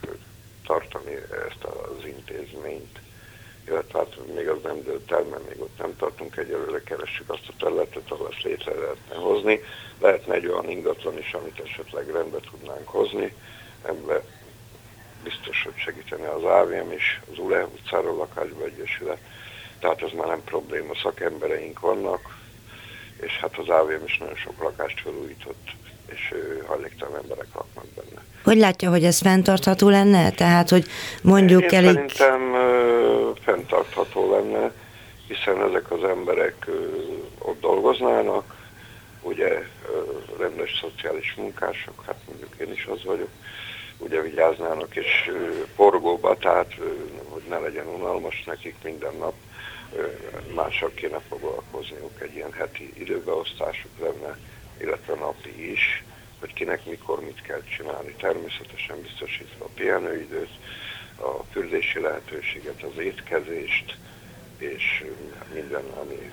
tartani 0.65 1.15
ezt 1.47 1.63
az 1.63 2.05
intézményt 2.05 2.99
illetve 3.67 3.99
hát 3.99 4.35
még 4.35 4.47
az 4.47 4.57
nem 4.63 4.83
dőlt 4.83 5.11
el, 5.11 5.23
mert 5.23 5.47
még 5.49 5.61
ott 5.61 5.77
nem 5.77 5.95
tartunk 5.97 6.37
egyelőre, 6.37 6.83
keressük 6.83 7.29
azt 7.29 7.47
a 7.47 7.53
területet, 7.59 8.11
ahol 8.11 8.27
ezt 8.31 8.43
létre 8.43 8.73
lehetne 8.73 9.15
hozni. 9.15 9.59
Lehetne 9.99 10.33
egy 10.33 10.47
olyan 10.47 10.69
ingatlan 10.69 11.17
is, 11.17 11.33
amit 11.33 11.59
esetleg 11.59 12.09
rendbe 12.09 12.37
tudnánk 12.39 12.87
hozni. 12.87 13.33
Ebben 13.85 14.21
biztos, 15.23 15.63
hogy 15.63 15.77
segíteni 15.77 16.25
az 16.25 16.43
AVM 16.43 16.91
is, 16.91 17.21
az 17.31 17.37
ULE 17.39 17.65
utcáról 17.65 18.15
lakásba 18.15 18.63
egyesület. 18.63 19.19
Tehát 19.79 20.01
ez 20.01 20.11
már 20.11 20.27
nem 20.27 20.43
probléma, 20.43 20.95
szakembereink 20.95 21.79
vannak, 21.79 22.37
és 23.21 23.37
hát 23.37 23.57
az 23.57 23.69
AVM 23.69 24.03
is 24.05 24.17
nagyon 24.17 24.35
sok 24.35 24.63
lakást 24.63 25.01
felújított 25.01 25.69
és 26.13 26.33
hajléktalan 26.65 27.21
emberek 27.21 27.47
laknak 27.53 27.85
benne. 27.95 28.21
Hogy 28.43 28.57
látja, 28.57 28.89
hogy 28.89 29.03
ez 29.03 29.19
fenntartható 29.19 29.89
lenne? 29.89 30.31
Tehát, 30.31 30.69
hogy 30.69 30.85
mondjuk 31.21 31.71
Én 31.71 31.77
elég... 31.77 31.93
Szerintem 31.93 32.51
uh, 32.51 33.37
fenntartható 33.41 34.31
lenne, 34.31 34.71
hiszen 35.27 35.61
ezek 35.69 35.91
az 35.91 36.03
emberek 36.03 36.55
uh, 36.67 37.47
ott 37.47 37.61
dolgoznának, 37.61 38.55
ugye 39.21 39.63
rendes 40.39 40.79
szociális 40.81 41.33
munkások, 41.37 42.03
hát 42.05 42.15
mondjuk 42.27 42.49
én 42.59 42.71
is 42.71 42.85
az 42.85 43.03
vagyok, 43.03 43.29
ugye 43.97 44.21
vigyáznának 44.21 44.95
és 44.95 45.31
forgóba, 45.75 46.37
tehát 46.37 46.73
hogy 47.29 47.43
ne 47.49 47.57
legyen 47.57 47.87
unalmas 47.87 48.43
nekik 48.45 48.75
minden 48.83 49.13
nap, 49.19 49.33
mással 50.55 50.91
kéne 50.95 51.19
foglalkozniuk, 51.29 52.21
egy 52.21 52.35
ilyen 52.35 52.51
heti 52.51 52.93
időbeosztásuk 52.97 53.91
lenne, 53.99 54.37
illetve 54.81 55.13
napi 55.13 55.71
is, 55.71 56.03
hogy 56.39 56.53
kinek 56.53 56.85
mikor 56.85 57.19
mit 57.23 57.41
kell 57.41 57.63
csinálni. 57.77 58.15
Természetesen 58.19 59.01
biztosítva 59.01 59.65
a 59.65 59.69
pihenőidőt, 59.75 60.55
a 61.19 61.43
fürdési 61.51 61.99
lehetőséget, 61.99 62.83
az 62.83 63.01
étkezést, 63.03 63.97
és 64.57 65.03
minden, 65.53 65.83
ami 66.01 66.31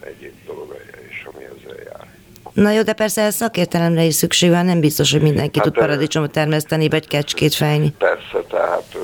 egyéb 0.00 0.34
dolog 0.46 0.76
és 1.08 1.28
ami 1.32 1.44
ezzel 1.44 1.82
jár. 1.84 2.14
Na 2.52 2.70
jó, 2.70 2.82
de 2.82 2.92
persze 2.92 3.22
ez 3.22 3.34
szakértelemre 3.34 4.02
is 4.02 4.14
szükség 4.14 4.50
van, 4.50 4.64
nem 4.64 4.80
biztos, 4.80 5.12
hogy 5.12 5.22
mindenki 5.22 5.58
hát 5.58 5.68
tud 5.68 5.78
paradicsomot 5.78 6.30
termeszteni, 6.30 6.88
vagy 6.88 7.06
kecskét 7.06 7.54
fejni. 7.54 7.90
Persze, 7.98 8.42
tehát 8.48 8.96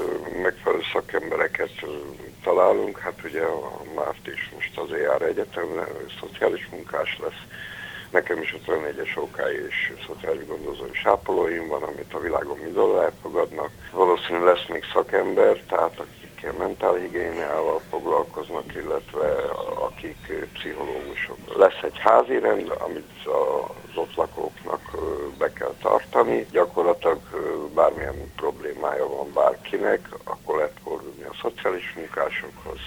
megfelelő 0.43 0.83
szakembereket 0.93 1.71
találunk, 2.43 2.99
hát 2.99 3.21
ugye 3.25 3.43
a 3.43 3.83
Márt 3.95 4.27
is 4.27 4.51
most 4.55 4.79
az 4.79 4.93
ER 4.93 5.23
Egyetemre, 5.23 5.87
szociális 6.21 6.69
munkás 6.71 7.19
lesz, 7.23 7.43
Nekem 8.13 8.43
is 8.43 8.57
54-es 8.67 9.17
OK 9.17 9.41
és 9.69 9.93
szociális 10.07 10.47
gondozó 10.47 10.85
és 10.93 11.05
ápolóim 11.05 11.69
van, 11.69 11.83
amit 11.83 12.15
a 12.15 12.19
világon 12.21 12.59
mindenhol 12.59 13.03
elfogadnak. 13.03 13.71
Valószínűleg 13.93 14.55
lesz 14.55 14.67
még 14.69 14.85
szakember, 14.93 15.57
tehát 15.69 15.99
akik 15.99 16.59
mentálhigiéniával 16.59 17.81
foglalkoznak, 17.91 18.75
illetve 18.75 19.27
akik 19.75 20.49
pszichológusok. 20.53 21.57
Lesz 21.57 21.83
egy 21.83 21.99
házi 21.99 22.39
rend, 22.39 22.73
amit 22.79 23.27
az 23.27 23.97
ott 23.97 24.15
lakóknak 24.15 24.91
be 25.39 25.53
kell 25.53 25.75
tartani. 25.83 26.47
Gyakorlatilag 26.51 27.21
bármilyen 27.75 28.33
problémája 28.37 29.09
van 29.09 29.33
bárkinek, 29.35 30.09
akkor 30.25 30.57
lehet 30.57 30.77
fordulni 30.85 31.23
a 31.23 31.37
szociális 31.43 31.93
munkásokhoz. 31.97 32.79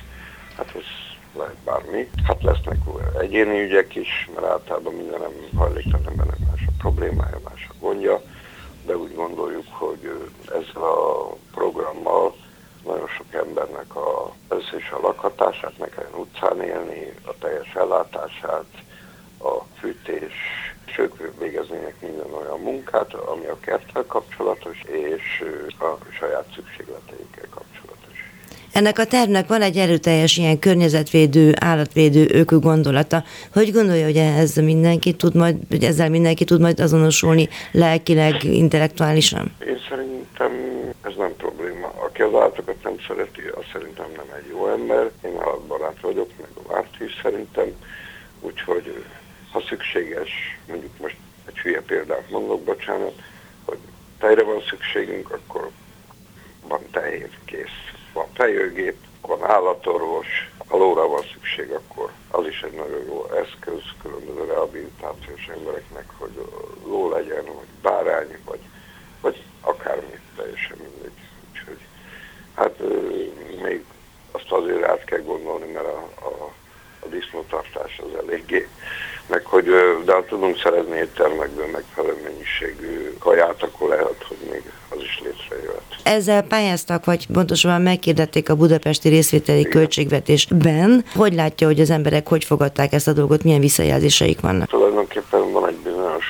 Hát 0.58 0.76
ez 0.76 1.15
lehet 1.38 1.56
bármi. 1.64 2.10
Hát 2.24 2.44
lesznek 2.44 2.78
egyéni 3.20 3.62
ügyek 3.62 3.96
is, 3.96 4.30
mert 4.36 4.48
általában 4.48 4.94
minden 4.94 5.20
nem 5.20 5.32
hajléktalan 5.56 6.08
embernek 6.08 6.40
más 6.40 6.64
a 6.68 6.72
problémája, 6.78 7.40
más 7.44 7.68
a 7.70 7.74
gondja, 7.80 8.22
de 8.86 8.98
úgy 8.98 9.16
gondoljuk, 9.16 9.68
hogy 9.70 10.32
ezzel 10.46 10.84
a 10.84 11.36
programmal 11.52 12.36
nagyon 12.86 13.08
sok 13.08 13.34
embernek 13.34 13.96
a, 13.96 14.34
is 14.78 14.90
a 14.92 15.00
lakhatását, 15.02 15.78
meg 15.78 15.90
kell 15.90 16.10
utcán 16.16 16.62
élni, 16.62 17.14
a 17.26 17.34
teljes 17.40 17.76
ellátását, 17.76 18.66
a 19.40 19.64
fűtés, 19.80 20.34
és 20.86 20.98
ők 20.98 21.40
végeznének 21.40 22.02
minden 22.02 22.34
olyan 22.34 22.60
munkát, 22.60 23.14
ami 23.14 23.46
a 23.46 23.60
kerttel 23.60 24.06
kapcsolatos, 24.06 24.82
és 24.82 25.46
a 25.80 25.98
saját 26.20 26.46
szükségleteikkel 26.56 27.48
kapcsolatos. 27.50 27.65
Ennek 28.76 29.00
a 29.00 29.06
tervnek 29.06 29.48
van 29.48 29.62
egy 29.62 29.78
erőteljes 29.78 30.38
ilyen 30.38 30.60
környezetvédő, 30.60 31.54
állatvédő 31.60 32.28
ökö 32.30 32.60
gondolata. 32.60 33.24
Hogy 33.54 33.72
gondolja, 33.72 34.06
hogy 34.06 34.18
ez 34.18 34.56
mindenki 34.56 35.14
tud 35.14 35.36
majd, 35.36 35.56
hogy 35.70 35.84
ezzel 35.84 36.10
mindenki 36.10 36.44
tud 36.44 36.62
majd 36.62 36.80
azonosulni 36.80 37.50
lelkileg, 37.72 38.44
intellektuálisan? 38.44 39.52
Én 39.68 39.80
szerintem 39.90 40.52
ez 41.02 41.14
nem 41.18 41.34
probléma. 41.38 41.88
Aki 41.88 42.22
az 42.22 42.34
állatokat 42.34 42.84
nem 42.84 42.96
szereti, 43.08 43.42
az 43.42 43.64
szerintem 43.74 44.06
nem 44.16 44.26
egy 44.38 44.50
jó 44.50 44.68
ember. 44.68 45.12
Én 45.24 45.40
állatbarát 45.40 46.00
vagyok, 46.02 46.30
meg 46.42 46.50
a 46.54 46.74
várt 46.74 46.96
is 47.00 47.20
szerintem. 47.22 47.68
Úgyhogy 48.42 49.04
ha 49.52 49.64
szükséges, 49.70 50.30
mondjuk 50.68 50.92
most 51.02 51.18
egy 51.46 51.58
hülye 51.58 51.82
példát 51.82 52.30
mondok, 52.30 52.64
bocsánat, 52.64 53.14
hogy 53.66 53.78
tejre 54.20 54.44
van 54.44 54.62
szükségünk, 54.70 55.32
akkor 55.32 55.70
van 56.68 56.82
tej, 56.92 57.30
kész 57.46 57.95
van 58.16 58.28
fejőgép, 58.34 58.98
van 59.22 59.44
állatorvos, 59.44 60.28
ha 60.68 60.78
lóra 60.78 61.08
van 61.08 61.24
szükség, 61.34 61.72
akkor 61.72 62.12
az 62.32 62.46
is 62.48 62.62
egy 62.62 62.72
nagyon 62.72 63.06
jó 63.06 63.26
eszköz 63.26 63.82
különböző 64.02 64.44
rehabilitációs 64.46 65.48
embereknek, 65.48 66.06
hogy 66.18 66.32
ló 66.86 67.10
legyen, 67.10 67.46
vagy 67.46 67.68
bárány, 67.82 68.38
vagy, 68.46 68.60
vagy 69.22 69.44
akármi, 69.62 70.20
teljesen 70.36 70.78
mindegy. 70.78 71.20
Úgyhogy 71.52 71.80
hát 72.56 72.80
még 73.62 73.86
azt 74.32 74.52
azért 74.52 74.84
át 74.84 75.04
kell 75.04 75.22
gondolni, 75.22 75.72
mert 75.72 75.88
a, 75.88 76.10
a, 76.26 76.52
a 77.06 77.10
disznótartás 77.10 78.02
az 78.04 78.24
eléggé 78.24 78.68
meg 79.28 79.46
hogy 79.46 79.66
de 80.06 80.14
ha 80.14 80.24
tudunk 80.24 80.60
szerezni 80.60 80.98
éttermekből 80.98 81.66
megfelelő 81.72 82.18
mennyiségű 82.24 83.14
kaját, 83.20 83.64
akkor 83.64 83.90
lehet, 83.90 84.26
hogy 84.28 84.38
még 84.52 84.62
az 84.90 84.98
is 85.02 85.22
létrejöhet. 85.24 85.82
Ezzel 86.04 86.42
pályáztak, 86.42 87.06
vagy 87.06 87.28
pontosabban 87.28 87.82
megkérdették 87.82 88.50
a 88.50 88.56
budapesti 88.56 89.10
részvételi 89.10 89.60
Igen. 89.60 89.72
költségvetésben. 89.72 91.06
Hogy 91.16 91.34
látja, 91.34 91.68
hogy 91.68 91.80
az 91.80 91.90
emberek 91.90 92.28
hogy 92.28 92.44
fogadták 92.44 92.94
ezt 92.94 93.08
a 93.08 93.14
dolgot, 93.14 93.44
milyen 93.44 93.60
visszajelzéseik 93.60 94.40
vannak? 94.40 94.70
Tulajdonképpen 94.70 95.52
van 95.52 95.68
egy 95.68 95.78
bizonyos 95.84 96.26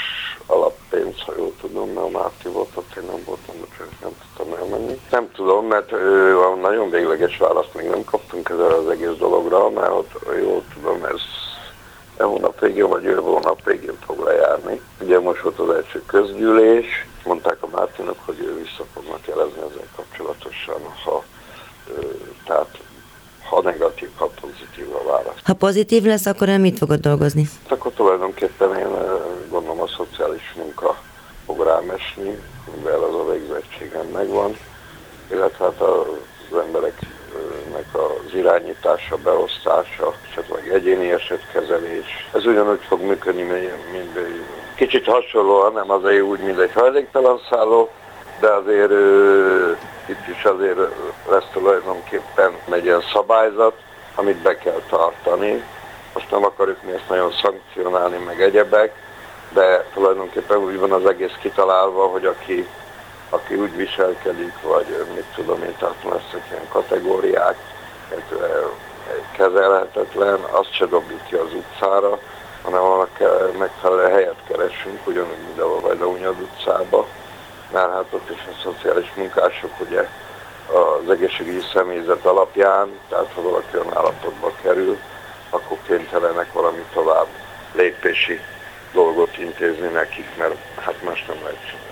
alappénz, 0.45 1.19
ha 1.25 1.33
jól 1.37 1.53
tudom, 1.61 1.89
mert 1.89 2.05
a 2.05 2.09
Márti 2.09 2.47
volt, 2.47 2.69
ott 2.73 2.95
én 2.97 3.03
nem 3.05 3.21
voltam, 3.25 3.55
úgyhogy 3.61 3.87
nem 4.01 4.11
tudtam 4.21 4.59
elmenni. 4.59 4.99
Nem 5.11 5.29
tudom, 5.35 5.65
mert 5.65 5.91
ő, 5.91 6.39
a 6.39 6.55
nagyon 6.55 6.89
végleges 6.89 7.37
választ 7.37 7.73
még 7.73 7.85
nem 7.85 8.03
kaptunk 8.03 8.24
ezzel 8.49 8.71
az 8.71 8.89
egész 8.89 9.17
dologra, 9.17 9.69
mert 9.69 9.91
ott 9.91 10.11
jól 10.41 10.63
tudom, 10.73 11.03
ez 11.03 11.21
e 12.17 12.23
hónap 12.23 12.59
végén 12.59 12.87
vagy 12.87 13.03
jövő 13.03 13.21
hónap 13.21 13.63
végén 13.63 13.97
fog 14.05 14.19
lejárni. 14.19 14.81
Ugye 15.01 15.19
most 15.19 15.41
volt 15.41 15.59
az 15.59 15.69
első 15.69 16.03
közgyűlés, 16.05 16.85
mondták 17.25 17.57
a 17.59 17.67
Mártinak, 17.67 18.17
hogy 18.25 18.39
ő 18.39 18.55
vissza 18.55 18.85
fognak 18.93 19.27
jelezni 19.27 19.57
ezzel 19.57 19.87
kapcsolatosan, 19.95 20.81
ha, 21.03 21.23
tehát 22.45 22.77
ha 23.49 23.61
negatív, 23.61 24.09
ha 24.15 24.29
pozitív 24.41 24.95
a 24.95 25.03
válasz. 25.03 25.35
Ha 25.43 25.53
pozitív 25.53 26.03
lesz, 26.03 26.25
akkor 26.25 26.49
ön 26.49 26.61
mit 26.61 26.77
fogod 26.77 26.99
dolgozni? 26.99 27.49
Akkor 27.69 27.91
tulajdonképpen 27.91 28.77
én 28.77 28.87
gondolom 29.49 29.81
a 29.81 29.87
szociális 29.87 30.53
munka 30.57 30.97
fog 31.45 31.63
rám 31.63 31.89
esni, 31.89 32.39
mivel 32.75 33.03
az 33.03 33.13
a 33.13 33.31
végzettségem 33.31 34.05
megvan, 34.05 34.57
illetve 35.31 35.65
hát 35.65 35.81
az 35.81 36.57
embereknek 36.65 37.14
az 37.91 38.33
irányítása, 38.33 39.17
beosztása, 39.17 40.13
esetleg 40.29 40.69
egyéni 40.73 41.11
esetkezelés. 41.11 42.27
Ez 42.33 42.45
ugyanúgy 42.45 42.81
fog 42.87 43.01
működni, 43.01 43.43
mint 43.91 44.19
kicsit 44.75 45.05
hasonlóan, 45.05 45.73
nem 45.73 45.91
azért 45.91 46.21
úgy, 46.21 46.39
mint 46.39 46.59
egy 46.59 46.71
hajléktalan 46.73 47.41
szálló, 47.49 47.89
de 48.39 48.47
azért 48.47 48.91
itt 50.05 50.27
is 50.37 50.43
azért 50.43 50.77
lesz 51.29 51.47
tulajdonképpen 51.53 52.51
egy 52.71 52.85
ilyen 52.85 53.03
szabályzat, 53.13 53.73
amit 54.15 54.37
be 54.37 54.57
kell 54.57 54.81
tartani. 54.89 55.63
Most 56.13 56.31
nem 56.31 56.45
akarjuk 56.45 56.83
mi 56.83 56.91
ezt 56.91 57.09
nagyon 57.09 57.31
szankcionálni, 57.31 58.17
meg 58.17 58.41
egyebek, 58.41 58.93
de 59.53 59.85
tulajdonképpen 59.93 60.57
úgy 60.57 60.79
van 60.79 60.91
az 60.91 61.05
egész 61.05 61.33
kitalálva, 61.41 62.05
hogy 62.05 62.25
aki, 62.25 62.67
aki 63.29 63.55
úgy 63.55 63.75
viselkedik, 63.75 64.53
vagy 64.61 65.05
mit 65.13 65.25
tudom 65.35 65.63
én, 65.63 65.75
tehát 65.77 66.03
lesznek 66.03 66.45
ilyen 66.51 66.67
kategóriák, 66.69 67.57
kezelhetetlen, 69.31 70.39
azt 70.39 70.73
se 70.73 70.85
dobjuk 70.85 71.23
ki 71.27 71.35
az 71.35 71.53
utcára, 71.53 72.19
hanem 72.61 72.81
annak 72.81 73.17
megfelelő 73.57 74.09
helyet 74.09 74.39
keresünk, 74.47 75.07
ugyanúgy, 75.07 75.37
mint 75.45 75.59
a 75.59 75.79
Vajdahunyad 75.79 76.39
utcába, 76.39 77.07
mert 77.71 77.91
hát 77.91 78.05
ott 78.11 78.29
is 78.29 78.47
a 78.47 78.59
szociális 78.63 79.13
munkások 79.15 79.71
ugye 79.79 80.09
az 80.73 81.09
egészségügyi 81.09 81.65
személyzet 81.73 82.25
alapján, 82.25 82.99
tehát 83.09 83.31
ha 83.35 83.41
valaki 83.41 83.77
olyan 83.77 83.97
állapotba 83.97 84.51
kerül, 84.61 84.97
akkor 85.49 85.77
kénytelenek 85.87 86.53
valami 86.53 86.83
tovább 86.93 87.27
lépési 87.71 88.39
dolgot 88.93 89.37
intézni 89.37 89.87
nekik, 89.87 90.37
mert 90.37 90.55
hát 90.75 91.03
más 91.03 91.25
nem 91.25 91.37
lehet 91.43 91.65
csinálni. 91.65 91.84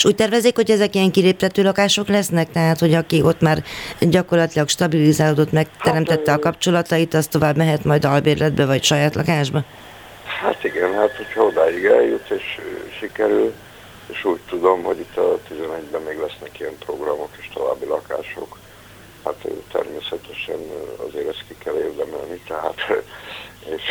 És 0.00 0.06
úgy 0.06 0.14
tervezik, 0.14 0.56
hogy 0.56 0.70
ezek 0.70 0.94
ilyen 0.94 1.10
kiléptető 1.10 1.62
lakások 1.62 2.08
lesznek? 2.08 2.50
Tehát, 2.50 2.78
hogy 2.78 2.94
aki 2.94 3.22
ott 3.22 3.40
már 3.40 3.62
gyakorlatilag 4.00 4.68
stabilizálódott, 4.68 5.52
megteremtette 5.52 6.32
a 6.32 6.38
kapcsolatait, 6.38 7.14
az 7.14 7.26
tovább 7.26 7.56
mehet 7.56 7.84
majd 7.84 8.04
albérletbe 8.04 8.66
vagy 8.66 8.82
saját 8.82 9.14
lakásba? 9.14 9.64
Hát 10.24 10.64
igen, 10.64 10.94
hát 10.94 11.16
hogyha 11.16 11.42
odáig 11.42 11.84
eljut 11.84 12.30
és 12.30 12.60
sikerül, 12.98 13.52
és 14.06 14.24
úgy 14.24 14.40
tudom, 14.48 14.82
hogy 14.82 14.98
itt 14.98 15.16
a 15.16 15.38
11-ben 15.48 16.02
még 16.02 16.18
lesznek 16.18 16.60
ilyen 16.60 16.78
programok 16.84 17.28
és 17.40 17.48
további 17.54 17.86
lakások. 17.86 18.58
Hát 19.24 19.46
természetesen 19.72 20.60
azért 21.08 21.28
ezt 21.28 21.44
ki 21.48 21.54
kell 21.64 21.74
érdemelni, 21.74 22.42
tehát, 22.46 22.76
és 23.64 23.82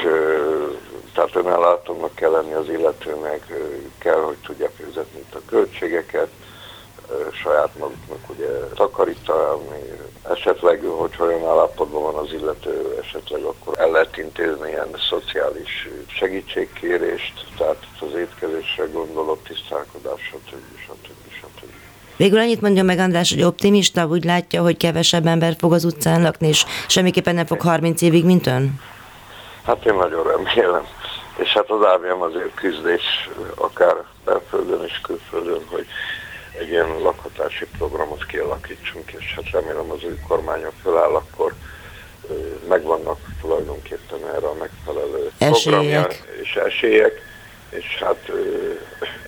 tehát 1.14 1.36
önellátónak 1.36 2.16
kell 2.16 2.32
lenni 2.32 2.54
az 2.54 2.70
illetőnek, 2.70 3.54
kell, 4.00 4.22
hogy 4.22 4.38
tudja 4.46 4.70
fizetni 4.70 5.24
a 5.34 5.38
költségeket, 5.46 6.30
saját 7.44 7.78
maguknak 7.78 8.30
ugye 8.30 8.50
takarítani, 8.74 10.00
esetleg, 10.30 10.84
hogy 10.84 11.16
olyan 11.20 11.48
állapotban 11.48 12.02
van 12.02 12.16
az 12.16 12.34
illető, 12.34 12.98
esetleg 13.02 13.44
akkor 13.44 13.80
el 13.80 13.92
lehet 13.92 14.18
intézni 14.18 14.70
ilyen 14.70 14.96
szociális 15.10 15.90
segítségkérést, 16.08 17.46
tehát 17.58 17.88
az 18.00 18.14
étkezésre 18.14 18.86
gondolok, 18.86 19.44
tisztálkodás, 19.44 20.22
stb. 20.22 20.80
stb. 20.80 21.19
Végül 22.20 22.40
annyit 22.40 22.62
mondja 22.62 22.84
meg 22.84 23.00
András, 23.00 23.34
hogy 23.34 23.44
optimista, 23.44 24.06
úgy 24.06 24.24
látja, 24.24 24.62
hogy 24.62 24.78
kevesebb 24.78 25.26
ember 25.26 25.56
fog 25.58 25.74
az 25.74 25.86
utcán 25.86 26.22
lakni, 26.22 26.48
és 26.48 26.66
semmiképpen 26.88 27.36
nem 27.36 27.46
fog 27.46 27.62
30 27.62 28.02
évig, 28.02 28.26
mint 28.26 28.48
ön? 28.48 28.82
Hát 29.66 29.86
én 29.86 29.94
nagyon 29.94 30.24
remélem. 30.24 30.84
És 31.38 31.50
hát 31.50 31.70
az 31.70 31.86
ábjám 31.86 32.22
azért 32.22 32.54
küzdés, 32.54 33.30
akár 33.56 33.96
belföldön 34.26 34.84
és 34.86 35.00
külföldön, 35.02 35.62
hogy 35.72 35.86
egy 36.60 36.70
ilyen 36.70 36.88
lakhatási 37.04 37.66
programot 37.78 38.26
kialakítsunk, 38.26 39.12
és 39.12 39.34
hát 39.36 39.52
remélem 39.52 39.92
az 39.92 40.04
új 40.04 40.20
kormányok 40.28 40.74
föláll, 40.82 41.14
akkor 41.14 41.54
megvannak 42.68 43.20
tulajdonképpen 43.42 44.20
erre 44.36 44.48
a 44.48 44.56
megfelelő 44.60 45.32
esélyek. 45.38 46.24
és 46.42 46.56
esélyek, 46.56 47.22
és 47.70 47.98
hát 48.00 48.32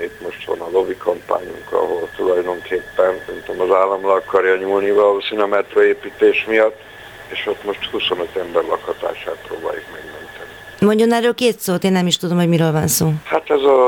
itt 0.01 0.21
most 0.21 0.45
van 0.45 0.59
a 0.59 0.69
lovi 0.71 0.97
kampányunk, 0.97 1.67
ahol 1.71 1.80
tulajdonképpen 2.31 3.41
tudom, 3.45 3.61
az 3.61 3.75
állam 3.75 4.05
le 4.05 4.13
akarja 4.13 4.55
nyúlni 4.55 4.91
valószínűleg 4.91 5.51
a 5.51 5.55
metroépítés 5.55 6.45
miatt, 6.47 6.79
és 7.27 7.47
ott 7.47 7.63
most 7.63 7.85
25 7.85 8.35
ember 8.35 8.63
lakhatását 8.63 9.37
próbáljuk 9.47 9.85
megmenteni. 9.93 10.49
Mondjon 10.79 11.13
erről 11.13 11.33
két 11.33 11.59
szót, 11.59 11.83
én 11.83 11.91
nem 11.91 12.07
is 12.07 12.17
tudom, 12.17 12.37
hogy 12.37 12.47
miről 12.47 12.71
van 12.71 12.87
szó. 12.87 13.11
Hát 13.23 13.49
ez 13.49 13.61
a 13.61 13.79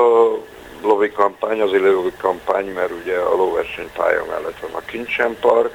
lovi 0.82 1.12
kampány, 1.12 1.62
az 1.62 1.72
lovi 1.72 2.12
kampány, 2.22 2.66
mert 2.66 2.92
ugye 3.02 3.18
a 3.18 3.36
lóversenypálya 3.36 4.26
mellett 4.30 4.60
van 4.60 4.74
a 4.74 4.86
Kincsen 4.86 5.38
Park, 5.42 5.72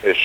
és 0.00 0.18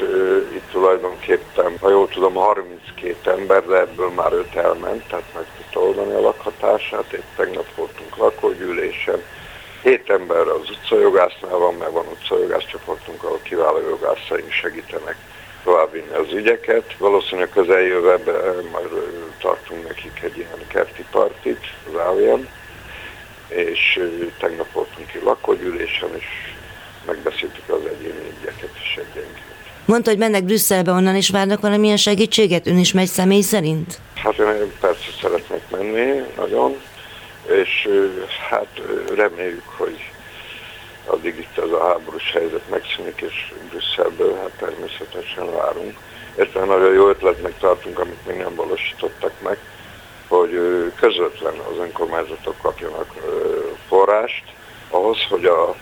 uh, 0.00 0.54
itt 0.54 0.70
tulajdonképpen, 0.70 1.78
ha 1.80 1.90
jól 1.90 2.08
tudom, 2.08 2.34
32 2.34 3.30
ember, 3.30 3.66
de 3.66 3.78
ebből 3.80 4.10
már 4.10 4.32
5 4.32 4.54
elment, 4.54 5.08
tehát 5.08 5.24
meg 5.34 5.44
tudta 5.56 5.80
oldani 5.80 6.12
a 6.14 6.20
lakhatását. 6.20 7.12
Épp 7.12 7.36
tegnap 7.36 7.74
voltunk 7.76 8.16
lakógyűlésen. 8.16 9.22
7 9.82 10.10
ember 10.10 10.48
az 10.48 10.70
utcajogásznál 10.70 11.56
van, 11.56 11.74
mert 11.74 11.90
van 11.90 12.06
utcajogáscsoportunk, 12.06 13.24
ahol 13.24 13.40
kiváló 13.42 13.80
jogászaink 13.88 14.52
segítenek 14.52 15.16
továbbvinni 15.64 16.14
az 16.14 16.32
ügyeket. 16.32 16.96
Valószínűleg 16.98 17.48
közeljövőben 17.48 18.64
majd 18.72 18.88
tartunk 19.40 19.86
nekik 19.86 20.20
egy 20.22 20.36
ilyen 20.36 20.66
kerti 20.68 21.04
partit 21.10 21.64
az 21.92 22.00
Álian, 22.00 22.48
és 23.48 24.00
tegnap 24.38 24.72
voltunk 24.72 25.06
ki 25.06 25.18
lakógyűlésen, 25.24 26.08
és 26.16 26.24
megbeszéltük 27.06 27.68
az 27.68 27.80
egyéni 27.86 28.32
ügyeket 28.40 28.70
és 28.74 28.96
egyenként. 28.96 29.50
Mondta, 29.84 30.10
hogy 30.10 30.18
mennek 30.18 30.44
Brüsszelbe, 30.44 30.90
onnan 30.90 31.16
is 31.16 31.30
várnak 31.30 31.60
valamilyen 31.60 31.96
segítséget? 31.96 32.66
Ön 32.66 32.78
is 32.78 32.92
megy 32.92 33.06
személy 33.06 33.40
szerint? 33.40 33.98
Hát 34.14 34.38
én 34.38 34.72
persze 34.80 35.10
szeretnék 35.20 35.62
menni, 35.70 36.22
nagyon, 36.36 36.76
és 37.52 37.88
hát 38.50 38.80
reméljük, 39.14 39.68
hogy 39.76 40.10
addig 41.06 41.38
itt 41.38 41.58
ez 41.58 41.70
a 41.70 41.86
háborús 41.86 42.32
helyzet 42.32 42.68
megszűnik, 42.70 43.20
és 43.20 43.52
Brüsszelből 43.70 44.36
hát 44.36 44.50
természetesen 44.58 45.52
várunk. 45.52 45.98
Értelem 46.38 46.68
nagyon 46.68 46.92
jó 46.92 47.08
ötletnek 47.08 47.58
tartunk, 47.58 47.98
amit 47.98 48.26
még 48.26 48.36
nem 48.36 48.54
valósítottak 48.54 49.32
meg, 49.42 49.58
hogy 50.28 50.50
közvetlen 50.96 51.54
az 51.58 51.78
önkormányzatok 51.78 52.54
kapjanak 52.62 53.14
forrást 53.88 54.44
ahhoz, 54.90 55.18
hogy 55.28 55.44
a, 55.44 55.74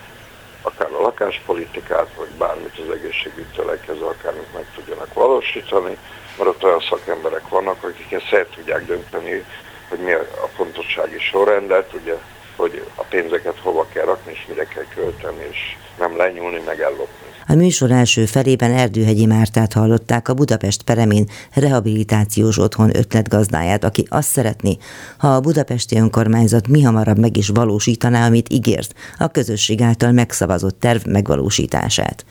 akár 0.62 0.92
a 0.92 1.00
lakáspolitikát, 1.00 2.08
vagy 2.16 2.28
bármit 2.28 2.78
az 2.78 2.94
egészségügytől 2.94 3.70
elkezdve 3.70 4.06
akármit 4.06 4.54
meg 4.54 4.64
tudjanak 4.74 5.14
valósítani, 5.14 5.96
mert 6.38 6.50
ott 6.50 6.64
olyan 6.64 6.80
szakemberek 6.80 7.48
vannak, 7.48 7.84
akik 7.84 8.12
ezt 8.12 8.32
el 8.32 8.46
tudják 8.54 8.86
dönteni, 8.86 9.44
hogy 9.90 9.98
mi 9.98 10.12
a 10.12 10.48
fontossági 10.56 11.18
sorrendet, 11.18 11.92
ugye, 11.92 12.14
hogy 12.56 12.86
a 12.94 13.02
pénzeket 13.02 13.58
hova 13.58 13.86
kell 13.92 14.04
rakni, 14.04 14.32
és 14.32 14.46
mire 14.48 14.64
kell 14.64 14.86
költeni, 14.94 15.46
és 15.50 15.76
nem 15.98 16.16
lenyúlni, 16.16 16.60
meg 16.66 16.80
ellopni. 16.80 17.29
A 17.46 17.54
műsor 17.54 17.90
első 17.90 18.26
felében 18.26 18.72
Erdőhegyi 18.72 19.26
Mártát 19.26 19.72
hallották 19.72 20.28
a 20.28 20.34
Budapest 20.34 20.82
Peremén 20.82 21.26
rehabilitációs 21.52 22.58
otthon 22.58 22.96
ötletgazdáját, 22.96 23.84
aki 23.84 24.06
azt 24.08 24.28
szeretné, 24.28 24.76
ha 25.18 25.34
a 25.34 25.40
budapesti 25.40 25.96
önkormányzat 25.96 26.68
mi 26.68 26.82
hamarabb 26.82 27.18
meg 27.18 27.36
is 27.36 27.48
valósítaná, 27.48 28.26
amit 28.26 28.52
ígért, 28.52 28.94
a 29.18 29.28
közösség 29.28 29.82
által 29.82 30.12
megszavazott 30.12 30.80
terv 30.80 31.06
megvalósítását. 31.06 32.24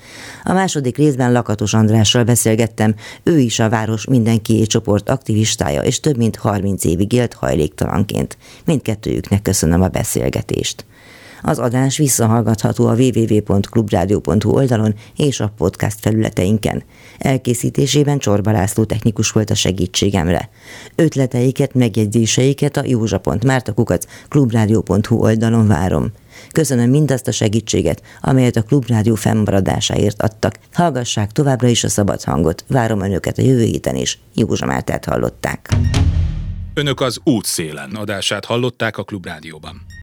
A 0.44 0.54
második 0.54 0.98
részben 0.98 1.32
Lakatos 1.32 1.74
Andrással 1.74 2.24
beszélgettem, 2.24 2.96
ő 3.24 3.40
is 3.40 3.60
a 3.60 3.70
város 3.70 4.06
mindenki 4.06 4.68
csoport 4.68 5.10
aktivistája, 5.10 5.82
és 5.82 6.00
több 6.00 6.18
mint 6.18 6.36
30 6.36 6.84
évig 6.84 7.14
élt 7.14 7.34
hajléktalanként. 7.34 8.38
Mindkettőjüknek 8.66 9.42
köszönöm 9.42 9.82
a 9.82 9.88
beszélgetést. 9.88 10.86
Az 11.42 11.60
adás 11.60 11.98
visszahallgatható 11.98 12.88
a 12.88 12.96
www.clubradio.hu 12.96 14.52
oldalon 14.52 14.96
és 15.16 15.40
a 15.40 15.54
podcast 15.58 16.00
felületeinken. 16.00 16.84
Elkészítésében 17.18 18.18
Csorba 18.18 18.52
László 18.52 18.84
technikus 18.84 19.32
volt 19.32 19.50
a 19.50 19.56
segítségemre. 19.56 20.50
Ötleteiket, 20.96 21.74
megjegyzéseiket 21.74 22.78
a 22.78 22.84
józsa.mártakukat 22.86 24.08
clubradio.hu 24.30 25.16
oldalon 25.16 25.68
várom. 25.68 26.12
Köszönöm 26.52 26.90
mindazt 26.90 27.28
a 27.28 27.32
segítséget, 27.32 28.02
amelyet 28.22 28.56
a 28.56 28.62
Klubrádió 28.62 29.16
fennmaradásáért 29.16 30.22
adtak. 30.22 30.56
Hallgassák 30.74 31.32
továbbra 31.32 31.68
is 31.68 31.84
a 31.84 31.90
szabad 31.90 32.24
hangot. 32.24 32.64
Várom 32.68 33.02
önöket 33.02 33.38
a 33.38 33.42
jövő 33.42 33.64
héten 33.64 33.96
is. 33.96 34.20
Józsa 34.34 34.66
Mártát 34.66 35.06
hallották. 35.06 35.70
Önök 36.74 37.02
az 37.02 37.20
útszélen 37.24 37.96
adását 37.96 38.46
hallották 38.46 38.98
a 38.98 39.04
Klubrádióban. 39.04 39.98